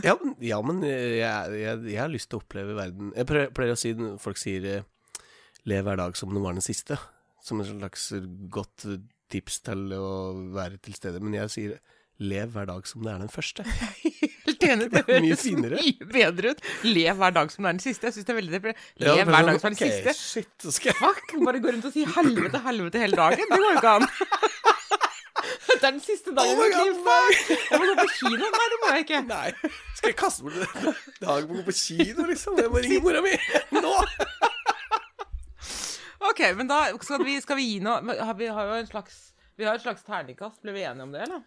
Ja, 0.06 0.16
ja, 0.44 0.60
men 0.66 0.84
jeg, 0.86 1.56
jeg, 1.64 1.82
jeg 1.92 2.02
har 2.02 2.12
lyst 2.14 2.30
til 2.32 2.40
å 2.40 2.44
oppleve 2.44 2.76
verden 2.78 3.10
Jeg 3.18 3.28
pleier, 3.30 3.74
å 3.74 3.80
si 3.80 3.94
når 3.98 4.20
folk 4.24 4.40
sier 4.42 4.68
eh, 4.78 4.86
'lev 5.68 5.86
hver 5.86 6.00
dag 6.00 6.16
som 6.18 6.32
den 6.34 6.42
var 6.46 6.56
den 6.58 6.66
siste', 6.66 6.98
som 7.46 7.60
en 7.62 7.68
slags 7.68 8.08
godt 8.50 8.86
eh, 8.90 9.02
tips 9.30 9.60
til 9.68 9.92
å 9.98 10.08
være 10.56 10.78
til 10.82 10.94
stede. 10.98 11.22
Men 11.22 11.38
jeg 11.38 11.52
sier 11.54 11.76
'lev 12.22 12.54
hver 12.54 12.68
dag 12.70 12.88
som 12.88 13.06
det 13.06 13.14
er 13.14 13.22
den 13.24 13.32
første'. 13.32 13.66
Helt 14.46 14.66
enig. 14.68 14.88
Det 14.94 15.02
er 15.02 15.24
mye 15.26 15.38
høres 15.38 15.46
mye 15.48 16.10
bedre 16.14 16.54
ut. 16.54 16.64
Lev 16.86 17.22
hver 17.22 17.34
dag 17.38 17.54
som 17.54 17.66
det 17.66 17.70
er 17.72 17.78
den 17.78 17.84
siste. 17.84 18.08
Jeg 18.08 18.18
syns 18.18 18.28
det 18.28 18.34
er 18.34 18.40
veldig 18.40 18.54
deprimert. 18.58 18.84
Ja, 19.02 19.16
Lev 19.16 19.26
men 19.26 19.34
hver 19.34 19.42
sånn, 19.42 19.50
dag 19.50 19.62
som 19.62 19.70
er 19.70 19.74
den 19.74 19.80
okay, 19.80 19.96
siste. 19.96 20.14
Shit, 20.22 20.68
skal 20.78 20.98
Fuck, 21.00 21.34
bare 21.48 21.64
gå 21.64 21.74
rundt 21.76 21.88
og 21.90 21.96
si 21.96 22.06
helvete, 22.18 22.62
helvete 22.68 23.02
hele 23.02 23.20
dagen. 23.20 23.42
Det 23.42 23.58
går 23.58 23.68
jo 23.72 23.82
ikke 23.82 23.96
an. 24.00 24.08
Det 25.72 25.88
er 25.88 25.96
den 25.96 26.04
siste 26.04 26.34
dagen 26.36 26.60
Oh 26.60 26.66
i 26.68 26.70
mitt 26.70 26.76
liv. 26.78 27.56
Jeg 27.72 27.80
må 27.80 27.86
gå 27.88 27.94
på 27.98 28.10
kino. 28.20 28.50
Nei, 28.54 28.66
det 28.70 28.78
må 28.82 28.90
jeg 28.92 29.06
ikke. 29.06 29.22
Nei. 29.26 29.72
Skal 29.98 30.12
jeg 30.12 30.18
kaste 30.20 30.46
bort 30.46 30.60
en 30.62 30.92
dag 31.24 31.48
på 31.48 31.56
å 31.56 31.58
gå 31.58 31.64
på 31.66 31.74
kino, 31.74 32.26
liksom? 32.28 32.60
Jeg 32.62 32.70
må 32.70 32.84
ringe 32.84 33.00
mora 33.02 33.24
mi 33.26 33.34
nå! 33.82 33.96
Ok, 36.30 36.44
men 36.60 36.70
da 36.70 36.84
skal 37.02 37.26
vi, 37.26 37.40
skal 37.42 37.58
vi 37.58 37.66
gi 37.66 37.80
noe 37.82 37.98
men 38.06 38.22
har 38.22 38.38
Vi 38.38 38.52
har 38.54 38.70
jo 38.70 38.78
en 38.84 38.92
slags 38.92 39.32
vi 39.62 39.68
har 39.68 39.78
et 39.78 39.84
slags 39.84 40.02
terningkast. 40.08 40.62
Ble 40.64 40.74
vi 40.74 40.86
enige 40.90 41.06
om 41.06 41.12
det, 41.14 41.26
eller? 41.28 41.42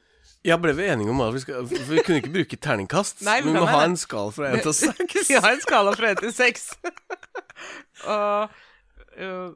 Ja, 0.44 0.58
ble 0.60 0.74
vi 0.76 0.84
enige 0.92 1.08
om 1.08 1.22
at 1.24 1.32
vi 1.32 1.40
skal 1.40 1.64
vi 1.64 2.02
kunne 2.04 2.20
ikke 2.20 2.32
bruke 2.34 2.56
terningkast. 2.60 3.22
Nei, 3.24 3.38
vi 3.40 3.48
vi 3.48 3.56
må 3.56 3.64
ha 3.72 3.84
en 3.86 3.96
skala 3.96 4.32
fra 4.34 4.50
én 4.52 4.60
til 4.64 4.74
seks. 4.76 5.28
Vi 5.30 5.38
har 5.40 5.54
en 5.54 5.62
skala 5.64 5.94
fra 5.96 6.10
1 6.12 6.20
til 6.20 6.34
6. 6.36 6.66
Og 8.12 8.50
uh, 9.24 9.54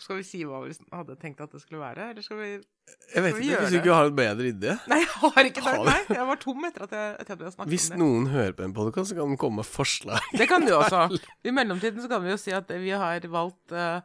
Skal 0.00 0.18
vi 0.18 0.24
si 0.26 0.40
hva 0.48 0.62
vi 0.64 0.72
hadde 0.72 1.18
tenkt 1.20 1.42
at 1.44 1.52
det 1.52 1.60
skulle 1.60 1.82
være, 1.82 2.08
eller 2.14 2.24
skal 2.24 2.40
vi 2.40 2.48
Jeg 2.54 3.22
vet 3.26 3.36
vi 3.36 3.44
ikke 3.44 3.50
gjøre 3.50 3.66
hvis 3.66 3.74
du 3.74 3.78
ikke 3.82 3.98
har 3.98 4.08
en 4.08 4.16
bedre 4.22 4.48
idé. 4.48 4.76
Nei, 4.90 4.98
jeg 5.02 5.10
har 5.12 5.50
ikke 5.50 5.66
det. 5.66 5.84
Nei, 5.90 5.98
jeg 6.16 6.26
var 6.30 6.40
tom 6.46 6.64
etter 6.70 6.86
at 6.86 6.96
jeg, 6.96 7.12
etter 7.20 7.36
at 7.36 7.44
har 7.44 7.54
snakket 7.58 7.74
Hvis 7.74 7.90
om 7.90 7.92
det. 7.92 8.00
noen 8.02 8.30
hører 8.32 8.56
på 8.56 8.66
en 8.66 8.74
podkast, 8.80 9.12
så 9.12 9.18
kan 9.20 9.36
de 9.36 9.38
komme 9.44 9.60
med 9.60 9.68
forslag. 9.68 10.32
Det 10.32 10.48
kan 10.50 10.64
du 10.64 10.72
også. 10.78 11.04
I 11.46 11.54
mellomtiden 11.60 12.00
så 12.00 12.08
kan 12.10 12.24
vi 12.24 12.32
jo 12.32 12.40
si 12.40 12.56
at 12.56 12.72
vi 12.72 12.96
har 13.04 13.28
valgt 13.36 13.76
uh, 13.76 14.00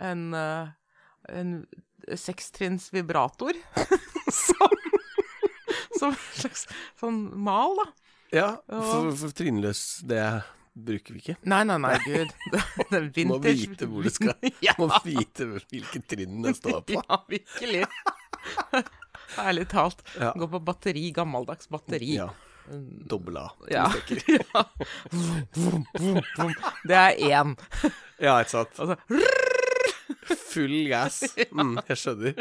en, 0.00 0.24
uh, 0.32 0.72
en 1.28 1.54
sekstrinns 2.16 2.88
vibrator 2.96 3.52
som, 4.32 4.77
som 6.00 6.14
en 6.14 6.22
slags 6.38 6.68
sånn 7.00 7.24
mal, 7.48 7.76
da. 7.80 7.88
Ja, 8.34 8.48
for, 8.68 9.10
for 9.16 9.32
trinnløs, 9.36 9.82
det 10.08 10.22
bruker 10.78 11.16
vi 11.16 11.22
ikke. 11.22 11.36
Nei, 11.48 11.62
nei, 11.66 11.78
nei, 11.82 11.94
gud. 12.04 12.32
Det, 12.52 12.96
er 12.98 13.06
vinter. 13.14 13.28
må 13.30 13.38
vite 13.42 13.88
hvor 13.90 14.06
du 14.06 14.12
skal 14.12 14.50
ja. 14.66 14.74
Må 14.78 14.88
vite 15.04 15.48
hvilke 15.54 16.02
trinn 16.08 16.42
det 16.44 16.56
står 16.60 16.82
på. 16.88 17.00
Ja, 17.08 17.22
virkelig. 17.28 17.86
Ærlig 19.38 19.66
talt. 19.72 20.04
Ja. 20.18 20.32
Gå 20.38 20.48
på 20.50 20.60
batteri, 20.64 21.08
gammeldags 21.16 21.70
batteri. 21.72 22.14
Ja. 22.18 22.28
Dobbel 22.68 23.38
A. 23.40 23.46
Ja. 23.72 23.86
Ja. 24.28 24.64
Vroom, 25.56 25.86
vroom. 25.96 26.54
Det 26.84 26.98
er 27.00 27.22
én. 27.30 27.54
Ja, 28.20 28.38
ikke 28.42 28.58
sant. 28.58 28.76
Altså, 28.76 28.98
Full 30.52 30.76
gass. 30.90 31.22
Mm, 31.58 31.78
jeg 31.88 31.98
skjønner. 31.98 32.38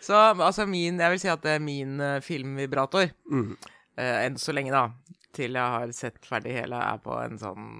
så 0.00 0.18
altså 0.32 0.64
min 0.68 1.00
Jeg 1.02 1.12
vil 1.14 1.20
si 1.22 1.28
at 1.32 1.42
det 1.44 1.56
er 1.56 1.62
min 1.62 1.98
uh, 2.00 2.18
filmvibrator. 2.24 3.10
Mm. 3.30 3.54
Uh, 3.98 4.18
enn 4.24 4.38
så 4.40 4.54
lenge, 4.54 4.72
da. 4.74 5.16
Til 5.32 5.56
jeg 5.56 5.76
har 5.76 5.92
sett 5.96 6.20
ferdig 6.28 6.52
hele, 6.58 6.76
er 6.76 7.00
på 7.02 7.14
en 7.22 7.38
sånn 7.40 7.70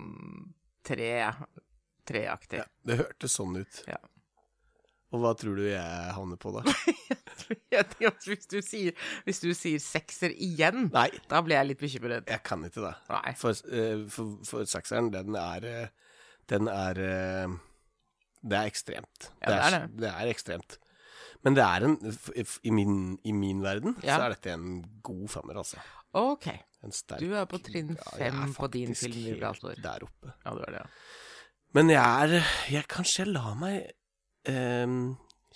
tre 0.87 1.11
treaktig. 2.09 2.63
Ja, 2.63 2.67
det 2.89 2.99
hørtes 3.03 3.37
sånn 3.39 3.59
ut. 3.61 3.83
Ja. 3.89 3.99
Og 5.13 5.21
hva 5.21 5.35
tror 5.37 5.59
du 5.61 5.67
jeg 5.69 6.13
havner 6.17 6.39
på, 6.41 6.55
da? 6.57 6.63
Jeg 7.73 7.85
tenker 7.91 8.13
at 8.13 8.27
hvis 8.29 8.47
du 8.49 8.59
sier, 8.65 8.95
hvis 9.27 9.41
du 9.43 9.51
sier 9.57 9.81
sekser 9.83 10.33
igjen, 10.33 10.87
Nei, 10.93 11.09
da 11.29 11.41
blir 11.45 11.59
jeg 11.59 11.69
litt 11.69 11.81
bekymret. 11.83 12.29
jeg 12.31 12.43
kan 12.47 12.63
ikke 12.65 12.85
det. 12.85 12.93
For, 13.41 13.57
eh, 13.73 14.05
for, 14.13 14.39
for 14.47 14.69
sekseren, 14.69 15.11
den 15.13 15.37
er 15.37 15.67
Den 16.49 16.69
er 16.71 17.01
Det 18.43 18.59
er 18.59 18.67
ekstremt. 18.71 19.29
Ja, 19.41 19.47
det 19.49 19.59
er 19.59 19.75
det. 19.77 19.83
det 20.03 20.11
er 20.13 20.31
ekstremt. 20.33 20.79
Men 21.45 21.55
det 21.59 21.63
er 21.67 21.85
en 21.89 21.97
I 22.63 22.71
min, 22.75 23.19
i 23.27 23.33
min 23.35 23.63
verden 23.65 23.97
Ja. 24.03 24.17
så 24.19 24.27
er 24.29 24.35
dette 24.37 24.53
en 24.55 24.83
god 25.03 25.29
femmer, 25.31 25.59
altså. 25.63 25.79
OK. 26.15 26.47
En 26.85 26.93
sterk 26.93 27.21
Du 27.23 27.33
er 27.39 27.47
på 27.47 27.59
trinn 27.63 27.95
Ja, 27.97 28.11
er 28.19 28.31
fem 28.35 28.55
på 28.55 28.69
din 28.75 28.95
filmvibrator. 28.99 29.75
Der 29.83 30.05
oppe. 30.07 30.33
Ja, 30.45 30.51
du 30.55 30.61
er 30.67 30.71
det, 30.75 30.83
ja. 30.83 30.87
Men 31.75 31.89
jeg 31.91 32.03
er 32.05 32.45
jeg, 32.71 32.87
Kanskje 32.91 33.25
jeg 33.25 33.33
lar 33.33 33.55
meg 33.59 33.91
eh, 34.51 34.97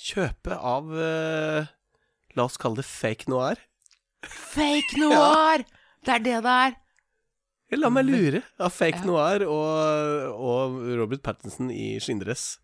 kjøpe 0.00 0.56
av 0.56 0.90
eh, 0.96 1.66
La 2.36 2.44
oss 2.46 2.56
kalle 2.60 2.76
det 2.82 2.86
fake 2.88 3.28
noir. 3.32 3.56
Fake 4.26 4.98
noir! 5.02 5.64
Det 6.06 6.14
er 6.14 6.22
det 6.24 6.36
det 6.44 6.56
er. 6.66 6.76
La 7.76 7.88
meg 7.90 8.06
lure 8.06 8.42
av 8.62 8.70
fake 8.70 9.00
Ja. 9.02 9.06
noir 9.08 9.42
og, 9.46 10.36
og 10.38 10.76
Robert 11.00 11.22
Pattinson 11.26 11.70
i 11.74 11.96
skinndress 12.02 12.58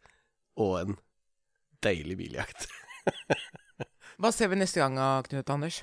og 0.60 0.76
en 0.82 0.98
deilig 1.84 2.18
biljakt. 2.20 2.68
Hva 4.22 4.30
ser 4.34 4.52
vi 4.52 4.60
neste 4.60 4.82
gang, 4.82 4.98
av 5.00 5.26
Knut 5.26 5.50
Anders? 5.50 5.82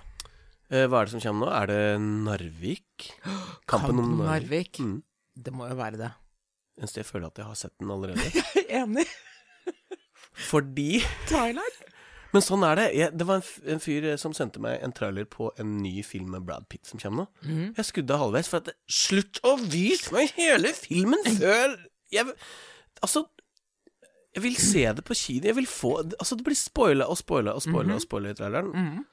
Eh, 0.70 0.86
hva 0.86 1.02
er 1.02 1.08
det 1.08 1.16
som 1.16 1.22
kommer 1.24 1.48
nå? 1.48 1.54
Er 1.58 1.70
det 1.72 1.84
Narvik? 2.28 3.08
Kampen 3.72 4.00
om 4.04 4.20
Narvik. 4.22 4.78
Mm. 4.80 5.00
Det 5.34 5.54
må 5.56 5.66
jo 5.66 5.78
være 5.80 5.98
det. 6.00 6.12
Eneste 6.80 7.02
jeg 7.02 7.10
føler 7.10 7.32
at 7.32 7.42
jeg 7.42 7.50
har 7.50 7.58
sett 7.58 7.74
den 7.82 7.90
allerede. 7.92 8.44
Enig. 8.82 9.08
Fordi 10.52 11.02
Twilight. 11.28 11.82
Men 12.30 12.46
sånn 12.46 12.64
er 12.68 12.78
det. 12.78 12.86
Jeg, 12.94 13.16
det 13.18 13.26
var 13.26 13.42
en, 13.42 13.48
en 13.74 13.82
fyr 13.82 14.12
eh, 14.12 14.20
som 14.22 14.36
sendte 14.38 14.62
meg 14.62 14.78
en 14.86 14.94
trailer 14.94 15.26
på 15.30 15.50
en 15.60 15.80
ny 15.82 16.04
film 16.06 16.36
med 16.36 16.46
Brad 16.46 16.70
Pitt 16.70 16.86
som 16.86 17.02
kommer 17.02 17.26
nå. 17.26 17.50
Mm. 17.50 17.66
Jeg 17.80 17.90
skudde 17.90 18.22
halvveis 18.22 18.52
for 18.52 18.62
at 18.62 18.70
Slutt 18.86 19.42
å 19.42 19.56
vise 19.64 20.14
meg 20.14 20.36
hele 20.38 20.76
filmen 20.78 21.26
før 21.40 21.80
jeg, 22.14 22.38
Altså 23.02 23.26
Jeg 24.36 24.44
vil 24.44 24.56
se 24.62 24.84
det 24.94 25.04
på 25.08 25.16
kino. 25.18 25.46
Jeg 25.50 25.56
vil 25.58 25.66
få 25.68 25.96
Altså, 26.20 26.36
det 26.38 26.46
blir 26.46 26.56
spoila 26.60 27.06
og 27.10 27.18
spoila 27.18 27.52
og 27.58 27.62
spoila 27.66 27.96
og 27.96 28.02
spoila 28.04 28.30
i 28.30 28.38
traileren. 28.38 29.06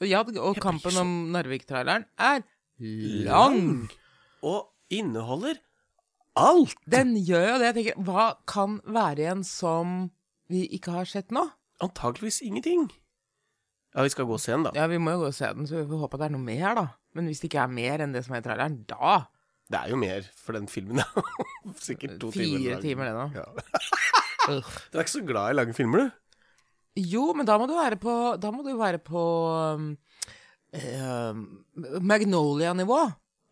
Og 0.00 0.08
Ja, 0.08 0.20
og 0.24 0.56
kampen 0.56 0.90
så- 0.90 1.00
om 1.00 1.30
Narvik-traileren 1.32 2.04
er 2.18 2.42
lang. 2.80 3.88
Og 4.42 4.68
inneholder 4.90 5.54
alt. 6.36 6.74
Den 6.90 7.14
gjør 7.16 7.46
jo 7.52 7.58
det. 7.58 7.68
Jeg 7.68 7.74
tenker, 7.74 8.02
hva 8.04 8.34
kan 8.46 8.80
være 8.86 9.16
igjen 9.22 9.44
som 9.44 10.10
vi 10.50 10.66
ikke 10.68 10.90
har 10.92 11.04
sett 11.04 11.30
nå? 11.30 11.50
Antakeligvis 11.80 12.40
ingenting. 12.42 12.90
Ja, 13.94 14.02
vi 14.02 14.08
skal 14.08 14.24
gå 14.26 14.32
og 14.32 14.40
se 14.40 14.50
den, 14.52 14.64
da. 14.64 14.70
Ja, 14.74 14.86
vi 14.90 14.98
må 14.98 15.12
jo 15.12 15.18
gå 15.22 15.26
og 15.26 15.34
se 15.34 15.46
den, 15.54 15.66
så 15.66 15.76
vi 15.84 15.86
får 15.92 15.98
håpe 16.00 16.14
at 16.14 16.20
det 16.20 16.26
er 16.26 16.34
noe 16.36 16.42
mer, 16.42 16.74
da. 16.74 16.86
Men 17.14 17.26
hvis 17.26 17.40
det 17.40 17.50
ikke 17.52 17.62
er 17.62 17.68
mer 17.70 17.98
enn 18.02 18.12
det 18.12 18.24
som 18.24 18.34
er 18.34 18.38
i 18.42 18.42
traileren, 18.42 18.84
da 18.88 19.26
Det 19.70 19.78
er 19.80 19.88
jo 19.90 19.96
mer, 19.96 20.22
for 20.36 20.52
den 20.52 20.66
filmen 20.68 20.98
er 20.98 21.04
sikkert 21.80 22.18
to 22.20 22.30
timer 22.32 22.58
Fire 22.58 22.80
timer, 22.82 23.04
det 23.04 23.14
nå. 23.14 23.30
Ja. 23.34 23.44
Du 24.48 24.98
er 24.98 25.04
ikke 25.04 25.16
så 25.16 25.24
glad 25.26 25.50
i 25.50 25.56
å 25.56 25.58
lage 25.62 25.76
filmer, 25.76 26.04
du? 26.04 26.20
Jo, 26.94 27.26
men 27.34 27.46
da 27.48 27.56
må 27.58 27.66
du 27.66 27.74
være 27.74 27.98
på 27.98 28.12
Da 28.38 28.52
må 28.54 28.62
du 28.62 28.70
være 28.78 29.00
på 29.02 29.22
um, 29.74 29.90
eh, 30.70 31.34
Magnolia-nivå. 31.98 33.00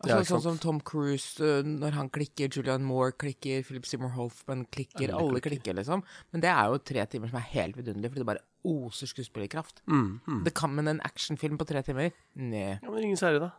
Altså, 0.03 0.15
Ja, 0.19 0.23
sånn 0.27 0.43
som 0.43 0.57
Tom 0.59 0.79
Cruise, 0.83 1.39
uh, 1.39 1.61
når 1.63 1.95
han 1.95 2.09
klikker, 2.11 2.51
Julian 2.51 2.83
Moore 2.83 3.13
klikker, 3.15 3.63
Philip 3.63 3.87
Seymour 3.87 4.11
Hoffman 4.17 4.65
klikker, 4.67 5.13
alle, 5.15 5.39
klikker. 5.43 5.75
liksom. 5.79 6.03
Men 6.35 6.43
det 6.43 6.51
er 6.51 6.71
jo 6.71 6.81
tre 6.83 7.05
timer 7.07 7.31
som 7.31 7.39
er 7.39 7.47
helt 7.53 7.79
vidunderlig, 7.79 8.11
fordi 8.11 8.23
det 8.23 8.31
bare 8.33 8.43
oser 8.67 9.07
skuespillerkraft. 9.07 9.79
Mm, 9.87 10.19
mm. 10.27 10.41
Det 10.43 10.53
kan, 10.59 10.75
men 10.75 10.91
en 10.91 11.03
actionfilm 11.07 11.59
på 11.59 11.67
tre 11.67 11.83
timer? 11.87 12.11
Nei. 12.35 12.73
Ja, 12.75 12.89
men 12.89 13.07
ingen 13.07 13.19
særlig, 13.19 13.45
da? 13.45 13.53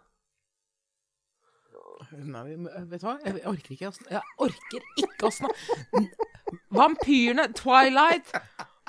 Nei, 2.14 2.56
vet 2.90 3.00
du 3.02 3.06
hva? 3.08 3.16
Jeg 3.24 3.40
orker 3.50 3.74
ikke 3.76 3.88
å 3.90 3.94
snakke 3.96 4.14
Jeg 4.16 4.36
orker 4.46 4.86
ikke 5.04 5.28
å 5.28 5.32
snakke 5.34 6.04
Vampyrene, 6.78 7.48
Twilight 7.56 8.30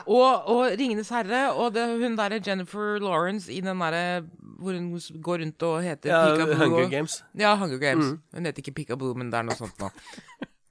og, 0.05 0.47
og 0.51 0.61
Ringenes 0.79 1.09
herre 1.13 1.43
og 1.55 1.73
det, 1.77 1.85
hun 2.01 2.17
derre 2.19 2.41
Jennifer 2.43 2.99
Lawrence 3.01 3.49
i 3.53 3.61
den 3.63 3.79
derre 3.81 4.23
hvor 4.59 4.75
hun 4.75 4.89
går 5.23 5.41
rundt 5.43 5.65
og 5.67 5.77
heter 5.85 6.11
Ja. 6.11 6.19
Hunger 6.59 6.89
Games. 6.91 7.19
Ja, 7.37 7.55
Hunger 7.59 7.79
Games. 7.81 8.13
Hun 8.35 8.45
heter 8.47 8.63
ikke 8.63 8.73
Peekaboo, 8.81 9.13
men 9.17 9.31
det 9.31 9.39
er 9.39 9.47
noe 9.49 9.57
sånt 9.59 9.79
nå. 9.81 9.89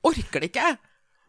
Orker 0.04 0.40
det 0.44 0.50
ikke! 0.52 0.74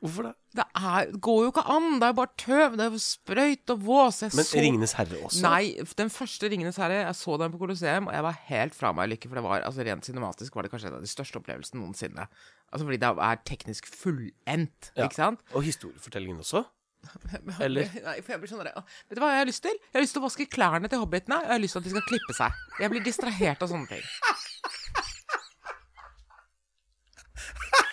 Hvorfor 0.05 0.27
det? 0.29 0.33
Det 0.55 0.63
er, 0.79 1.09
går 1.25 1.39
jo 1.43 1.49
ikke 1.51 1.63
an! 1.75 1.87
Det 1.99 2.07
er 2.07 2.13
bare 2.15 2.31
tøv. 2.39 2.75
Det 2.79 2.85
er 2.85 2.93
jo 2.93 2.99
sprøyt 3.03 3.71
og 3.73 3.81
vås. 3.83 4.21
Jeg 4.23 4.31
Men 4.37 4.45
så- 4.47 4.61
Ringenes 4.63 4.93
herre 4.95 5.19
også? 5.27 5.41
Nei, 5.43 5.73
den 5.99 6.09
første 6.13 6.47
Ringenes 6.53 6.77
herre, 6.79 7.01
jeg 7.05 7.15
så 7.19 7.35
den 7.41 7.51
på 7.51 7.59
Colosseum, 7.59 8.07
og 8.07 8.13
jeg 8.15 8.23
var 8.23 8.37
helt 8.47 8.75
fra 8.77 8.93
meg 8.95 9.09
i 9.09 9.13
lykke, 9.15 9.27
for 9.31 9.35
det 9.41 9.43
var 9.43 9.65
altså 9.67 9.83
rent 9.89 10.05
cinematisk 10.07 10.55
var 10.55 10.63
det 10.63 10.71
kanskje 10.71 10.87
en 10.93 11.01
av 11.01 11.03
de 11.03 11.11
største 11.11 11.41
opplevelsene 11.41 11.81
noensinne. 11.81 12.27
Altså 12.71 12.87
fordi 12.87 13.01
det 13.03 13.11
er 13.27 13.43
teknisk 13.45 13.87
fullendt, 13.91 14.91
Ja. 14.95 15.03
ikke 15.09 15.15
sant? 15.19 15.39
Og 15.53 15.63
historiefortellingen 15.63 16.39
også? 16.39 16.63
Eller? 17.61 17.85
Nei, 18.01 18.15
for 18.21 18.31
jeg 18.33 18.39
blir 18.41 18.49
sånn 18.49 18.63
der, 18.65 18.73
Vet 19.09 19.19
du 19.19 19.21
hva 19.21 19.29
jeg 19.35 19.43
har 19.43 19.51
lyst 19.51 19.61
til? 19.61 19.75
Jeg 19.77 19.99
har 19.99 20.01
lyst 20.01 20.15
til 20.17 20.23
å 20.23 20.25
vaske 20.25 20.47
klærne 20.49 20.89
til 20.89 20.97
hobbitene, 21.03 21.37
og 21.37 21.45
jeg 21.45 21.53
har 21.53 21.61
lyst 21.61 21.73
til 21.77 21.83
at 21.83 21.85
de 21.85 21.93
skal 21.93 22.07
klippe 22.09 22.33
seg. 22.33 22.57
Jeg 22.79 22.89
blir 22.95 23.03
distrahert 23.05 23.61
av 23.61 23.69
sånne 23.69 23.87
ting. 23.91 24.01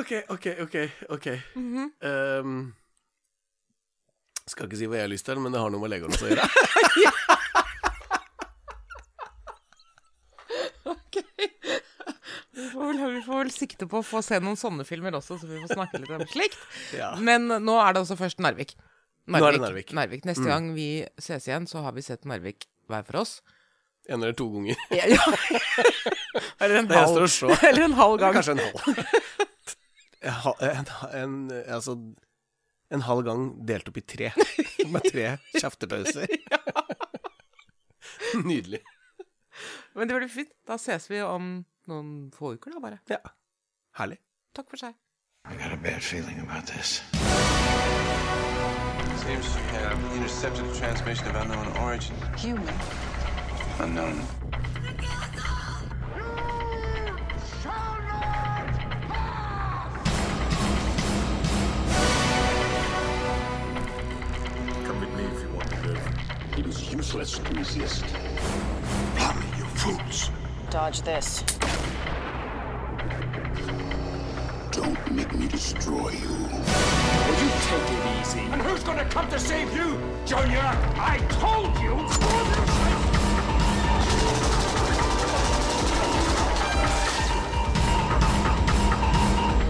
Ok, 0.00 0.12
ok, 0.28 0.46
ok, 0.66 0.76
ok. 1.08 1.26
mm 1.54 1.70
-hmm. 1.74 1.88
um, 2.40 2.74
Skal 4.46 4.66
ikke 4.66 4.76
si 4.76 4.86
hva 4.86 4.96
jeg 4.96 5.06
har 5.06 5.12
lyst 5.12 5.26
til, 5.26 5.40
men 5.40 5.52
det 5.52 5.60
har 5.60 5.70
noe 5.70 5.80
med 5.80 5.90
Legolas 5.90 6.22
å 6.22 6.30
gjøre. 6.30 6.48
Ok. 10.90 11.16
Vi 12.50 12.68
får, 12.72 12.80
vel, 12.80 13.12
vi 13.14 13.22
får 13.22 13.38
vel 13.38 13.50
sikte 13.54 13.86
på 13.90 14.00
å 14.00 14.06
få 14.06 14.22
se 14.22 14.40
noen 14.42 14.58
sånne 14.58 14.84
filmer 14.88 15.14
også, 15.18 15.38
så 15.38 15.46
vi 15.46 15.60
får 15.62 15.74
snakke 15.74 16.00
litt 16.02 16.10
om 16.10 16.26
slikt. 16.26 16.58
Ja. 17.00 17.12
Men 17.18 17.46
nå 17.46 17.76
er 17.82 17.94
det 17.94 18.02
også 18.02 18.16
først 18.18 18.42
Narvik. 18.42 18.74
Nå 19.30 19.38
er 19.38 19.52
det 19.52 19.62
Narvik. 19.62 19.92
Narvik. 19.96 20.24
Neste 20.28 20.48
gang 20.48 20.72
vi 20.74 21.06
ses 21.20 21.46
igjen, 21.46 21.68
så 21.70 21.84
har 21.84 21.94
vi 21.96 22.02
sett 22.02 22.26
Narvik 22.28 22.66
hver 22.90 23.06
for 23.06 23.22
oss. 23.22 23.38
En 24.10 24.22
eller 24.22 24.32
to 24.32 24.48
ganger. 24.50 24.76
Ja, 24.90 25.06
ja. 25.06 25.22
Eller 26.60 26.76
en 26.76 26.90
eller 26.90 27.82
en 27.84 27.92
halv 27.92 28.18
gang. 28.18 28.34
Kanskje 28.34 28.52
en 28.52 28.58
halv. 28.58 29.04
En, 30.20 30.60
en, 30.60 30.86
en, 31.14 31.52
altså, 31.74 31.94
en 32.90 33.00
halv 33.06 33.22
gang 33.24 33.44
delt 33.66 33.88
opp 33.88 33.96
i 33.96 34.02
tre. 34.04 34.32
Med 34.92 35.06
tre 35.06 35.30
kjeftepauser. 35.54 36.26
Nydelig. 38.44 38.82
Men 39.96 40.08
det 40.10 40.18
blir 40.18 40.28
fint. 40.28 40.52
Da 40.68 40.76
ses 40.76 41.08
vi 41.08 41.22
om 41.24 41.46
noen 41.88 42.10
få 42.36 42.52
uker, 42.58 42.74
da, 42.74 42.82
bare. 42.84 42.98
Ja. 43.08 43.22
Herlig. 43.96 44.20
Takk 44.52 44.68
for 44.68 44.82
seg. 44.82 44.98
I 45.48 45.56
got 45.56 45.72
a 45.72 45.80
bad 45.80 46.02
feeling 46.04 46.36
about 46.44 46.66
this. 46.66 47.00
Seems 49.24 49.52
to 49.54 49.60
have 49.80 49.96
intercepted 50.16 50.66
a 50.66 50.74
transmission 50.74 51.28
of 51.28 51.36
unknown 51.36 51.72
origin. 51.78 52.16
Human. 52.36 52.76
Unknown. 53.82 54.20
Come 64.84 65.00
with 65.00 65.16
me 65.16 65.24
if 65.24 65.40
you 65.40 65.48
want 65.54 65.70
to 65.70 65.88
live. 65.88 66.08
It 66.58 66.66
is 66.66 66.92
useless 66.92 67.38
to 67.38 67.54
resist. 67.54 68.04
Allow 69.16 69.34
you 69.56 69.64
fools. 69.64 70.30
Dodge 70.68 71.00
this. 71.00 71.42
Don't 74.72 75.10
make 75.10 75.34
me 75.34 75.48
destroy 75.48 76.10
you. 76.10 76.28
Will 76.28 77.38
you 77.42 77.50
take 77.64 77.90
it 77.92 78.20
easy? 78.20 78.40
And 78.40 78.60
who's 78.60 78.84
gonna 78.84 79.06
come 79.06 79.26
to 79.30 79.38
save 79.38 79.74
you, 79.74 79.98
Junior? 80.26 80.60
I 80.98 81.18
told 81.30 81.78
you! 81.78 82.99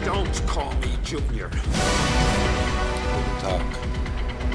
Don't 0.04 0.46
call 0.46 0.72
me 0.74 0.96
Junior. 1.04 1.48
Guten 1.48 1.70
Tag, 3.40 3.66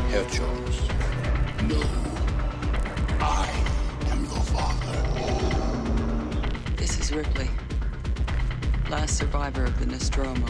Herr 0.10 0.26
Jones. 0.30 0.82
No. 1.64 1.82
I 3.20 3.50
am 4.12 4.24
your 4.24 4.44
father. 4.54 4.98
This 6.76 7.00
is 7.00 7.12
Ripley. 7.12 7.50
Last 8.90 9.18
survivor 9.18 9.66
of 9.66 9.80
the 9.80 9.86
Nostromo. 9.86 10.48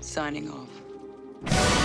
Signing 0.00 0.50
off. 0.50 1.79